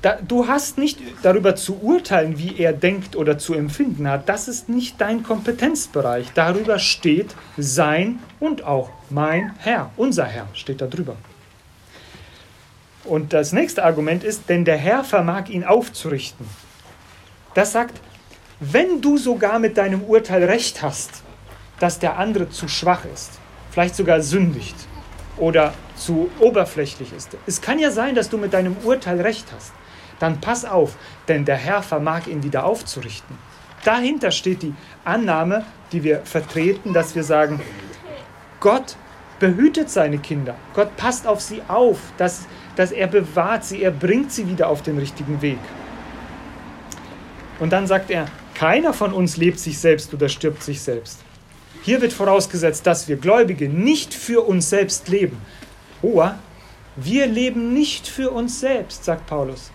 da, 0.01 0.17
du 0.25 0.47
hast 0.47 0.77
nicht 0.77 0.99
darüber 1.23 1.55
zu 1.55 1.81
urteilen, 1.81 2.37
wie 2.37 2.57
er 2.57 2.71
denkt 2.71 3.15
oder 3.15 3.37
zu 3.37 3.53
empfinden 3.53 4.07
hat. 4.07 4.29
Das 4.29 4.47
ist 4.47 4.69
nicht 4.69 4.99
dein 5.01 5.23
Kompetenzbereich. 5.23 6.27
Darüber 6.33 6.79
steht 6.79 7.35
sein 7.57 8.19
und 8.39 8.63
auch 8.63 8.91
mein 9.09 9.53
Herr. 9.59 9.91
Unser 9.97 10.25
Herr 10.25 10.47
steht 10.53 10.79
da 10.79 10.87
drüber. 10.87 11.17
Und 13.03 13.33
das 13.33 13.51
nächste 13.51 13.83
Argument 13.83 14.23
ist, 14.23 14.47
denn 14.47 14.63
der 14.63 14.77
Herr 14.77 15.03
vermag 15.03 15.49
ihn 15.49 15.65
aufzurichten. 15.65 16.45
Das 17.53 17.73
sagt, 17.73 17.99
wenn 18.61 19.01
du 19.01 19.17
sogar 19.17 19.59
mit 19.59 19.77
deinem 19.77 20.03
Urteil 20.03 20.43
recht 20.43 20.81
hast, 20.81 21.23
dass 21.79 21.99
der 21.99 22.17
andere 22.17 22.49
zu 22.49 22.67
schwach 22.67 23.03
ist, 23.13 23.39
vielleicht 23.71 23.95
sogar 23.95 24.21
sündigt 24.21 24.75
oder 25.37 25.73
zu 25.95 26.29
oberflächlich 26.39 27.11
ist. 27.13 27.35
Es 27.47 27.61
kann 27.61 27.79
ja 27.79 27.91
sein, 27.91 28.15
dass 28.15 28.29
du 28.29 28.37
mit 28.37 28.53
deinem 28.53 28.75
Urteil 28.83 29.19
recht 29.21 29.45
hast 29.55 29.73
dann 30.19 30.41
pass 30.41 30.65
auf, 30.65 30.95
denn 31.27 31.45
der 31.45 31.55
Herr 31.55 31.81
vermag 31.81 32.27
ihn 32.27 32.43
wieder 32.43 32.65
aufzurichten. 32.65 33.37
Dahinter 33.83 34.31
steht 34.31 34.61
die 34.61 34.73
Annahme, 35.05 35.65
die 35.91 36.03
wir 36.03 36.19
vertreten, 36.25 36.93
dass 36.93 37.15
wir 37.15 37.23
sagen, 37.23 37.61
Gott 38.59 38.97
behütet 39.39 39.89
seine 39.89 40.17
Kinder. 40.17 40.55
Gott 40.73 40.95
passt 40.97 41.25
auf 41.25 41.39
sie 41.39 41.61
auf, 41.67 41.97
dass, 42.17 42.45
dass 42.75 42.91
er 42.91 43.07
bewahrt 43.07 43.63
sie, 43.63 43.81
er 43.81 43.91
bringt 43.91 44.31
sie 44.31 44.47
wieder 44.47 44.67
auf 44.67 44.81
den 44.81 44.97
richtigen 44.97 45.41
Weg. 45.41 45.59
Und 47.59 47.71
dann 47.71 47.87
sagt 47.87 48.09
er, 48.11 48.25
keiner 48.53 48.93
von 48.93 49.13
uns 49.13 49.37
lebt 49.37 49.59
sich 49.59 49.79
selbst 49.79 50.13
oder 50.13 50.27
stirbt 50.27 50.61
sich 50.63 50.81
selbst. 50.81 51.19
Hier 51.81 52.01
wird 52.01 52.11
vorausgesetzt, 52.11 52.85
dass 52.85 53.07
wir 53.07 53.15
Gläubige 53.15 53.69
nicht 53.69 54.13
für 54.13 54.45
uns 54.45 54.69
selbst 54.69 55.07
leben. 55.07 55.37
Oh, 56.01 56.25
wir 56.97 57.27
leben 57.27 57.73
nicht 57.73 58.07
für 58.07 58.31
uns 58.31 58.59
selbst, 58.59 59.05
sagt 59.05 59.25
Paulus. 59.27 59.71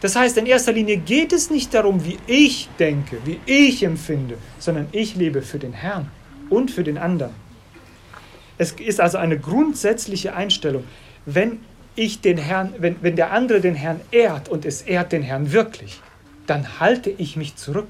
Das 0.00 0.14
heißt, 0.14 0.36
in 0.38 0.46
erster 0.46 0.72
Linie 0.72 0.98
geht 0.98 1.32
es 1.32 1.50
nicht 1.50 1.74
darum, 1.74 2.04
wie 2.04 2.18
ich 2.26 2.68
denke, 2.78 3.18
wie 3.24 3.40
ich 3.46 3.82
empfinde, 3.82 4.38
sondern 4.58 4.86
ich 4.92 5.16
lebe 5.16 5.42
für 5.42 5.58
den 5.58 5.72
Herrn 5.72 6.10
und 6.50 6.70
für 6.70 6.84
den 6.84 6.98
anderen. 6.98 7.34
Es 8.58 8.72
ist 8.72 9.00
also 9.00 9.18
eine 9.18 9.38
grundsätzliche 9.38 10.34
Einstellung. 10.34 10.84
Wenn 11.26 11.60
ich 11.96 12.20
den 12.20 12.38
Herrn, 12.38 12.74
wenn, 12.78 12.96
wenn 13.02 13.16
der 13.16 13.32
andere 13.32 13.60
den 13.60 13.74
Herrn 13.74 14.00
ehrt 14.12 14.48
und 14.48 14.64
es 14.64 14.82
ehrt 14.82 15.12
den 15.12 15.22
Herrn 15.22 15.52
wirklich, 15.52 16.00
dann 16.46 16.80
halte 16.80 17.10
ich 17.10 17.36
mich 17.36 17.56
zurück. 17.56 17.88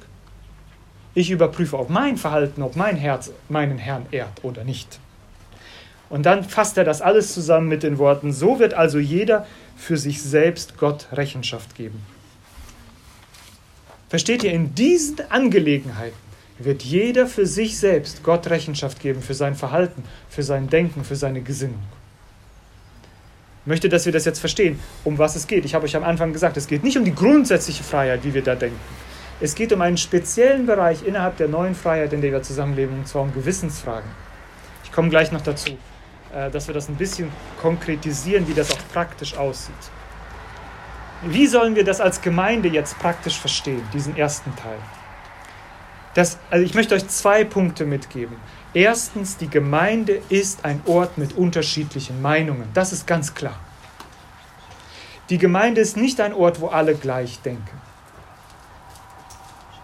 Ich 1.14 1.30
überprüfe, 1.30 1.78
ob 1.78 1.90
mein 1.90 2.16
Verhalten, 2.16 2.62
ob 2.62 2.76
mein 2.76 2.96
Herz 2.96 3.32
meinen 3.48 3.78
Herrn 3.78 4.06
ehrt 4.10 4.44
oder 4.44 4.64
nicht. 4.64 4.98
Und 6.10 6.24
dann 6.24 6.42
fasst 6.42 6.78
er 6.78 6.84
das 6.84 7.02
alles 7.02 7.34
zusammen 7.34 7.68
mit 7.68 7.82
den 7.82 7.98
Worten, 7.98 8.32
so 8.32 8.58
wird 8.58 8.72
also 8.72 8.98
jeder 8.98 9.46
für 9.78 9.96
sich 9.96 10.22
selbst 10.22 10.76
Gott 10.76 11.06
Rechenschaft 11.12 11.74
geben. 11.74 12.04
Versteht 14.08 14.42
ihr, 14.42 14.52
in 14.52 14.74
diesen 14.74 15.20
Angelegenheiten 15.30 16.16
wird 16.58 16.82
jeder 16.82 17.26
für 17.26 17.46
sich 17.46 17.78
selbst 17.78 18.24
Gott 18.24 18.48
Rechenschaft 18.48 19.00
geben 19.00 19.22
für 19.22 19.34
sein 19.34 19.54
Verhalten, 19.54 20.02
für 20.28 20.42
sein 20.42 20.68
Denken, 20.68 21.04
für 21.04 21.14
seine 21.14 21.40
Gesinnung. 21.40 21.82
Ich 23.62 23.66
möchte, 23.68 23.88
dass 23.88 24.06
wir 24.06 24.12
das 24.12 24.24
jetzt 24.24 24.40
verstehen, 24.40 24.78
um 25.04 25.18
was 25.18 25.36
es 25.36 25.46
geht. 25.46 25.64
Ich 25.64 25.74
habe 25.74 25.84
euch 25.84 25.94
am 25.94 26.02
Anfang 26.02 26.32
gesagt, 26.32 26.56
es 26.56 26.66
geht 26.66 26.82
nicht 26.82 26.96
um 26.96 27.04
die 27.04 27.14
grundsätzliche 27.14 27.84
Freiheit, 27.84 28.24
wie 28.24 28.34
wir 28.34 28.42
da 28.42 28.54
denken, 28.54 28.78
Es 29.40 29.54
geht 29.54 29.72
um 29.72 29.80
einen 29.82 29.98
speziellen 29.98 30.66
Bereich 30.66 31.06
innerhalb 31.06 31.36
der 31.36 31.46
neuen 31.46 31.76
Freiheit, 31.76 32.12
in 32.12 32.20
der 32.20 32.32
wir 32.32 32.42
zusammenleben, 32.42 32.98
und 32.98 33.06
zwar 33.06 33.22
um 33.22 33.32
Gewissensfragen. 33.32 34.10
Ich 34.82 34.90
komme 34.90 35.10
gleich 35.10 35.30
noch 35.30 35.42
dazu, 35.42 35.78
dass 36.32 36.66
wir 36.66 36.74
das 36.74 36.88
ein 36.88 36.96
bisschen 36.96 37.30
konkretisieren, 37.60 38.46
wie 38.48 38.54
das 38.54 38.70
auch 38.70 38.88
praktisch 38.92 39.36
aussieht. 39.36 39.74
Wie 41.22 41.46
sollen 41.46 41.74
wir 41.74 41.84
das 41.84 42.00
als 42.00 42.20
Gemeinde 42.20 42.68
jetzt 42.68 42.98
praktisch 42.98 43.38
verstehen, 43.38 43.82
diesen 43.92 44.16
ersten 44.16 44.54
Teil? 44.56 44.78
Das, 46.14 46.38
also 46.50 46.64
ich 46.64 46.74
möchte 46.74 46.94
euch 46.94 47.06
zwei 47.08 47.44
Punkte 47.44 47.84
mitgeben. 47.84 48.36
Erstens, 48.74 49.36
die 49.36 49.48
Gemeinde 49.48 50.20
ist 50.28 50.64
ein 50.64 50.80
Ort 50.86 51.18
mit 51.18 51.36
unterschiedlichen 51.36 52.20
Meinungen. 52.22 52.68
Das 52.74 52.92
ist 52.92 53.06
ganz 53.06 53.34
klar. 53.34 53.58
Die 55.30 55.38
Gemeinde 55.38 55.80
ist 55.80 55.96
nicht 55.96 56.20
ein 56.20 56.32
Ort, 56.32 56.60
wo 56.60 56.68
alle 56.68 56.94
gleich 56.94 57.40
denken. 57.40 57.80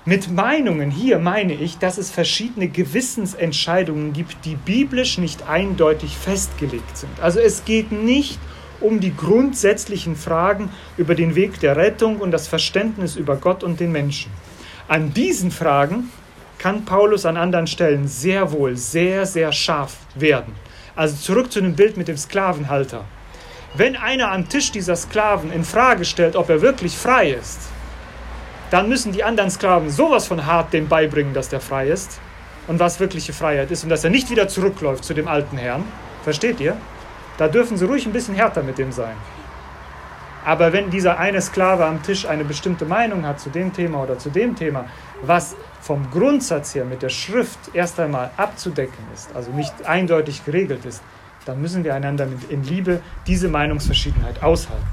Mit 0.07 0.31
Meinungen 0.31 0.91
hier 0.91 1.19
meine 1.19 1.55
ich, 1.55 1.79
dass 1.79 1.97
es 1.97 2.11
verschiedene 2.11 2.69
Gewissensentscheidungen 2.69 4.13
gibt, 4.13 4.45
die 4.45 4.55
biblisch 4.55 5.17
nicht 5.17 5.49
eindeutig 5.49 6.19
festgelegt 6.19 6.99
sind. 6.99 7.19
Also 7.23 7.41
es 7.41 7.65
geht 7.65 7.91
nicht 7.91 8.39
um 8.83 9.01
die 9.01 9.17
grundsätzlichen 9.17 10.15
Fragen 10.15 10.69
über 10.99 11.15
den 11.15 11.37
Weg 11.37 11.59
der 11.61 11.77
Rettung 11.77 12.19
und 12.19 12.33
das 12.33 12.49
Verständnis 12.49 13.17
über 13.17 13.37
Gott 13.37 13.65
und 13.65 13.81
den 13.81 13.93
Menschen. 13.93 14.31
An 14.89 15.15
diesen 15.15 15.51
Fragen 15.51 16.11
kann 16.59 16.85
Paulus 16.85 17.25
an 17.25 17.39
anderen 17.39 17.67
Stellen 17.67 18.07
sehr 18.07 18.53
wohl 18.53 18.77
sehr, 18.77 19.25
sehr 19.25 19.53
scharf 19.53 19.97
werden. 20.15 20.53
Also 20.95 21.17
zurück 21.17 21.51
zu 21.51 21.63
dem 21.63 21.77
Bild 21.77 21.97
mit 21.97 22.09
dem 22.09 22.19
Sklavenhalter. 22.19 23.07
Wenn 23.75 23.97
einer 23.97 24.31
am 24.31 24.51
Tisch 24.51 24.71
dieser 24.71 24.97
Sklaven 24.97 25.51
in 25.51 25.65
Frage 25.65 26.05
stellt, 26.05 26.37
ob 26.37 26.51
er 26.51 26.61
wirklich 26.61 26.95
frei 26.95 27.31
ist, 27.31 27.59
dann 28.75 28.89
müssen 28.89 29.13
die 29.13 29.23
anderen 29.23 29.51
Sklaven 29.51 29.89
sowas 29.89 30.27
von 30.27 30.47
hart 30.47 30.73
dem 30.73 30.89
beibringen, 30.89 31.33
dass 31.33 31.49
der 31.49 31.61
frei 31.61 31.91
ist 31.91 32.19
und 32.67 32.81
was 32.81 32.99
wirkliche 32.99 33.33
Freiheit 33.33 33.71
ist 33.71 33.85
und 33.85 33.89
dass 33.89 34.03
er 34.03 34.11
nicht 34.11 34.31
wieder 34.31 34.49
zurückläuft 34.49 35.05
zu 35.05 35.15
dem 35.15 35.29
alten 35.29 35.57
Herrn. 35.57 35.85
Versteht 36.25 36.59
ihr? 36.59 36.77
Da 37.39 37.47
dürfen 37.47 37.77
sie 37.77 37.85
ruhig 37.85 38.05
ein 38.05 38.13
bisschen 38.13 38.35
härter 38.35 38.65
mit 38.65 38.77
dem 38.79 38.91
sein. 38.91 39.15
Aber 40.45 40.73
wenn 40.73 40.91
dieser 40.91 41.21
eine 41.21 41.41
Sklave 41.41 41.87
am 41.87 42.03
Tisch 42.03 42.27
eine 42.27 42.45
bestimmte 42.45 42.85
Meinung 42.85 43.25
hat 43.25 43.39
zu 43.39 43.49
dem 43.49 43.73
Thema 43.73 44.03
oder 44.03 44.19
zu 44.19 44.29
dem 44.29 44.57
Thema, 44.57 44.87
was 45.23 45.55
vom 45.81 46.11
Grundsatz 46.11 46.75
her 46.75 46.85
mit 46.85 47.01
der 47.01 47.11
Schrift 47.11 47.61
erst 47.75 48.01
einmal 48.01 48.33
abzudecken 48.37 49.05
ist, 49.15 49.29
also 49.37 49.53
nicht 49.53 49.87
eindeutig 49.87 50.45
geregelt 50.45 50.85
ist, 50.85 51.01
dann 51.45 51.61
müssen 51.61 51.85
wir 51.85 51.95
einander 51.95 52.27
in 52.49 52.65
Liebe 52.65 53.03
diese 53.29 53.47
Meinungsverschiedenheit 53.47 54.43
aushalten. 54.43 54.85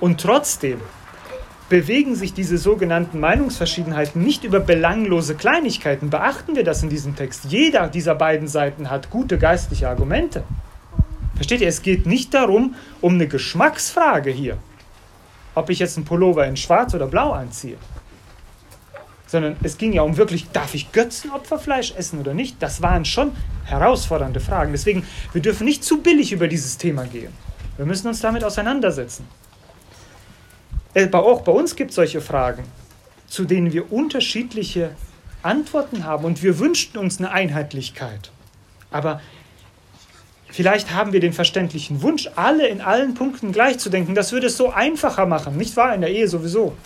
Und 0.00 0.18
trotzdem 0.18 0.80
bewegen 1.68 2.14
sich 2.14 2.34
diese 2.34 2.58
sogenannten 2.58 3.18
Meinungsverschiedenheiten 3.20 4.22
nicht 4.22 4.44
über 4.44 4.60
belanglose 4.60 5.34
Kleinigkeiten. 5.34 6.10
Beachten 6.10 6.54
wir 6.54 6.64
das 6.64 6.82
in 6.82 6.90
diesem 6.90 7.16
Text. 7.16 7.46
Jeder 7.48 7.88
dieser 7.88 8.14
beiden 8.14 8.48
Seiten 8.48 8.90
hat 8.90 9.10
gute 9.10 9.38
geistliche 9.38 9.88
Argumente. 9.88 10.44
Versteht 11.34 11.60
ihr, 11.60 11.68
es 11.68 11.82
geht 11.82 12.06
nicht 12.06 12.34
darum, 12.34 12.74
um 13.00 13.14
eine 13.14 13.26
Geschmacksfrage 13.26 14.30
hier, 14.30 14.58
ob 15.54 15.70
ich 15.70 15.78
jetzt 15.78 15.96
einen 15.96 16.04
Pullover 16.04 16.46
in 16.46 16.56
schwarz 16.56 16.94
oder 16.94 17.06
blau 17.06 17.32
anziehe. 17.32 17.76
Sondern 19.26 19.56
es 19.62 19.78
ging 19.78 19.94
ja 19.94 20.02
um 20.02 20.18
wirklich, 20.18 20.50
darf 20.50 20.74
ich 20.74 20.92
Götzenopferfleisch 20.92 21.94
essen 21.96 22.20
oder 22.20 22.34
nicht? 22.34 22.62
Das 22.62 22.82
waren 22.82 23.06
schon 23.06 23.32
herausfordernde 23.64 24.40
Fragen. 24.40 24.72
Deswegen, 24.72 25.06
wir 25.32 25.40
dürfen 25.40 25.64
nicht 25.64 25.84
zu 25.84 26.02
billig 26.02 26.32
über 26.32 26.48
dieses 26.48 26.76
Thema 26.76 27.06
gehen. 27.06 27.32
Wir 27.78 27.86
müssen 27.86 28.08
uns 28.08 28.20
damit 28.20 28.44
auseinandersetzen. 28.44 29.26
Äh, 30.94 31.04
aber 31.04 31.24
auch 31.24 31.42
bei 31.42 31.52
uns 31.52 31.76
gibt 31.76 31.90
es 31.90 31.96
solche 31.96 32.20
Fragen, 32.20 32.64
zu 33.26 33.44
denen 33.44 33.72
wir 33.72 33.92
unterschiedliche 33.92 34.90
Antworten 35.42 36.04
haben 36.04 36.24
und 36.24 36.42
wir 36.42 36.58
wünschten 36.58 37.00
uns 37.00 37.18
eine 37.18 37.30
Einheitlichkeit. 37.30 38.30
Aber 38.90 39.20
vielleicht 40.50 40.92
haben 40.94 41.12
wir 41.12 41.20
den 41.20 41.32
verständlichen 41.32 42.02
Wunsch, 42.02 42.28
alle 42.36 42.68
in 42.68 42.80
allen 42.80 43.14
Punkten 43.14 43.52
gleich 43.52 43.78
zu 43.78 43.90
denken. 43.90 44.14
Das 44.14 44.32
würde 44.32 44.46
es 44.46 44.56
so 44.56 44.70
einfacher 44.70 45.26
machen, 45.26 45.56
nicht 45.56 45.76
wahr? 45.76 45.94
In 45.94 46.02
der 46.02 46.10
Ehe 46.10 46.28
sowieso. 46.28 46.76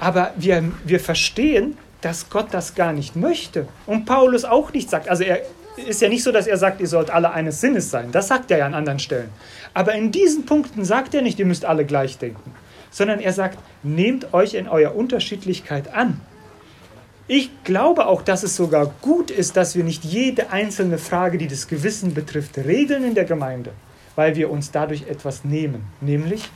Aber 0.00 0.32
wir, 0.36 0.72
wir 0.84 1.00
verstehen, 1.00 1.78
dass 2.00 2.28
Gott 2.28 2.48
das 2.50 2.74
gar 2.74 2.92
nicht 2.92 3.16
möchte. 3.16 3.68
Und 3.86 4.04
Paulus 4.04 4.44
auch 4.44 4.72
nicht 4.72 4.90
sagt. 4.90 5.08
Also 5.08 5.22
er 5.22 5.42
ist 5.76 6.00
ja 6.00 6.08
nicht 6.08 6.22
so, 6.22 6.32
dass 6.32 6.46
er 6.46 6.56
sagt, 6.56 6.80
ihr 6.80 6.86
sollt 6.86 7.10
alle 7.10 7.32
eines 7.32 7.60
Sinnes 7.60 7.90
sein. 7.90 8.12
Das 8.12 8.28
sagt 8.28 8.50
er 8.50 8.58
ja 8.58 8.66
an 8.66 8.74
anderen 8.74 8.98
Stellen. 8.98 9.30
Aber 9.72 9.94
in 9.94 10.12
diesen 10.12 10.46
Punkten 10.46 10.84
sagt 10.84 11.14
er 11.14 11.22
nicht, 11.22 11.38
ihr 11.38 11.46
müsst 11.46 11.64
alle 11.64 11.84
gleich 11.84 12.18
denken. 12.18 12.54
Sondern 12.90 13.20
er 13.20 13.32
sagt, 13.32 13.58
nehmt 13.82 14.32
euch 14.32 14.54
in 14.54 14.68
eurer 14.68 14.94
Unterschiedlichkeit 14.94 15.92
an. 15.92 16.20
Ich 17.26 17.50
glaube 17.64 18.06
auch, 18.06 18.22
dass 18.22 18.42
es 18.42 18.54
sogar 18.54 18.92
gut 19.00 19.30
ist, 19.30 19.56
dass 19.56 19.74
wir 19.74 19.82
nicht 19.82 20.04
jede 20.04 20.50
einzelne 20.50 20.98
Frage, 20.98 21.38
die 21.38 21.48
das 21.48 21.68
Gewissen 21.68 22.12
betrifft, 22.12 22.58
regeln 22.58 23.02
in 23.02 23.14
der 23.14 23.24
Gemeinde, 23.24 23.72
weil 24.14 24.36
wir 24.36 24.50
uns 24.50 24.70
dadurch 24.70 25.08
etwas 25.08 25.42
nehmen, 25.42 25.86
nämlich 26.02 26.50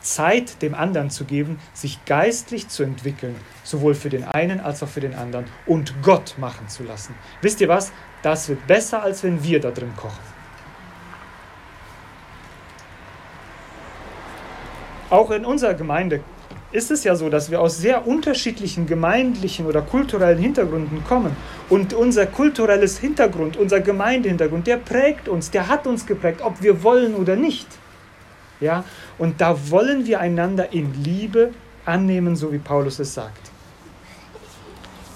Zeit 0.00 0.62
dem 0.62 0.74
anderen 0.74 1.10
zu 1.10 1.24
geben, 1.24 1.58
sich 1.72 2.04
geistlich 2.04 2.68
zu 2.68 2.84
entwickeln, 2.84 3.34
sowohl 3.64 3.94
für 3.94 4.10
den 4.10 4.24
einen 4.24 4.60
als 4.60 4.82
auch 4.82 4.88
für 4.88 5.00
den 5.00 5.14
anderen 5.14 5.46
und 5.66 5.94
Gott 6.02 6.36
machen 6.38 6.68
zu 6.68 6.84
lassen. 6.84 7.14
Wisst 7.40 7.60
ihr 7.60 7.68
was? 7.68 7.92
Das 8.22 8.48
wird 8.48 8.66
besser, 8.66 9.02
als 9.02 9.22
wenn 9.24 9.42
wir 9.42 9.60
da 9.60 9.70
drin 9.70 9.92
kochen. 9.96 10.32
Auch 15.10 15.30
in 15.30 15.44
unserer 15.44 15.74
Gemeinde 15.74 16.20
ist 16.72 16.90
es 16.90 17.04
ja 17.04 17.14
so, 17.14 17.28
dass 17.28 17.50
wir 17.50 17.60
aus 17.60 17.78
sehr 17.78 18.06
unterschiedlichen 18.06 18.86
gemeindlichen 18.86 19.66
oder 19.66 19.82
kulturellen 19.82 20.38
Hintergründen 20.38 21.04
kommen. 21.04 21.36
Und 21.68 21.92
unser 21.92 22.26
kulturelles 22.26 22.98
Hintergrund, 22.98 23.58
unser 23.58 23.80
Gemeindehintergrund, 23.80 24.66
der 24.66 24.78
prägt 24.78 25.28
uns, 25.28 25.50
der 25.50 25.68
hat 25.68 25.86
uns 25.86 26.06
geprägt, 26.06 26.40
ob 26.42 26.62
wir 26.62 26.82
wollen 26.82 27.14
oder 27.14 27.36
nicht. 27.36 27.66
Ja? 28.60 28.84
Und 29.18 29.40
da 29.40 29.70
wollen 29.70 30.06
wir 30.06 30.20
einander 30.20 30.72
in 30.72 31.04
Liebe 31.04 31.50
annehmen, 31.84 32.34
so 32.34 32.52
wie 32.52 32.58
Paulus 32.58 32.98
es 32.98 33.12
sagt. 33.12 33.51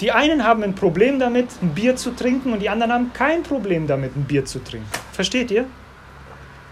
Die 0.01 0.13
einen 0.13 0.45
haben 0.45 0.63
ein 0.63 0.75
Problem 0.75 1.19
damit, 1.19 1.49
ein 1.63 1.75
Bier 1.75 1.97
zu 1.97 2.11
trinken 2.11 2.53
und 2.53 2.61
die 2.61 2.69
anderen 2.69 2.93
haben 2.93 3.13
kein 3.15 3.43
Problem 3.43 3.87
damit, 3.87 4.15
ein 4.15 4.25
Bier 4.25 4.45
zu 4.45 4.59
trinken. 4.59 4.89
Versteht 5.13 5.51
ihr? 5.51 5.67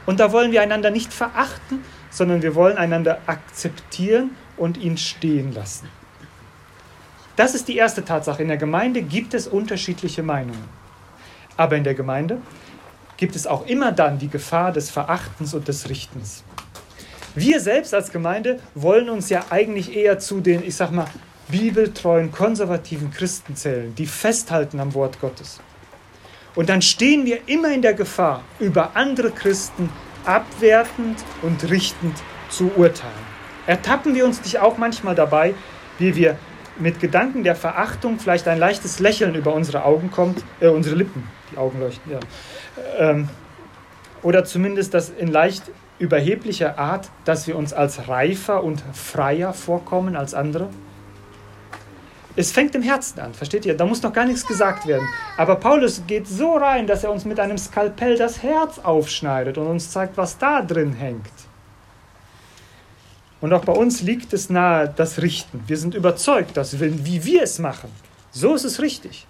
Und 0.04 0.20
da 0.20 0.32
wollen 0.32 0.52
wir 0.52 0.60
einander 0.60 0.90
nicht 0.90 1.12
verachten, 1.12 1.82
sondern 2.10 2.42
wir 2.42 2.54
wollen 2.54 2.76
einander 2.76 3.20
akzeptieren 3.26 4.32
und 4.58 4.76
ihn 4.76 4.98
stehen 4.98 5.52
lassen. 5.54 5.88
Das 7.36 7.54
ist 7.54 7.66
die 7.66 7.76
erste 7.76 8.04
Tatsache. 8.04 8.42
In 8.42 8.48
der 8.48 8.58
Gemeinde 8.58 9.02
gibt 9.02 9.34
es 9.34 9.48
unterschiedliche 9.48 10.22
Meinungen. 10.22 10.68
Aber 11.56 11.76
in 11.76 11.84
der 11.84 11.94
Gemeinde 11.94 12.38
gibt 13.16 13.34
es 13.34 13.46
auch 13.46 13.66
immer 13.66 13.90
dann 13.90 14.18
die 14.18 14.28
Gefahr 14.28 14.70
des 14.70 14.90
Verachtens 14.90 15.54
und 15.54 15.66
des 15.66 15.88
Richtens. 15.88 16.44
Wir 17.34 17.58
selbst 17.58 17.94
als 17.94 18.12
Gemeinde 18.12 18.60
wollen 18.74 19.08
uns 19.08 19.30
ja 19.30 19.46
eigentlich 19.50 19.96
eher 19.96 20.18
zu 20.18 20.40
den, 20.40 20.62
ich 20.62 20.76
sag 20.76 20.92
mal, 20.92 21.06
bibeltreuen, 21.48 22.32
konservativen 22.32 23.10
Christen 23.10 23.56
zählen, 23.56 23.94
die 23.94 24.06
festhalten 24.06 24.80
am 24.80 24.94
Wort 24.94 25.20
Gottes. 25.20 25.60
Und 26.54 26.68
dann 26.68 26.82
stehen 26.82 27.26
wir 27.26 27.48
immer 27.48 27.72
in 27.72 27.82
der 27.82 27.94
Gefahr, 27.94 28.42
über 28.60 28.94
andere 28.94 29.30
Christen 29.30 29.90
abwertend 30.24 31.18
und 31.42 31.68
richtend 31.70 32.16
zu 32.48 32.70
urteilen. 32.76 33.12
Ertappen 33.66 34.14
wir 34.14 34.24
uns 34.24 34.42
nicht 34.42 34.58
auch 34.58 34.78
manchmal 34.78 35.14
dabei, 35.14 35.54
wie 35.98 36.14
wir 36.14 36.38
mit 36.78 37.00
Gedanken 37.00 37.44
der 37.44 37.56
Verachtung 37.56 38.18
vielleicht 38.18 38.48
ein 38.48 38.58
leichtes 38.58 38.98
Lächeln 38.98 39.34
über 39.34 39.54
unsere 39.54 39.84
Augen 39.84 40.10
kommt, 40.10 40.42
äh, 40.60 40.68
unsere 40.68 40.96
Lippen, 40.96 41.28
die 41.52 41.56
Augen 41.56 41.80
leuchten, 41.80 42.12
ja. 42.12 42.20
Ähm, 42.98 43.28
oder 44.22 44.44
zumindest 44.44 44.94
das 44.94 45.10
in 45.10 45.28
leicht 45.28 45.70
überheblicher 45.98 46.78
Art, 46.78 47.10
dass 47.24 47.46
wir 47.46 47.56
uns 47.56 47.72
als 47.72 48.08
reifer 48.08 48.64
und 48.64 48.82
freier 48.92 49.52
vorkommen 49.52 50.16
als 50.16 50.34
andere? 50.34 50.68
Es 52.36 52.50
fängt 52.50 52.74
im 52.74 52.82
Herzen 52.82 53.20
an, 53.20 53.32
versteht 53.32 53.64
ihr? 53.64 53.76
Da 53.76 53.86
muss 53.86 54.02
noch 54.02 54.12
gar 54.12 54.24
nichts 54.24 54.46
gesagt 54.46 54.86
werden. 54.86 55.06
Aber 55.36 55.56
Paulus 55.56 56.02
geht 56.06 56.26
so 56.26 56.56
rein, 56.56 56.86
dass 56.86 57.04
er 57.04 57.12
uns 57.12 57.24
mit 57.24 57.38
einem 57.38 57.58
Skalpell 57.58 58.16
das 58.16 58.42
Herz 58.42 58.80
aufschneidet 58.80 59.56
und 59.56 59.66
uns 59.66 59.90
zeigt, 59.90 60.16
was 60.16 60.36
da 60.38 60.60
drin 60.60 60.92
hängt. 60.92 61.30
Und 63.40 63.52
auch 63.52 63.64
bei 63.64 63.72
uns 63.72 64.02
liegt 64.02 64.32
es 64.32 64.50
nahe, 64.50 64.92
das 64.94 65.22
Richten. 65.22 65.62
Wir 65.66 65.76
sind 65.76 65.94
überzeugt, 65.94 66.56
dass 66.56 66.80
wie 66.80 67.24
wir 67.24 67.42
es 67.42 67.58
machen, 67.58 67.90
so 68.32 68.54
ist 68.54 68.64
es 68.64 68.80
richtig. 68.80 69.26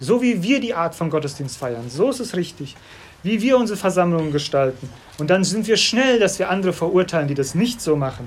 So 0.00 0.20
wie 0.20 0.42
wir 0.42 0.58
die 0.58 0.74
Art 0.74 0.96
von 0.96 1.10
Gottesdienst 1.10 1.58
feiern, 1.58 1.88
so 1.88 2.10
ist 2.10 2.18
es 2.18 2.34
richtig 2.34 2.76
wie 3.22 3.40
wir 3.40 3.56
unsere 3.56 3.76
Versammlungen 3.76 4.32
gestalten. 4.32 4.88
Und 5.18 5.30
dann 5.30 5.44
sind 5.44 5.66
wir 5.66 5.76
schnell, 5.76 6.18
dass 6.18 6.38
wir 6.38 6.50
andere 6.50 6.72
verurteilen, 6.72 7.28
die 7.28 7.34
das 7.34 7.54
nicht 7.54 7.80
so 7.80 7.96
machen. 7.96 8.26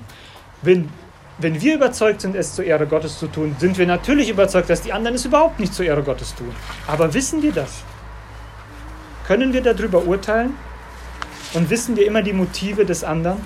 Wenn, 0.61 0.89
wenn 1.37 1.59
wir 1.59 1.75
überzeugt 1.75 2.21
sind, 2.21 2.35
es 2.35 2.55
zur 2.55 2.63
Ehre 2.65 2.87
Gottes 2.87 3.19
zu 3.19 3.27
tun, 3.27 3.55
sind 3.59 3.77
wir 3.77 3.85
natürlich 3.85 4.29
überzeugt, 4.29 4.69
dass 4.69 4.81
die 4.81 4.93
anderen 4.93 5.15
es 5.15 5.25
überhaupt 5.25 5.59
nicht 5.59 5.73
zur 5.73 5.85
Ehre 5.85 6.01
Gottes 6.01 6.33
tun. 6.33 6.53
Aber 6.87 7.13
wissen 7.13 7.41
wir 7.41 7.51
das? 7.51 7.83
Können 9.27 9.53
wir 9.53 9.61
darüber 9.61 10.03
urteilen? 10.05 10.53
Und 11.53 11.69
wissen 11.69 11.95
wir 11.95 12.05
immer 12.05 12.21
die 12.21 12.33
Motive 12.33 12.85
des 12.85 13.03
anderen? 13.03 13.41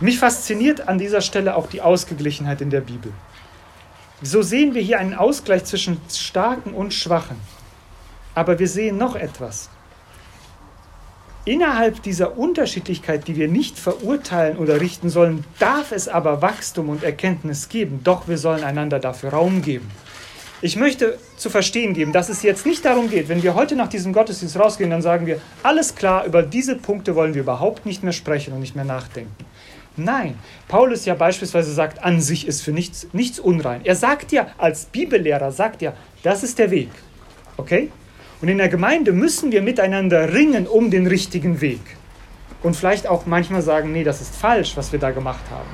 Mich 0.00 0.18
fasziniert 0.18 0.88
an 0.88 0.98
dieser 0.98 1.20
Stelle 1.20 1.56
auch 1.56 1.68
die 1.68 1.82
Ausgeglichenheit 1.82 2.62
in 2.62 2.70
der 2.70 2.80
Bibel. 2.80 3.12
So 4.22 4.42
sehen 4.42 4.74
wir 4.74 4.82
hier 4.82 4.98
einen 4.98 5.14
Ausgleich 5.14 5.64
zwischen 5.64 6.00
Starken 6.10 6.72
und 6.72 6.94
Schwachen. 6.94 7.36
Aber 8.34 8.58
wir 8.58 8.68
sehen 8.68 8.96
noch 8.96 9.14
etwas. 9.14 9.68
Innerhalb 11.46 12.02
dieser 12.02 12.36
Unterschiedlichkeit, 12.36 13.26
die 13.26 13.36
wir 13.36 13.48
nicht 13.48 13.78
verurteilen 13.78 14.58
oder 14.58 14.80
richten 14.80 15.08
sollen, 15.08 15.44
darf 15.58 15.90
es 15.90 16.06
aber 16.06 16.42
Wachstum 16.42 16.90
und 16.90 17.02
Erkenntnis 17.02 17.70
geben. 17.70 18.00
Doch 18.04 18.28
wir 18.28 18.36
sollen 18.36 18.62
einander 18.62 18.98
dafür 18.98 19.30
Raum 19.30 19.62
geben. 19.62 19.90
Ich 20.62 20.76
möchte 20.76 21.18
zu 21.38 21.48
verstehen 21.48 21.94
geben, 21.94 22.12
dass 22.12 22.28
es 22.28 22.42
jetzt 22.42 22.66
nicht 22.66 22.84
darum 22.84 23.08
geht, 23.08 23.30
wenn 23.30 23.42
wir 23.42 23.54
heute 23.54 23.74
nach 23.74 23.88
diesem 23.88 24.12
Gottesdienst 24.12 24.58
rausgehen, 24.58 24.90
dann 24.90 25.00
sagen 25.00 25.24
wir, 25.24 25.40
alles 25.62 25.94
klar, 25.94 26.26
über 26.26 26.42
diese 26.42 26.76
Punkte 26.76 27.14
wollen 27.14 27.32
wir 27.32 27.40
überhaupt 27.40 27.86
nicht 27.86 28.02
mehr 28.02 28.12
sprechen 28.12 28.52
und 28.52 28.60
nicht 28.60 28.76
mehr 28.76 28.84
nachdenken. 28.84 29.32
Nein, 29.96 30.38
Paulus 30.68 31.06
ja 31.06 31.14
beispielsweise 31.14 31.72
sagt, 31.72 32.04
an 32.04 32.20
sich 32.20 32.46
ist 32.46 32.60
für 32.60 32.72
nichts, 32.72 33.06
nichts 33.12 33.40
unrein. 33.40 33.80
Er 33.84 33.96
sagt 33.96 34.32
ja, 34.32 34.48
als 34.58 34.84
Bibellehrer 34.84 35.50
sagt 35.50 35.80
ja, 35.80 35.94
das 36.22 36.42
ist 36.42 36.58
der 36.58 36.70
Weg. 36.70 36.90
Okay? 37.56 37.90
Und 38.40 38.48
in 38.48 38.58
der 38.58 38.68
Gemeinde 38.68 39.12
müssen 39.12 39.52
wir 39.52 39.62
miteinander 39.62 40.32
ringen 40.32 40.66
um 40.66 40.90
den 40.90 41.06
richtigen 41.06 41.60
Weg. 41.60 41.80
Und 42.62 42.74
vielleicht 42.76 43.06
auch 43.06 43.26
manchmal 43.26 43.62
sagen, 43.62 43.92
nee, 43.92 44.04
das 44.04 44.20
ist 44.20 44.34
falsch, 44.34 44.76
was 44.76 44.92
wir 44.92 44.98
da 44.98 45.10
gemacht 45.10 45.44
haben. 45.50 45.68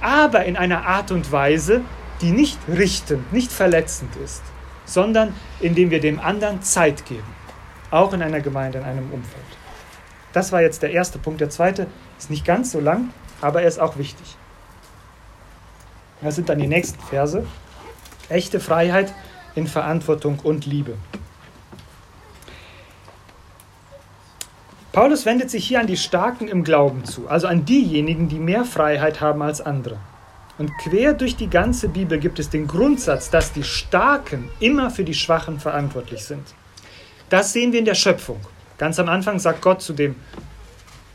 Aber 0.00 0.44
in 0.44 0.56
einer 0.56 0.86
Art 0.86 1.10
und 1.10 1.30
Weise, 1.32 1.82
die 2.20 2.30
nicht 2.30 2.58
richtend, 2.68 3.32
nicht 3.32 3.50
verletzend 3.50 4.10
ist, 4.24 4.42
sondern 4.84 5.34
indem 5.60 5.90
wir 5.90 6.00
dem 6.00 6.20
anderen 6.20 6.62
Zeit 6.62 7.04
geben. 7.06 7.26
Auch 7.90 8.12
in 8.12 8.22
einer 8.22 8.40
Gemeinde, 8.40 8.78
in 8.78 8.84
einem 8.84 9.10
Umfeld. 9.12 9.44
Das 10.32 10.52
war 10.52 10.60
jetzt 10.60 10.82
der 10.82 10.90
erste 10.90 11.18
Punkt. 11.18 11.40
Der 11.40 11.50
zweite 11.50 11.86
ist 12.18 12.30
nicht 12.30 12.44
ganz 12.44 12.72
so 12.72 12.80
lang, 12.80 13.10
aber 13.40 13.62
er 13.62 13.68
ist 13.68 13.80
auch 13.80 13.96
wichtig. 13.96 14.36
Das 16.20 16.34
sind 16.34 16.48
dann 16.48 16.58
die 16.58 16.66
nächsten 16.66 17.00
Verse. 17.00 17.46
Echte 18.28 18.60
Freiheit 18.60 19.14
in 19.54 19.66
Verantwortung 19.66 20.38
und 20.42 20.66
Liebe. 20.66 20.94
Paulus 24.92 25.26
wendet 25.26 25.50
sich 25.50 25.66
hier 25.66 25.80
an 25.80 25.86
die 25.86 25.98
Starken 25.98 26.48
im 26.48 26.64
Glauben 26.64 27.04
zu, 27.04 27.28
also 27.28 27.46
an 27.46 27.64
diejenigen, 27.64 28.28
die 28.28 28.38
mehr 28.38 28.64
Freiheit 28.64 29.20
haben 29.20 29.42
als 29.42 29.60
andere. 29.60 29.98
Und 30.56 30.72
quer 30.78 31.12
durch 31.12 31.36
die 31.36 31.50
ganze 31.50 31.88
Bibel 31.88 32.18
gibt 32.18 32.38
es 32.38 32.50
den 32.50 32.66
Grundsatz, 32.66 33.30
dass 33.30 33.52
die 33.52 33.62
Starken 33.62 34.48
immer 34.60 34.90
für 34.90 35.04
die 35.04 35.14
Schwachen 35.14 35.60
verantwortlich 35.60 36.24
sind. 36.24 36.42
Das 37.28 37.52
sehen 37.52 37.72
wir 37.72 37.78
in 37.78 37.84
der 37.84 37.94
Schöpfung. 37.94 38.40
Ganz 38.78 38.98
am 38.98 39.08
Anfang 39.08 39.38
sagt 39.38 39.60
Gott 39.60 39.82
zu 39.82 39.92
dem 39.92 40.16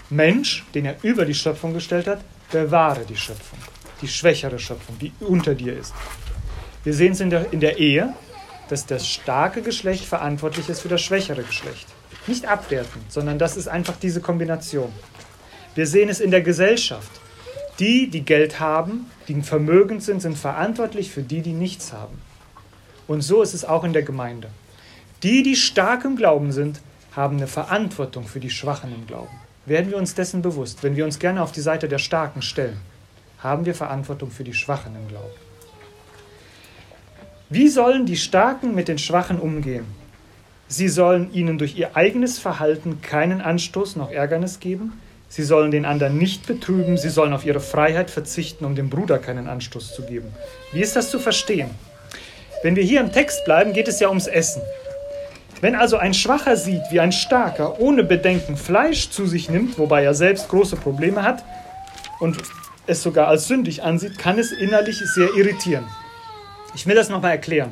Mensch, 0.10 0.64
den 0.76 0.86
er 0.86 0.96
über 1.02 1.26
die 1.26 1.34
Schöpfung 1.34 1.74
gestellt 1.74 2.08
hat, 2.08 2.22
bewahre 2.52 3.04
die 3.06 3.18
Schöpfung, 3.18 3.58
die 4.02 4.08
schwächere 4.08 4.60
Schöpfung, 4.60 4.98
die 5.00 5.12
unter 5.20 5.56
dir 5.56 5.76
ist. 5.76 5.94
Wir 6.84 6.94
sehen 6.94 7.14
es 7.14 7.20
in 7.20 7.32
der, 7.32 7.52
in 7.52 7.60
der 7.60 7.80
Ehe, 7.80 8.14
dass 8.70 8.86
das 8.86 9.08
starke 9.08 9.62
Geschlecht 9.62 10.06
verantwortlich 10.06 10.70
ist 10.70 10.82
für 10.82 10.90
das 10.90 11.02
schwächere 11.02 11.44
Geschlecht. 11.44 11.88
Nicht 12.28 12.46
abwertend, 12.46 13.12
sondern 13.12 13.38
das 13.38 13.58
ist 13.58 13.68
einfach 13.68 13.96
diese 13.98 14.22
Kombination. 14.22 14.92
Wir 15.76 15.88
sehen 15.88 16.10
es 16.10 16.20
in 16.20 16.32
der 16.32 16.42
Gesellschaft. 16.42 17.12
Die, 17.80 18.10
die 18.10 18.22
Geld 18.22 18.60
haben, 18.60 19.10
die 19.28 19.42
vermögend 19.42 20.04
sind, 20.04 20.22
sind 20.22 20.38
verantwortlich 20.38 21.12
für 21.12 21.24
die, 21.24 21.42
die 21.42 21.54
nichts 21.54 21.92
haben. 21.92 22.22
Und 23.08 23.22
so 23.22 23.42
ist 23.42 23.54
es 23.54 23.66
auch 23.66 23.84
in 23.84 23.94
der 23.94 24.04
Gemeinde. 24.04 24.50
Die, 25.24 25.44
die 25.44 25.56
stark 25.56 26.06
im 26.06 26.16
Glauben 26.16 26.52
sind, 26.52 26.82
haben 27.16 27.38
eine 27.38 27.48
Verantwortung 27.48 28.26
für 28.26 28.40
die 28.40 28.50
Schwachen 28.50 28.94
im 28.94 29.08
Glauben. 29.08 29.40
Werden 29.66 29.90
wir 29.90 29.98
uns 29.98 30.14
dessen 30.14 30.42
bewusst, 30.42 30.84
wenn 30.84 30.96
wir 30.96 31.06
uns 31.06 31.20
gerne 31.20 31.42
auf 31.42 31.52
die 31.52 31.62
Seite 31.62 31.88
der 31.88 32.00
Starken 32.00 32.42
stellen, 32.42 32.80
haben 33.40 33.66
wir 33.66 33.76
Verantwortung 33.76 34.32
für 34.32 34.44
die 34.44 34.54
Schwachen 34.54 34.96
im 34.96 35.08
Glauben. 35.08 35.34
Wie 37.50 37.70
sollen 37.70 38.06
die 38.06 38.18
Starken 38.18 38.74
mit 38.76 38.88
den 38.88 38.98
Schwachen 38.98 39.40
umgehen? 39.40 39.86
Sie 40.68 40.88
sollen 40.90 41.34
ihnen 41.34 41.58
durch 41.58 41.78
ihr 41.78 41.96
eigenes 41.96 42.40
Verhalten 42.40 43.02
keinen 43.02 43.42
Anstoß 43.42 43.96
noch 43.96 44.12
Ärgernis 44.12 44.60
geben. 44.60 44.94
Sie 45.30 45.44
sollen 45.44 45.72
den 45.72 45.86
anderen 45.86 46.18
nicht 46.18 46.46
betrüben. 46.46 46.98
Sie 46.98 47.10
sollen 47.10 47.34
auf 47.34 47.46
ihre 47.46 47.60
Freiheit 47.60 48.10
verzichten, 48.10 48.66
um 48.66 48.76
dem 48.76 48.90
Bruder 48.90 49.20
keinen 49.20 49.48
Anstoß 49.48 49.94
zu 49.94 50.04
geben. 50.04 50.34
Wie 50.72 50.82
ist 50.82 50.96
das 50.96 51.10
zu 51.10 51.20
verstehen? 51.20 51.70
Wenn 52.64 52.76
wir 52.76 52.84
hier 52.84 53.02
im 53.02 53.12
Text 53.12 53.44
bleiben, 53.46 53.74
geht 53.74 53.88
es 53.88 54.00
ja 54.00 54.10
ums 54.10 54.28
Essen. 54.28 54.62
Wenn 55.60 55.76
also 55.76 55.98
ein 55.98 56.14
Schwacher 56.14 56.58
sieht, 56.58 56.82
wie 56.92 57.00
ein 57.00 57.12
Starker 57.12 57.80
ohne 57.80 58.04
Bedenken 58.04 58.58
Fleisch 58.58 59.10
zu 59.10 59.26
sich 59.26 59.50
nimmt, 59.50 59.78
wobei 59.80 60.04
er 60.04 60.14
selbst 60.14 60.50
große 60.50 60.76
Probleme 60.76 61.24
hat 61.24 61.44
und 62.20 62.38
es 62.86 63.02
sogar 63.02 63.28
als 63.28 63.48
sündig 63.48 63.82
ansieht, 63.84 64.18
kann 64.18 64.40
es 64.40 64.52
innerlich 64.52 64.98
sehr 65.16 65.34
irritieren. 65.36 65.86
Ich 66.76 66.86
will 66.86 66.96
das 66.96 67.10
nochmal 67.10 67.32
erklären. 67.32 67.72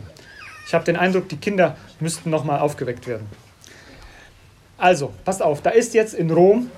Ich 0.72 0.74
habe 0.74 0.86
den 0.86 0.96
Eindruck, 0.96 1.28
die 1.28 1.36
Kinder 1.36 1.76
müssten 2.00 2.30
nochmal 2.30 2.62
aufgeweckt 2.62 3.06
werden. 3.06 3.28
Also, 4.78 5.12
passt 5.26 5.42
auf, 5.42 5.62
da 5.62 5.72
ist 5.72 5.94
jetzt 5.94 6.14
in 6.14 6.32
Rom, 6.32 6.72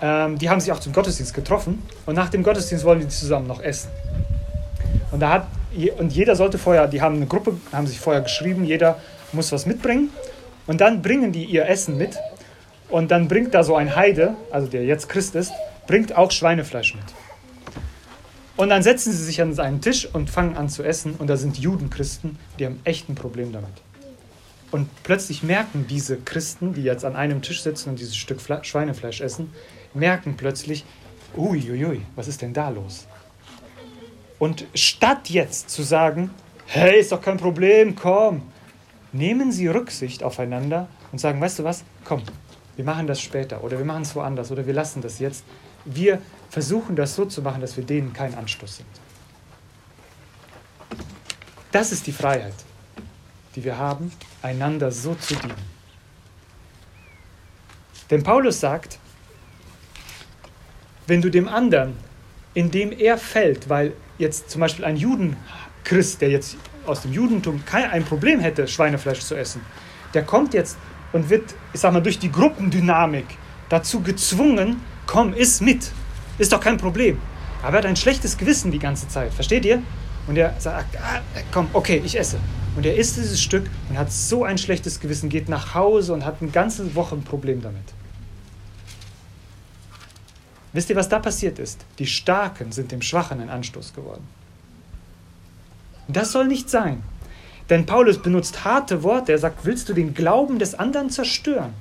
ähm, 0.00 0.38
die 0.38 0.48
haben 0.48 0.60
sich 0.60 0.70
auch 0.70 0.78
zum 0.78 0.92
Gottesdienst 0.92 1.34
getroffen 1.34 1.82
und 2.06 2.14
nach 2.14 2.28
dem 2.28 2.44
Gottesdienst 2.44 2.84
wollen 2.84 3.00
die 3.00 3.08
zusammen 3.08 3.48
noch 3.48 3.60
essen. 3.60 3.90
Und, 5.10 5.18
da 5.18 5.30
hat, 5.30 5.46
und 5.98 6.12
jeder 6.12 6.36
sollte 6.36 6.58
vorher, 6.58 6.86
die 6.86 7.02
haben 7.02 7.16
eine 7.16 7.26
Gruppe, 7.26 7.56
haben 7.72 7.88
sich 7.88 7.98
vorher 7.98 8.22
geschrieben, 8.22 8.62
jeder 8.62 9.00
muss 9.32 9.50
was 9.50 9.66
mitbringen 9.66 10.10
und 10.68 10.80
dann 10.80 11.02
bringen 11.02 11.32
die 11.32 11.44
ihr 11.44 11.68
Essen 11.68 11.98
mit 11.98 12.16
und 12.88 13.10
dann 13.10 13.26
bringt 13.26 13.52
da 13.52 13.64
so 13.64 13.74
ein 13.74 13.96
Heide, 13.96 14.36
also 14.52 14.68
der 14.68 14.84
jetzt 14.84 15.08
Christ 15.08 15.34
ist, 15.34 15.50
bringt 15.88 16.16
auch 16.16 16.30
Schweinefleisch 16.30 16.94
mit. 16.94 17.23
Und 18.56 18.68
dann 18.68 18.82
setzen 18.82 19.12
sie 19.12 19.24
sich 19.24 19.42
an 19.42 19.52
seinen 19.52 19.80
Tisch 19.80 20.08
und 20.12 20.30
fangen 20.30 20.56
an 20.56 20.68
zu 20.68 20.84
essen 20.84 21.14
und 21.18 21.28
da 21.28 21.36
sind 21.36 21.58
Judenchristen, 21.58 22.38
die 22.58 22.66
haben 22.66 22.80
echt 22.84 23.08
ein 23.08 23.16
Problem 23.16 23.52
damit. 23.52 23.82
Und 24.70 24.88
plötzlich 25.02 25.42
merken 25.42 25.86
diese 25.88 26.16
Christen, 26.16 26.74
die 26.74 26.82
jetzt 26.82 27.04
an 27.04 27.16
einem 27.16 27.42
Tisch 27.42 27.62
sitzen 27.62 27.90
und 27.90 27.98
dieses 27.98 28.16
Stück 28.16 28.40
Fle 28.40 28.62
Schweinefleisch 28.62 29.20
essen, 29.20 29.52
merken 29.92 30.36
plötzlich, 30.36 30.84
uiuiui, 31.36 32.02
was 32.14 32.28
ist 32.28 32.42
denn 32.42 32.52
da 32.52 32.68
los? 32.68 33.06
Und 34.38 34.66
statt 34.74 35.30
jetzt 35.30 35.70
zu 35.70 35.82
sagen, 35.82 36.30
hey, 36.66 37.00
ist 37.00 37.12
doch 37.12 37.20
kein 37.20 37.36
Problem, 37.36 37.94
komm, 37.94 38.42
nehmen 39.12 39.52
Sie 39.52 39.68
Rücksicht 39.68 40.22
aufeinander 40.22 40.88
und 41.12 41.18
sagen, 41.18 41.40
weißt 41.40 41.60
du 41.60 41.64
was, 41.64 41.84
komm, 42.04 42.22
wir 42.76 42.84
machen 42.84 43.06
das 43.06 43.20
später 43.20 43.62
oder 43.62 43.78
wir 43.78 43.84
machen 43.84 44.02
es 44.02 44.14
woanders 44.16 44.50
oder 44.50 44.66
wir 44.66 44.74
lassen 44.74 45.02
das 45.02 45.18
jetzt. 45.18 45.44
Wir 45.84 46.20
versuchen 46.50 46.96
das 46.96 47.14
so 47.14 47.24
zu 47.24 47.42
machen, 47.42 47.60
dass 47.60 47.76
wir 47.76 47.84
denen 47.84 48.12
kein 48.12 48.34
Anstoß 48.34 48.76
sind. 48.76 48.88
Das 51.72 51.90
ist 51.90 52.06
die 52.06 52.12
Freiheit, 52.12 52.54
die 53.56 53.64
wir 53.64 53.76
haben, 53.76 54.12
einander 54.42 54.92
so 54.92 55.14
zu 55.14 55.34
dienen. 55.34 55.74
Denn 58.10 58.22
Paulus 58.22 58.60
sagt, 58.60 58.98
wenn 61.06 61.20
du 61.20 61.30
dem 61.30 61.48
anderen, 61.48 61.96
indem 62.54 62.92
er 62.92 63.18
fällt, 63.18 63.68
weil 63.68 63.92
jetzt 64.18 64.50
zum 64.50 64.60
Beispiel 64.60 64.84
ein 64.84 64.96
Judenchrist, 64.96 66.20
der 66.20 66.30
jetzt 66.30 66.56
aus 66.86 67.02
dem 67.02 67.12
Judentum 67.12 67.64
kein 67.64 67.90
ein 67.90 68.04
Problem 68.04 68.40
hätte, 68.40 68.68
Schweinefleisch 68.68 69.20
zu 69.20 69.34
essen, 69.34 69.60
der 70.14 70.22
kommt 70.22 70.54
jetzt 70.54 70.78
und 71.12 71.28
wird, 71.30 71.54
ich 71.72 71.80
sag 71.80 71.92
mal, 71.92 72.00
durch 72.02 72.18
die 72.18 72.30
Gruppendynamik 72.30 73.26
dazu 73.68 74.00
gezwungen, 74.00 74.80
komm, 75.06 75.34
iss 75.34 75.60
mit. 75.60 75.90
Ist 76.38 76.52
doch 76.52 76.60
kein 76.60 76.76
Problem. 76.76 77.18
Aber 77.62 77.76
er 77.76 77.78
hat 77.78 77.86
ein 77.86 77.96
schlechtes 77.96 78.36
Gewissen 78.36 78.70
die 78.70 78.78
ganze 78.78 79.08
Zeit. 79.08 79.32
Versteht 79.32 79.64
ihr? 79.64 79.82
Und 80.26 80.36
er 80.36 80.54
sagt, 80.58 80.96
ah, 80.96 81.20
komm, 81.52 81.68
okay, 81.72 82.02
ich 82.04 82.18
esse. 82.18 82.38
Und 82.76 82.84
er 82.86 82.96
isst 82.96 83.16
dieses 83.16 83.40
Stück 83.40 83.70
und 83.88 83.98
hat 83.98 84.10
so 84.10 84.44
ein 84.44 84.58
schlechtes 84.58 85.00
Gewissen, 85.00 85.28
geht 85.28 85.48
nach 85.48 85.74
Hause 85.74 86.12
und 86.12 86.24
hat 86.24 86.36
eine 86.40 86.50
ganze 86.50 86.94
Woche 86.94 87.14
ein 87.14 87.22
Problem 87.22 87.62
damit. 87.62 87.94
Wisst 90.72 90.90
ihr, 90.90 90.96
was 90.96 91.08
da 91.08 91.20
passiert 91.20 91.60
ist? 91.60 91.84
Die 92.00 92.06
Starken 92.06 92.72
sind 92.72 92.90
dem 92.90 93.00
Schwachen 93.00 93.40
ein 93.40 93.48
Anstoß 93.48 93.94
geworden. 93.94 94.26
Das 96.08 96.32
soll 96.32 96.48
nicht 96.48 96.68
sein. 96.68 97.02
Denn 97.70 97.86
Paulus 97.86 98.18
benutzt 98.18 98.64
harte 98.64 99.02
Worte. 99.04 99.32
Er 99.32 99.38
sagt, 99.38 99.64
willst 99.64 99.88
du 99.88 99.94
den 99.94 100.14
Glauben 100.14 100.58
des 100.58 100.74
anderen 100.74 101.10
zerstören? 101.10 101.72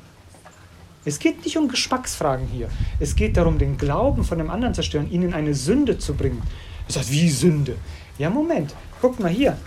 Es 1.06 1.20
geht 1.20 1.44
nicht 1.44 1.58
um 1.58 1.68
Geschmacksfragen 1.68 2.48
hier. 2.48 2.70
Es 3.00 3.16
geht 3.16 3.36
darum, 3.38 3.58
den 3.58 3.78
Glauben 3.78 4.24
von 4.24 4.38
dem 4.38 4.50
anderen 4.50 4.74
zu 4.74 4.82
zerstören, 4.82 5.12
ihn 5.12 5.24
in 5.24 5.34
eine 5.34 5.54
Sünde 5.54 5.98
zu 5.98 6.14
bringen. 6.14 6.42
Er 6.88 6.94
sagt, 6.94 7.12
wie 7.12 7.30
Sünde? 7.30 7.76
Ja, 8.18 8.30
Moment, 8.30 8.74
guck 9.02 9.20
mal 9.20 9.30
hier. 9.30 9.58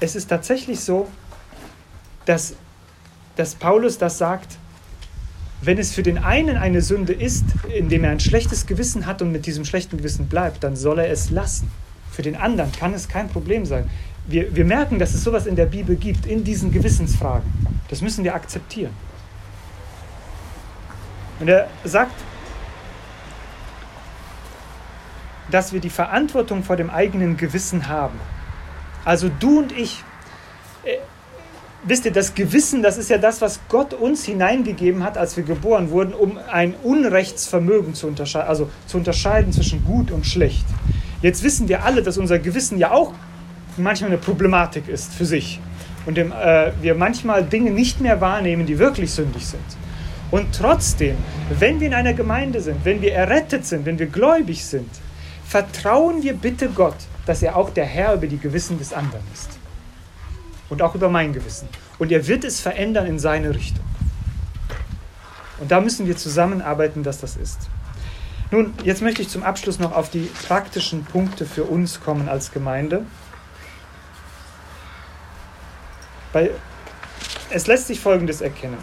Es 0.00 0.16
ist 0.16 0.28
tatsächlich 0.28 0.80
so, 0.80 1.08
dass, 2.24 2.54
dass 3.36 3.54
Paulus 3.54 3.98
das 3.98 4.18
sagt, 4.18 4.58
wenn 5.60 5.78
es 5.78 5.92
für 5.92 6.02
den 6.02 6.18
einen 6.18 6.56
eine 6.56 6.82
Sünde 6.82 7.12
ist, 7.12 7.44
indem 7.72 8.02
er 8.02 8.10
ein 8.10 8.18
schlechtes 8.18 8.66
Gewissen 8.66 9.06
hat 9.06 9.22
und 9.22 9.30
mit 9.30 9.46
diesem 9.46 9.64
schlechten 9.64 9.96
Gewissen 9.96 10.26
bleibt, 10.26 10.64
dann 10.64 10.74
soll 10.74 10.98
er 10.98 11.08
es 11.08 11.30
lassen. 11.30 11.70
Für 12.10 12.22
den 12.22 12.34
anderen 12.34 12.72
kann 12.72 12.92
es 12.94 13.08
kein 13.08 13.28
Problem 13.28 13.64
sein. 13.64 13.88
Wir, 14.26 14.54
wir 14.54 14.64
merken, 14.64 14.98
dass 14.98 15.14
es 15.14 15.22
sowas 15.22 15.46
in 15.46 15.54
der 15.54 15.66
Bibel 15.66 15.94
gibt, 15.94 16.26
in 16.26 16.42
diesen 16.42 16.72
Gewissensfragen. 16.72 17.48
Das 17.88 18.02
müssen 18.02 18.24
wir 18.24 18.34
akzeptieren. 18.34 18.92
Und 21.42 21.48
er 21.48 21.66
sagt, 21.82 22.14
dass 25.50 25.72
wir 25.72 25.80
die 25.80 25.90
Verantwortung 25.90 26.62
vor 26.62 26.76
dem 26.76 26.88
eigenen 26.88 27.36
Gewissen 27.36 27.88
haben. 27.88 28.20
Also 29.04 29.28
du 29.40 29.58
und 29.58 29.72
ich. 29.72 30.04
Äh, 30.84 30.98
wisst 31.82 32.04
ihr, 32.04 32.12
das 32.12 32.36
Gewissen, 32.36 32.80
das 32.80 32.96
ist 32.96 33.10
ja 33.10 33.18
das, 33.18 33.40
was 33.40 33.58
Gott 33.68 33.92
uns 33.92 34.24
hineingegeben 34.24 35.02
hat, 35.02 35.18
als 35.18 35.36
wir 35.36 35.42
geboren 35.42 35.90
wurden, 35.90 36.14
um 36.14 36.38
ein 36.48 36.76
Unrechtsvermögen 36.84 37.94
zu 37.94 38.06
unterscheiden, 38.06 38.48
also 38.48 38.70
zu 38.86 38.98
unterscheiden 38.98 39.52
zwischen 39.52 39.84
gut 39.84 40.12
und 40.12 40.24
schlecht. 40.24 40.64
Jetzt 41.22 41.42
wissen 41.42 41.66
wir 41.66 41.84
alle, 41.84 42.04
dass 42.04 42.18
unser 42.18 42.38
Gewissen 42.38 42.78
ja 42.78 42.92
auch 42.92 43.14
manchmal 43.76 44.10
eine 44.10 44.18
Problematik 44.18 44.86
ist 44.86 45.12
für 45.12 45.24
sich 45.26 45.58
und 46.06 46.16
dem, 46.16 46.30
äh, 46.30 46.70
wir 46.80 46.94
manchmal 46.94 47.42
Dinge 47.42 47.72
nicht 47.72 48.00
mehr 48.00 48.20
wahrnehmen, 48.20 48.64
die 48.64 48.78
wirklich 48.78 49.10
sündig 49.10 49.44
sind. 49.44 49.82
Und 50.32 50.48
trotzdem, 50.56 51.16
wenn 51.58 51.78
wir 51.78 51.88
in 51.88 51.94
einer 51.94 52.14
Gemeinde 52.14 52.62
sind, 52.62 52.86
wenn 52.86 53.02
wir 53.02 53.12
errettet 53.12 53.66
sind, 53.66 53.84
wenn 53.84 53.98
wir 53.98 54.06
gläubig 54.06 54.64
sind, 54.64 54.88
vertrauen 55.46 56.22
wir 56.22 56.32
bitte 56.32 56.70
Gott, 56.70 56.96
dass 57.26 57.42
er 57.42 57.54
auch 57.54 57.68
der 57.68 57.84
Herr 57.84 58.14
über 58.14 58.26
die 58.26 58.38
Gewissen 58.38 58.78
des 58.78 58.94
anderen 58.94 59.24
ist. 59.34 59.50
Und 60.70 60.80
auch 60.80 60.94
über 60.94 61.10
mein 61.10 61.34
Gewissen. 61.34 61.68
Und 61.98 62.10
er 62.10 62.26
wird 62.26 62.44
es 62.44 62.60
verändern 62.60 63.06
in 63.06 63.18
seine 63.18 63.54
Richtung. 63.54 63.84
Und 65.60 65.70
da 65.70 65.82
müssen 65.82 66.06
wir 66.06 66.16
zusammenarbeiten, 66.16 67.02
dass 67.02 67.20
das 67.20 67.36
ist. 67.36 67.68
Nun, 68.50 68.72
jetzt 68.84 69.02
möchte 69.02 69.20
ich 69.20 69.28
zum 69.28 69.42
Abschluss 69.42 69.78
noch 69.78 69.92
auf 69.92 70.08
die 70.08 70.30
praktischen 70.48 71.04
Punkte 71.04 71.44
für 71.44 71.64
uns 71.64 72.00
kommen 72.00 72.30
als 72.30 72.52
Gemeinde. 72.52 73.04
Weil 76.32 76.52
es 77.50 77.66
lässt 77.66 77.88
sich 77.88 78.00
Folgendes 78.00 78.40
erkennen. 78.40 78.78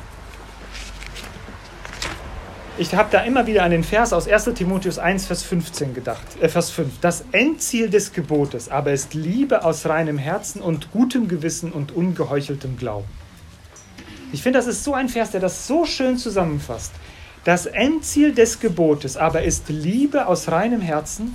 Ich 2.80 2.96
habe 2.96 3.10
da 3.12 3.20
immer 3.24 3.46
wieder 3.46 3.64
an 3.64 3.72
den 3.72 3.84
Vers 3.84 4.14
aus 4.14 4.26
1 4.26 4.52
Timotheus 4.56 5.00
1, 5.00 5.26
Vers 5.26 5.44
15 5.44 5.94
gedacht, 5.94 6.26
äh, 6.40 6.48
Vers 6.48 6.72
5. 6.72 7.02
Das 7.02 7.26
Endziel 7.34 7.90
des 7.90 8.14
Gebotes 8.14 8.70
aber 8.70 8.94
ist 8.94 9.14
Liebe 9.14 9.66
aus 9.66 9.86
reinem 9.86 10.18
Herzen 10.18 10.62
und 10.62 10.90
gutem 10.94 11.28
Gewissen 11.28 11.74
und 11.74 11.92
ungeheucheltem 11.92 12.78
Glauben. 12.78 13.06
Ich 14.32 14.42
finde, 14.44 14.60
das 14.60 14.68
ist 14.68 14.86
so 14.86 14.94
ein 14.94 15.10
Vers, 15.10 15.32
der 15.32 15.42
das 15.42 15.68
so 15.68 15.84
schön 15.84 16.18
zusammenfasst. 16.18 16.94
Das 17.44 17.66
Endziel 17.66 18.34
des 18.34 18.62
Gebotes 18.62 19.18
aber 19.18 19.42
ist 19.42 19.68
Liebe 19.68 20.28
aus 20.28 20.50
reinem 20.50 20.80
Herzen 20.80 21.34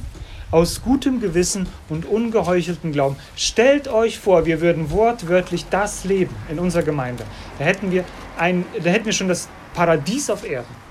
aus 0.51 0.81
gutem 0.81 1.21
Gewissen 1.21 1.67
und 1.91 2.07
ungeheucheltem 2.07 2.93
Glauben. 2.93 3.17
Stellt 3.37 3.89
euch 3.89 4.19
vor, 4.19 4.47
wir 4.47 4.63
würden 4.63 4.91
wortwörtlich 4.91 5.67
das 5.69 6.05
leben 6.05 6.35
in 6.49 6.59
unserer 6.59 6.85
Gemeinde. 6.85 7.25
Da 7.59 7.67
hätten 7.67 7.91
wir, 7.91 8.05
ein, 8.39 8.65
da 8.83 8.89
hätten 8.89 9.05
wir 9.05 9.13
schon 9.13 9.29
das 9.29 9.47
Paradies 9.75 10.31
auf 10.31 10.49
Erden. 10.49 10.84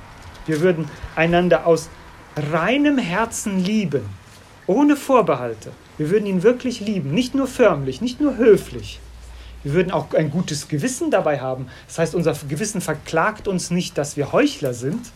Wir 0.46 0.62
würden 0.62 0.90
einander 1.16 1.66
aus 1.66 1.90
reinem 2.36 2.98
Herzen 2.98 3.64
lieben, 3.64 4.04
ohne 4.68 4.96
Vorbehalte. 4.96 5.72
Wir 5.98 6.10
würden 6.10 6.26
ihn 6.26 6.44
wirklich 6.44 6.80
lieben, 6.80 7.14
nicht 7.14 7.36
nur 7.36 7.48
förmlich, 7.48 8.02
nicht 8.02 8.20
nur 8.20 8.38
höflich. 8.38 9.00
Wir 9.64 9.74
würden 9.74 9.92
auch 9.92 10.14
ein 10.14 10.30
gutes 10.30 10.68
Gewissen 10.68 11.12
dabei 11.12 11.40
haben. 11.40 11.68
Das 11.88 12.00
heißt, 12.00 12.16
unser 12.16 12.34
Gewissen 12.48 12.82
verklagt 12.82 13.48
uns 13.48 13.72
nicht, 13.72 13.98
dass 13.98 14.18
wir 14.18 14.32
Heuchler 14.32 14.74
sind, 14.74 15.12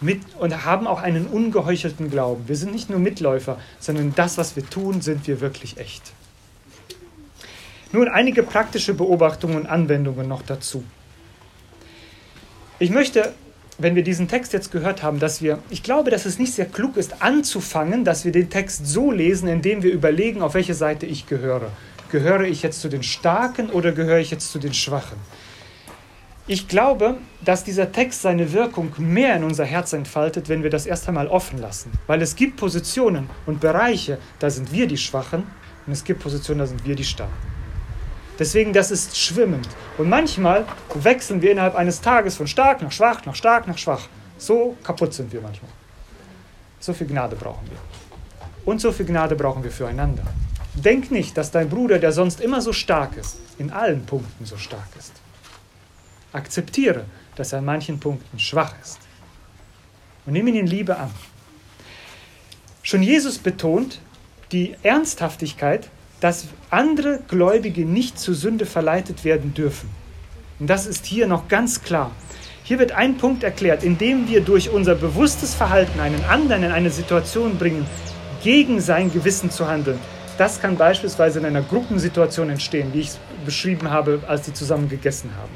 mit 0.00 0.22
und 0.38 0.64
haben 0.64 0.86
auch 0.86 1.02
einen 1.02 1.26
ungeheuchelten 1.26 2.10
Glauben. 2.10 2.48
Wir 2.48 2.56
sind 2.56 2.72
nicht 2.72 2.88
nur 2.88 2.98
Mitläufer, 2.98 3.58
sondern 3.78 4.14
das, 4.14 4.38
was 4.38 4.56
wir 4.56 4.68
tun, 4.68 5.02
sind 5.02 5.26
wir 5.26 5.40
wirklich 5.40 5.76
echt. 5.76 6.12
Nun 7.92 8.08
einige 8.08 8.42
praktische 8.42 8.94
Beobachtungen 8.94 9.56
und 9.56 9.66
Anwendungen 9.66 10.26
noch 10.26 10.42
dazu. 10.42 10.84
Ich 12.78 12.90
möchte, 12.90 13.34
wenn 13.82 13.94
wir 13.94 14.02
diesen 14.02 14.28
Text 14.28 14.52
jetzt 14.52 14.72
gehört 14.72 15.02
haben, 15.02 15.18
dass 15.18 15.42
wir, 15.42 15.58
ich 15.70 15.82
glaube, 15.82 16.10
dass 16.10 16.26
es 16.26 16.38
nicht 16.38 16.52
sehr 16.52 16.66
klug 16.66 16.96
ist, 16.96 17.22
anzufangen, 17.22 18.04
dass 18.04 18.24
wir 18.24 18.32
den 18.32 18.50
Text 18.50 18.86
so 18.86 19.10
lesen, 19.10 19.48
indem 19.48 19.82
wir 19.82 19.92
überlegen, 19.92 20.42
auf 20.42 20.54
welche 20.54 20.74
Seite 20.74 21.06
ich 21.06 21.26
gehöre. 21.26 21.70
Gehöre 22.10 22.42
ich 22.42 22.62
jetzt 22.62 22.80
zu 22.80 22.88
den 22.88 23.02
Starken 23.02 23.70
oder 23.70 23.92
gehöre 23.92 24.18
ich 24.18 24.30
jetzt 24.30 24.50
zu 24.50 24.58
den 24.58 24.74
Schwachen? 24.74 25.16
Ich 26.46 26.66
glaube, 26.66 27.18
dass 27.44 27.62
dieser 27.62 27.92
Text 27.92 28.22
seine 28.22 28.52
Wirkung 28.52 28.92
mehr 28.98 29.36
in 29.36 29.44
unser 29.44 29.64
Herz 29.64 29.92
entfaltet, 29.92 30.48
wenn 30.48 30.64
wir 30.64 30.70
das 30.70 30.86
erst 30.86 31.06
einmal 31.08 31.28
offen 31.28 31.60
lassen. 31.60 31.92
Weil 32.08 32.22
es 32.22 32.34
gibt 32.34 32.56
Positionen 32.56 33.30
und 33.46 33.60
Bereiche, 33.60 34.18
da 34.40 34.50
sind 34.50 34.72
wir 34.72 34.88
die 34.88 34.96
Schwachen 34.96 35.44
und 35.86 35.92
es 35.92 36.02
gibt 36.02 36.20
Positionen, 36.20 36.58
da 36.58 36.66
sind 36.66 36.84
wir 36.84 36.96
die 36.96 37.04
Starken. 37.04 37.49
Deswegen, 38.40 38.72
das 38.72 38.90
ist 38.90 39.18
schwimmend. 39.18 39.68
Und 39.98 40.08
manchmal 40.08 40.64
wechseln 40.94 41.42
wir 41.42 41.52
innerhalb 41.52 41.74
eines 41.74 42.00
Tages 42.00 42.36
von 42.36 42.46
stark 42.46 42.80
nach 42.80 42.90
schwach, 42.90 43.26
nach 43.26 43.34
stark, 43.34 43.68
nach 43.68 43.76
schwach. 43.76 44.08
So 44.38 44.78
kaputt 44.82 45.12
sind 45.12 45.30
wir 45.30 45.42
manchmal. 45.42 45.70
So 46.80 46.94
viel 46.94 47.06
Gnade 47.06 47.36
brauchen 47.36 47.68
wir. 47.70 47.76
Und 48.64 48.80
so 48.80 48.92
viel 48.92 49.04
Gnade 49.04 49.36
brauchen 49.36 49.62
wir 49.62 49.70
füreinander. 49.70 50.22
Denk 50.72 51.10
nicht, 51.10 51.36
dass 51.36 51.50
dein 51.50 51.68
Bruder, 51.68 51.98
der 51.98 52.12
sonst 52.12 52.40
immer 52.40 52.62
so 52.62 52.72
stark 52.72 53.18
ist, 53.18 53.36
in 53.58 53.70
allen 53.70 54.06
Punkten 54.06 54.46
so 54.46 54.56
stark 54.56 54.88
ist. 54.98 55.12
Akzeptiere, 56.32 57.04
dass 57.36 57.52
er 57.52 57.58
an 57.58 57.66
manchen 57.66 58.00
Punkten 58.00 58.38
schwach 58.38 58.72
ist. 58.80 59.00
Und 60.24 60.32
nimm 60.32 60.46
ihn 60.46 60.56
in 60.56 60.66
Liebe 60.66 60.96
an. 60.96 61.10
Schon 62.82 63.02
Jesus 63.02 63.36
betont 63.36 64.00
die 64.50 64.76
Ernsthaftigkeit, 64.82 65.90
dass 66.20 66.46
andere 66.68 67.20
Gläubige 67.26 67.84
nicht 67.84 68.18
zur 68.18 68.34
Sünde 68.34 68.66
verleitet 68.66 69.24
werden 69.24 69.54
dürfen. 69.54 69.88
Und 70.58 70.68
das 70.68 70.86
ist 70.86 71.06
hier 71.06 71.26
noch 71.26 71.48
ganz 71.48 71.82
klar. 71.82 72.12
Hier 72.62 72.78
wird 72.78 72.92
ein 72.92 73.16
Punkt 73.16 73.42
erklärt, 73.42 73.82
indem 73.82 74.28
wir 74.28 74.42
durch 74.42 74.70
unser 74.70 74.94
bewusstes 74.94 75.54
Verhalten 75.54 75.98
einen 75.98 76.22
anderen 76.24 76.62
in 76.62 76.70
eine 76.70 76.90
Situation 76.90 77.56
bringen, 77.56 77.86
gegen 78.42 78.80
sein 78.80 79.10
Gewissen 79.12 79.50
zu 79.50 79.66
handeln. 79.66 79.98
Das 80.38 80.60
kann 80.60 80.76
beispielsweise 80.76 81.38
in 81.40 81.46
einer 81.46 81.62
Gruppensituation 81.62 82.48
entstehen, 82.48 82.92
wie 82.92 83.00
ich 83.00 83.08
es 83.08 83.18
beschrieben 83.44 83.90
habe, 83.90 84.20
als 84.26 84.46
sie 84.46 84.52
zusammen 84.52 84.88
gegessen 84.88 85.30
haben. 85.36 85.52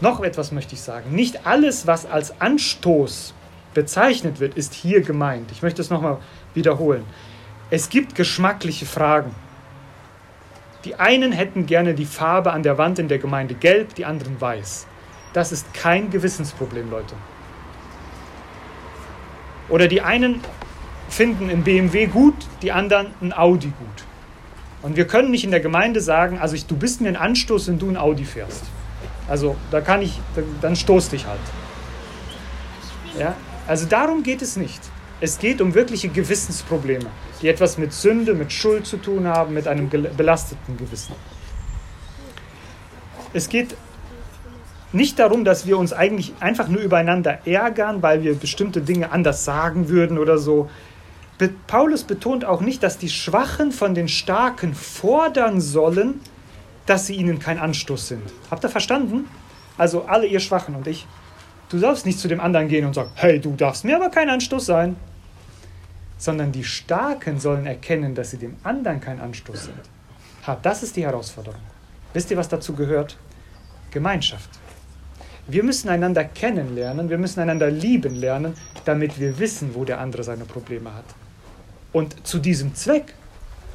Noch 0.00 0.20
etwas 0.20 0.52
möchte 0.52 0.74
ich 0.74 0.80
sagen. 0.80 1.14
Nicht 1.14 1.46
alles, 1.46 1.86
was 1.86 2.06
als 2.06 2.40
Anstoß 2.40 3.34
bezeichnet 3.72 4.40
wird, 4.40 4.54
ist 4.54 4.74
hier 4.74 5.00
gemeint. 5.00 5.50
Ich 5.52 5.62
möchte 5.62 5.80
es 5.80 5.90
nochmal 5.90 6.18
wiederholen. 6.54 7.04
Es 7.72 7.88
gibt 7.88 8.14
geschmackliche 8.14 8.84
Fragen. 8.84 9.34
Die 10.84 10.96
einen 10.96 11.32
hätten 11.32 11.64
gerne 11.64 11.94
die 11.94 12.04
Farbe 12.04 12.52
an 12.52 12.62
der 12.62 12.76
Wand 12.76 12.98
in 12.98 13.08
der 13.08 13.16
Gemeinde 13.16 13.54
gelb, 13.54 13.94
die 13.94 14.04
anderen 14.04 14.38
weiß. 14.38 14.86
Das 15.32 15.52
ist 15.52 15.72
kein 15.72 16.10
Gewissensproblem, 16.10 16.90
Leute. 16.90 17.14
Oder 19.70 19.88
die 19.88 20.02
einen 20.02 20.42
finden 21.08 21.48
ein 21.48 21.64
BMW 21.64 22.08
gut, 22.08 22.34
die 22.60 22.72
anderen 22.72 23.06
ein 23.22 23.32
Audi 23.32 23.68
gut. 23.68 24.04
Und 24.82 24.96
wir 24.96 25.06
können 25.06 25.30
nicht 25.30 25.44
in 25.44 25.50
der 25.50 25.60
Gemeinde 25.60 26.02
sagen, 26.02 26.38
also 26.38 26.54
ich, 26.54 26.66
du 26.66 26.76
bist 26.76 27.00
mir 27.00 27.08
ein 27.08 27.16
Anstoß, 27.16 27.68
wenn 27.68 27.78
du 27.78 27.88
ein 27.88 27.96
Audi 27.96 28.26
fährst. 28.26 28.64
Also 29.28 29.56
da 29.70 29.80
kann 29.80 30.02
ich, 30.02 30.20
dann 30.60 30.76
stoß 30.76 31.08
dich 31.08 31.24
halt. 31.26 31.40
Ja? 33.18 33.34
Also 33.66 33.86
darum 33.86 34.22
geht 34.22 34.42
es 34.42 34.56
nicht. 34.56 34.91
Es 35.22 35.38
geht 35.38 35.60
um 35.60 35.72
wirkliche 35.72 36.08
Gewissensprobleme, 36.08 37.06
die 37.40 37.46
etwas 37.46 37.78
mit 37.78 37.92
Sünde, 37.92 38.34
mit 38.34 38.52
Schuld 38.52 38.88
zu 38.88 38.96
tun 38.96 39.28
haben, 39.28 39.54
mit 39.54 39.68
einem 39.68 39.88
belasteten 39.88 40.76
Gewissen. 40.76 41.14
Es 43.32 43.48
geht 43.48 43.76
nicht 44.90 45.20
darum, 45.20 45.44
dass 45.44 45.64
wir 45.64 45.78
uns 45.78 45.92
eigentlich 45.92 46.34
einfach 46.40 46.66
nur 46.66 46.82
übereinander 46.82 47.46
ärgern, 47.46 48.02
weil 48.02 48.24
wir 48.24 48.34
bestimmte 48.34 48.80
Dinge 48.80 49.12
anders 49.12 49.44
sagen 49.44 49.88
würden 49.88 50.18
oder 50.18 50.38
so. 50.38 50.68
Paulus 51.68 52.02
betont 52.02 52.44
auch 52.44 52.60
nicht, 52.60 52.82
dass 52.82 52.98
die 52.98 53.08
Schwachen 53.08 53.70
von 53.70 53.94
den 53.94 54.08
Starken 54.08 54.74
fordern 54.74 55.60
sollen, 55.60 56.20
dass 56.86 57.06
sie 57.06 57.14
ihnen 57.14 57.38
kein 57.38 57.60
Anstoß 57.60 58.08
sind. 58.08 58.24
Habt 58.50 58.64
ihr 58.64 58.70
verstanden? 58.70 59.28
Also 59.78 60.02
alle 60.02 60.26
ihr 60.26 60.40
Schwachen 60.40 60.74
und 60.74 60.88
ich. 60.88 61.06
Du 61.68 61.78
darfst 61.78 62.06
nicht 62.06 62.18
zu 62.18 62.26
dem 62.26 62.40
anderen 62.40 62.66
gehen 62.66 62.84
und 62.84 62.94
sagen, 62.94 63.12
hey, 63.14 63.38
du 63.38 63.54
darfst 63.54 63.84
mir 63.84 63.94
aber 63.94 64.08
kein 64.10 64.28
Anstoß 64.28 64.66
sein. 64.66 64.96
Sondern 66.22 66.52
die 66.52 66.62
Starken 66.62 67.40
sollen 67.40 67.66
erkennen, 67.66 68.14
dass 68.14 68.30
sie 68.30 68.36
dem 68.36 68.56
anderen 68.62 69.00
kein 69.00 69.20
Anstoß 69.20 69.64
sind. 69.64 69.80
Das 70.62 70.84
ist 70.84 70.94
die 70.94 71.04
Herausforderung. 71.04 71.60
Wisst 72.12 72.30
ihr, 72.30 72.36
was 72.36 72.48
dazu 72.48 72.74
gehört? 72.74 73.16
Gemeinschaft. 73.90 74.48
Wir 75.48 75.64
müssen 75.64 75.88
einander 75.88 76.22
kennenlernen, 76.22 77.10
wir 77.10 77.18
müssen 77.18 77.40
einander 77.40 77.68
lieben 77.68 78.14
lernen, 78.14 78.54
damit 78.84 79.18
wir 79.18 79.40
wissen, 79.40 79.74
wo 79.74 79.84
der 79.84 79.98
andere 79.98 80.22
seine 80.22 80.44
Probleme 80.44 80.94
hat. 80.94 81.06
Und 81.92 82.24
zu 82.24 82.38
diesem 82.38 82.76
Zweck 82.76 83.14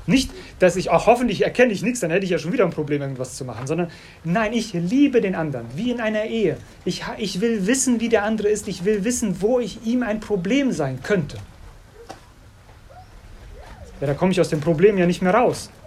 nicht, 0.05 0.31
dass 0.59 0.77
ich 0.77 0.89
auch 0.89 1.05
hoffentlich 1.05 1.43
erkenne 1.43 1.73
ich 1.73 1.81
nichts, 1.81 1.99
dann 1.99 2.11
hätte 2.11 2.23
ich 2.23 2.29
ja 2.29 2.39
schon 2.39 2.53
wieder 2.53 2.63
ein 2.63 2.71
Problem, 2.71 3.01
irgendwas 3.01 3.35
zu 3.35 3.43
machen, 3.43 3.67
sondern 3.67 3.91
nein, 4.23 4.53
ich 4.53 4.71
liebe 4.71 5.19
den 5.19 5.35
anderen, 5.35 5.65
wie 5.75 5.91
in 5.91 5.99
einer 5.99 6.23
Ehe. 6.23 6.55
Ich, 6.85 7.03
ich 7.17 7.41
will 7.41 7.67
wissen, 7.67 7.99
wie 7.99 8.07
der 8.07 8.23
andere 8.23 8.47
ist. 8.47 8.69
Ich 8.69 8.85
will 8.85 9.03
wissen, 9.03 9.41
wo 9.41 9.59
ich 9.59 9.85
ihm 9.85 10.03
ein 10.03 10.21
Problem 10.21 10.71
sein 10.71 11.03
könnte. 11.03 11.37
Ja, 13.99 14.07
da 14.07 14.13
komme 14.13 14.31
ich 14.31 14.39
aus 14.39 14.49
dem 14.49 14.61
Problem 14.61 14.97
ja 14.97 15.05
nicht 15.05 15.21
mehr 15.21 15.33
raus. 15.33 15.69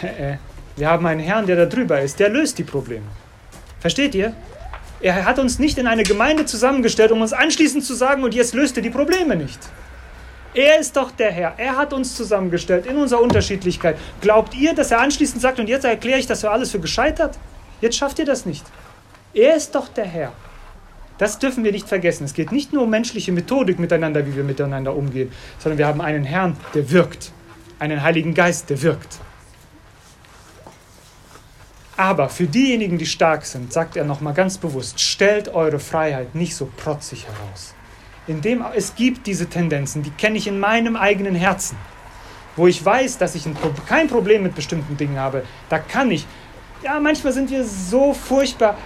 Äh, 0.00 0.36
wir 0.76 0.88
haben 0.88 1.04
einen 1.06 1.18
Herrn, 1.18 1.44
der 1.46 1.56
da 1.56 1.66
drüber 1.66 2.00
ist, 2.00 2.20
der 2.20 2.28
löst 2.28 2.56
die 2.56 2.62
Probleme. 2.62 3.06
Versteht 3.80 4.14
ihr? 4.14 4.32
Er 5.00 5.24
hat 5.24 5.40
uns 5.40 5.58
nicht 5.58 5.76
in 5.76 5.88
eine 5.88 6.04
Gemeinde 6.04 6.44
zusammengestellt, 6.44 7.10
um 7.10 7.20
uns 7.20 7.32
anschließend 7.32 7.84
zu 7.84 7.94
sagen, 7.94 8.22
und 8.22 8.32
jetzt 8.32 8.54
löst 8.54 8.76
er 8.76 8.82
die 8.84 8.90
Probleme 8.90 9.34
nicht. 9.34 9.58
Er 10.54 10.78
ist 10.78 10.96
doch 10.96 11.10
der 11.10 11.32
Herr. 11.32 11.54
Er 11.56 11.76
hat 11.76 11.92
uns 11.92 12.16
zusammengestellt 12.16 12.86
in 12.86 12.96
unserer 12.96 13.20
Unterschiedlichkeit. 13.20 13.96
Glaubt 14.20 14.54
ihr, 14.54 14.72
dass 14.72 14.92
er 14.92 15.00
anschließend 15.00 15.42
sagt, 15.42 15.58
und 15.58 15.68
jetzt 15.68 15.84
erkläre 15.84 16.20
ich 16.20 16.26
das 16.26 16.40
für 16.40 16.50
alles 16.50 16.70
für 16.70 16.80
gescheitert? 16.80 17.38
Jetzt 17.80 17.96
schafft 17.96 18.18
ihr 18.18 18.24
das 18.24 18.46
nicht. 18.46 18.64
Er 19.34 19.56
ist 19.56 19.74
doch 19.74 19.88
der 19.88 20.06
Herr. 20.06 20.32
Das 21.18 21.38
dürfen 21.38 21.64
wir 21.64 21.72
nicht 21.72 21.88
vergessen. 21.88 22.24
Es 22.24 22.32
geht 22.32 22.52
nicht 22.52 22.72
nur 22.72 22.84
um 22.84 22.90
menschliche 22.90 23.32
Methodik 23.32 23.78
miteinander, 23.78 24.24
wie 24.26 24.36
wir 24.36 24.44
miteinander 24.44 24.94
umgehen, 24.94 25.30
sondern 25.58 25.78
wir 25.78 25.86
haben 25.86 26.00
einen 26.00 26.24
Herrn, 26.24 26.56
der 26.74 26.90
wirkt. 26.90 27.32
Einen 27.80 28.02
Heiligen 28.02 28.34
Geist, 28.34 28.70
der 28.70 28.80
wirkt. 28.82 29.18
Aber 31.96 32.28
für 32.28 32.46
diejenigen, 32.46 32.96
die 32.96 33.06
stark 33.06 33.44
sind, 33.44 33.72
sagt 33.72 33.96
er 33.96 34.04
nochmal 34.04 34.32
ganz 34.32 34.56
bewusst, 34.56 35.00
stellt 35.00 35.48
eure 35.48 35.80
Freiheit 35.80 36.32
nicht 36.36 36.54
so 36.54 36.70
protzig 36.76 37.26
heraus. 37.26 37.74
Indem 38.28 38.64
es 38.74 38.94
gibt 38.94 39.26
diese 39.26 39.48
Tendenzen, 39.48 40.04
die 40.04 40.10
kenne 40.10 40.38
ich 40.38 40.46
in 40.46 40.60
meinem 40.60 40.94
eigenen 40.94 41.34
Herzen, 41.34 41.76
wo 42.54 42.68
ich 42.68 42.84
weiß, 42.84 43.18
dass 43.18 43.34
ich 43.34 43.46
ein, 43.46 43.56
kein 43.88 44.06
Problem 44.06 44.44
mit 44.44 44.54
bestimmten 44.54 44.96
Dingen 44.96 45.18
habe. 45.18 45.42
Da 45.68 45.80
kann 45.80 46.12
ich. 46.12 46.24
Ja, 46.84 47.00
manchmal 47.00 47.32
sind 47.32 47.50
wir 47.50 47.64
so 47.64 48.14
furchtbar 48.14 48.76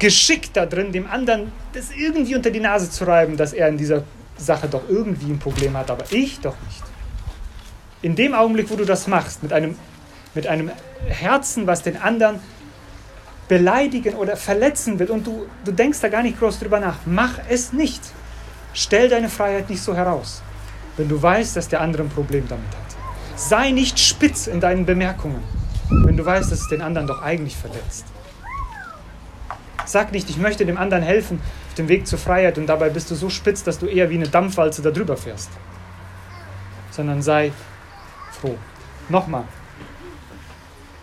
geschickt 0.00 0.56
da 0.56 0.66
drin, 0.66 0.90
dem 0.90 1.08
anderen 1.08 1.52
das 1.72 1.92
irgendwie 1.92 2.34
unter 2.34 2.50
die 2.50 2.58
Nase 2.58 2.90
zu 2.90 3.06
reiben, 3.06 3.36
dass 3.36 3.52
er 3.52 3.68
in 3.68 3.76
dieser 3.78 4.02
Sache 4.36 4.66
doch 4.66 4.82
irgendwie 4.88 5.30
ein 5.30 5.38
Problem 5.38 5.76
hat, 5.76 5.90
aber 5.90 6.04
ich 6.10 6.40
doch 6.40 6.56
nicht. 6.66 6.82
In 8.02 8.16
dem 8.16 8.34
Augenblick, 8.34 8.70
wo 8.70 8.76
du 8.76 8.84
das 8.84 9.06
machst, 9.06 9.42
mit 9.42 9.52
einem, 9.52 9.76
mit 10.34 10.46
einem 10.46 10.70
Herzen, 11.06 11.66
was 11.66 11.82
den 11.82 11.98
anderen 11.98 12.40
beleidigen 13.46 14.14
oder 14.14 14.36
verletzen 14.36 14.98
will 14.98 15.10
und 15.10 15.26
du, 15.26 15.46
du 15.64 15.72
denkst 15.72 16.00
da 16.00 16.08
gar 16.08 16.22
nicht 16.22 16.38
groß 16.38 16.60
drüber 16.60 16.80
nach, 16.80 16.98
mach 17.04 17.38
es 17.48 17.72
nicht. 17.72 18.00
Stell 18.72 19.08
deine 19.08 19.28
Freiheit 19.28 19.68
nicht 19.68 19.82
so 19.82 19.94
heraus, 19.94 20.42
wenn 20.96 21.08
du 21.08 21.20
weißt, 21.20 21.56
dass 21.56 21.68
der 21.68 21.80
andere 21.80 22.04
ein 22.04 22.08
Problem 22.08 22.46
damit 22.48 22.68
hat. 22.68 22.96
Sei 23.36 23.70
nicht 23.72 23.98
spitz 23.98 24.46
in 24.46 24.60
deinen 24.60 24.86
Bemerkungen, 24.86 25.42
wenn 26.04 26.16
du 26.16 26.24
weißt, 26.24 26.50
dass 26.50 26.60
es 26.60 26.68
den 26.68 26.80
anderen 26.80 27.06
doch 27.08 27.22
eigentlich 27.22 27.56
verletzt. 27.56 28.06
Sag 29.90 30.12
nicht, 30.12 30.30
ich 30.30 30.36
möchte 30.36 30.64
dem 30.64 30.78
anderen 30.78 31.02
helfen 31.02 31.40
auf 31.68 31.74
dem 31.74 31.88
Weg 31.88 32.06
zur 32.06 32.20
Freiheit 32.20 32.58
und 32.58 32.66
dabei 32.68 32.90
bist 32.90 33.10
du 33.10 33.16
so 33.16 33.28
spitz, 33.28 33.64
dass 33.64 33.80
du 33.80 33.86
eher 33.86 34.08
wie 34.08 34.14
eine 34.14 34.28
Dampfwalze 34.28 34.82
da 34.82 34.92
drüber 34.92 35.16
fährst. 35.16 35.50
Sondern 36.92 37.22
sei 37.22 37.50
froh. 38.40 38.56
Nochmal. 39.08 39.46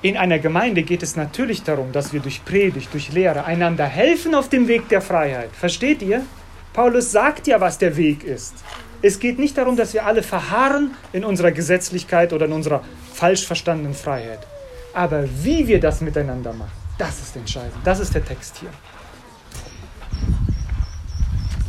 In 0.01 0.15
einer 0.15 0.39
Gemeinde 0.39 0.83
geht 0.83 1.03
es 1.03 1.17
natürlich 1.17 1.63
darum, 1.63 1.91
dass 1.91 2.13
wir 2.13 2.21
durch 2.21 2.45
Predigt, 2.45 2.93
durch 2.93 3.11
Lehre 3.11 3.43
einander 3.43 3.83
helfen 3.83 4.33
auf 4.33 4.47
dem 4.47 4.69
Weg 4.69 4.87
der 4.87 5.01
Freiheit. 5.01 5.49
Versteht 5.51 6.01
ihr? 6.01 6.23
Paulus 6.71 7.11
sagt 7.11 7.45
ja, 7.47 7.59
was 7.59 7.79
der 7.79 7.97
Weg 7.97 8.23
ist. 8.23 8.53
Es 9.01 9.19
geht 9.19 9.37
nicht 9.37 9.57
darum, 9.57 9.75
dass 9.75 9.93
wir 9.93 10.05
alle 10.05 10.23
verharren 10.23 10.91
in 11.11 11.25
unserer 11.25 11.51
Gesetzlichkeit 11.51 12.31
oder 12.31 12.45
in 12.45 12.53
unserer 12.53 12.85
falsch 13.13 13.45
verstandenen 13.45 13.95
Freiheit. 13.95 14.47
Aber 14.93 15.25
wie 15.43 15.67
wir 15.67 15.81
das 15.81 15.99
miteinander 15.99 16.53
machen, 16.53 16.86
das 16.97 17.19
ist 17.19 17.35
entscheidend. 17.35 17.75
Das 17.83 17.99
ist 17.99 18.13
der 18.13 18.23
Text 18.25 18.57
hier. 18.57 18.69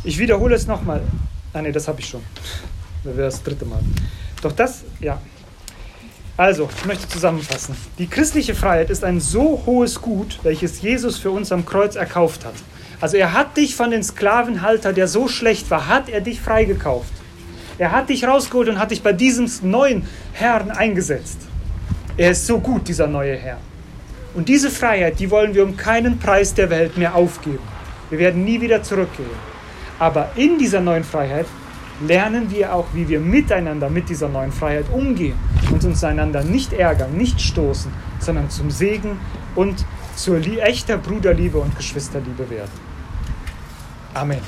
Ich 0.03 0.17
wiederhole 0.17 0.55
es 0.55 0.65
nochmal. 0.67 1.01
Ah 1.53 1.61
ne, 1.61 1.71
das 1.71 1.87
habe 1.87 1.99
ich 1.99 2.07
schon. 2.07 2.23
Das 3.03 3.15
wäre 3.15 3.27
das 3.27 3.43
dritte 3.43 3.65
Mal. 3.65 3.81
Doch 4.41 4.51
das, 4.51 4.83
ja. 4.99 5.19
Also, 6.37 6.69
ich 6.77 6.85
möchte 6.85 7.07
zusammenfassen. 7.07 7.75
Die 7.97 8.07
christliche 8.07 8.55
Freiheit 8.55 8.89
ist 8.89 9.03
ein 9.03 9.19
so 9.19 9.63
hohes 9.65 9.99
Gut, 9.99 10.39
welches 10.43 10.81
Jesus 10.81 11.17
für 11.17 11.31
uns 11.31 11.51
am 11.51 11.65
Kreuz 11.65 11.95
erkauft 11.95 12.45
hat. 12.45 12.53
Also 13.01 13.17
er 13.17 13.33
hat 13.33 13.57
dich 13.57 13.75
von 13.75 13.91
den 13.91 14.03
Sklavenhalter, 14.03 14.93
der 14.93 15.07
so 15.07 15.27
schlecht 15.27 15.69
war, 15.69 15.87
hat 15.87 16.09
er 16.09 16.21
dich 16.21 16.41
freigekauft. 16.41 17.11
Er 17.77 17.91
hat 17.91 18.09
dich 18.09 18.25
rausgeholt 18.25 18.67
und 18.67 18.79
hat 18.79 18.91
dich 18.91 19.03
bei 19.03 19.13
diesem 19.13 19.49
neuen 19.69 20.05
Herrn 20.33 20.71
eingesetzt. 20.71 21.39
Er 22.17 22.31
ist 22.31 22.45
so 22.45 22.59
gut, 22.59 22.87
dieser 22.87 23.07
neue 23.07 23.37
Herr. 23.37 23.57
Und 24.33 24.47
diese 24.47 24.69
Freiheit, 24.69 25.19
die 25.19 25.31
wollen 25.31 25.53
wir 25.53 25.63
um 25.63 25.75
keinen 25.75 26.19
Preis 26.19 26.53
der 26.53 26.69
Welt 26.69 26.97
mehr 26.97 27.15
aufgeben. 27.15 27.63
Wir 28.09 28.19
werden 28.19 28.43
nie 28.43 28.61
wieder 28.61 28.83
zurückgehen. 28.83 29.29
Aber 29.97 30.31
in 30.35 30.57
dieser 30.57 30.81
neuen 30.81 31.03
Freiheit 31.03 31.45
lernen 32.05 32.49
wir 32.49 32.73
auch, 32.73 32.87
wie 32.93 33.07
wir 33.07 33.19
miteinander 33.19 33.89
mit 33.89 34.09
dieser 34.09 34.29
neuen 34.29 34.51
Freiheit 34.51 34.85
umgehen 34.91 35.37
und 35.71 35.83
uns 35.83 36.03
einander 36.03 36.43
nicht 36.43 36.73
ärgern, 36.73 37.17
nicht 37.17 37.41
stoßen, 37.41 37.91
sondern 38.19 38.49
zum 38.49 38.71
Segen 38.71 39.19
und 39.55 39.85
zur 40.15 40.37
echter 40.37 40.97
Bruderliebe 40.97 41.57
und 41.57 41.75
Geschwisterliebe 41.75 42.49
werden. 42.49 42.71
Amen. 44.13 44.41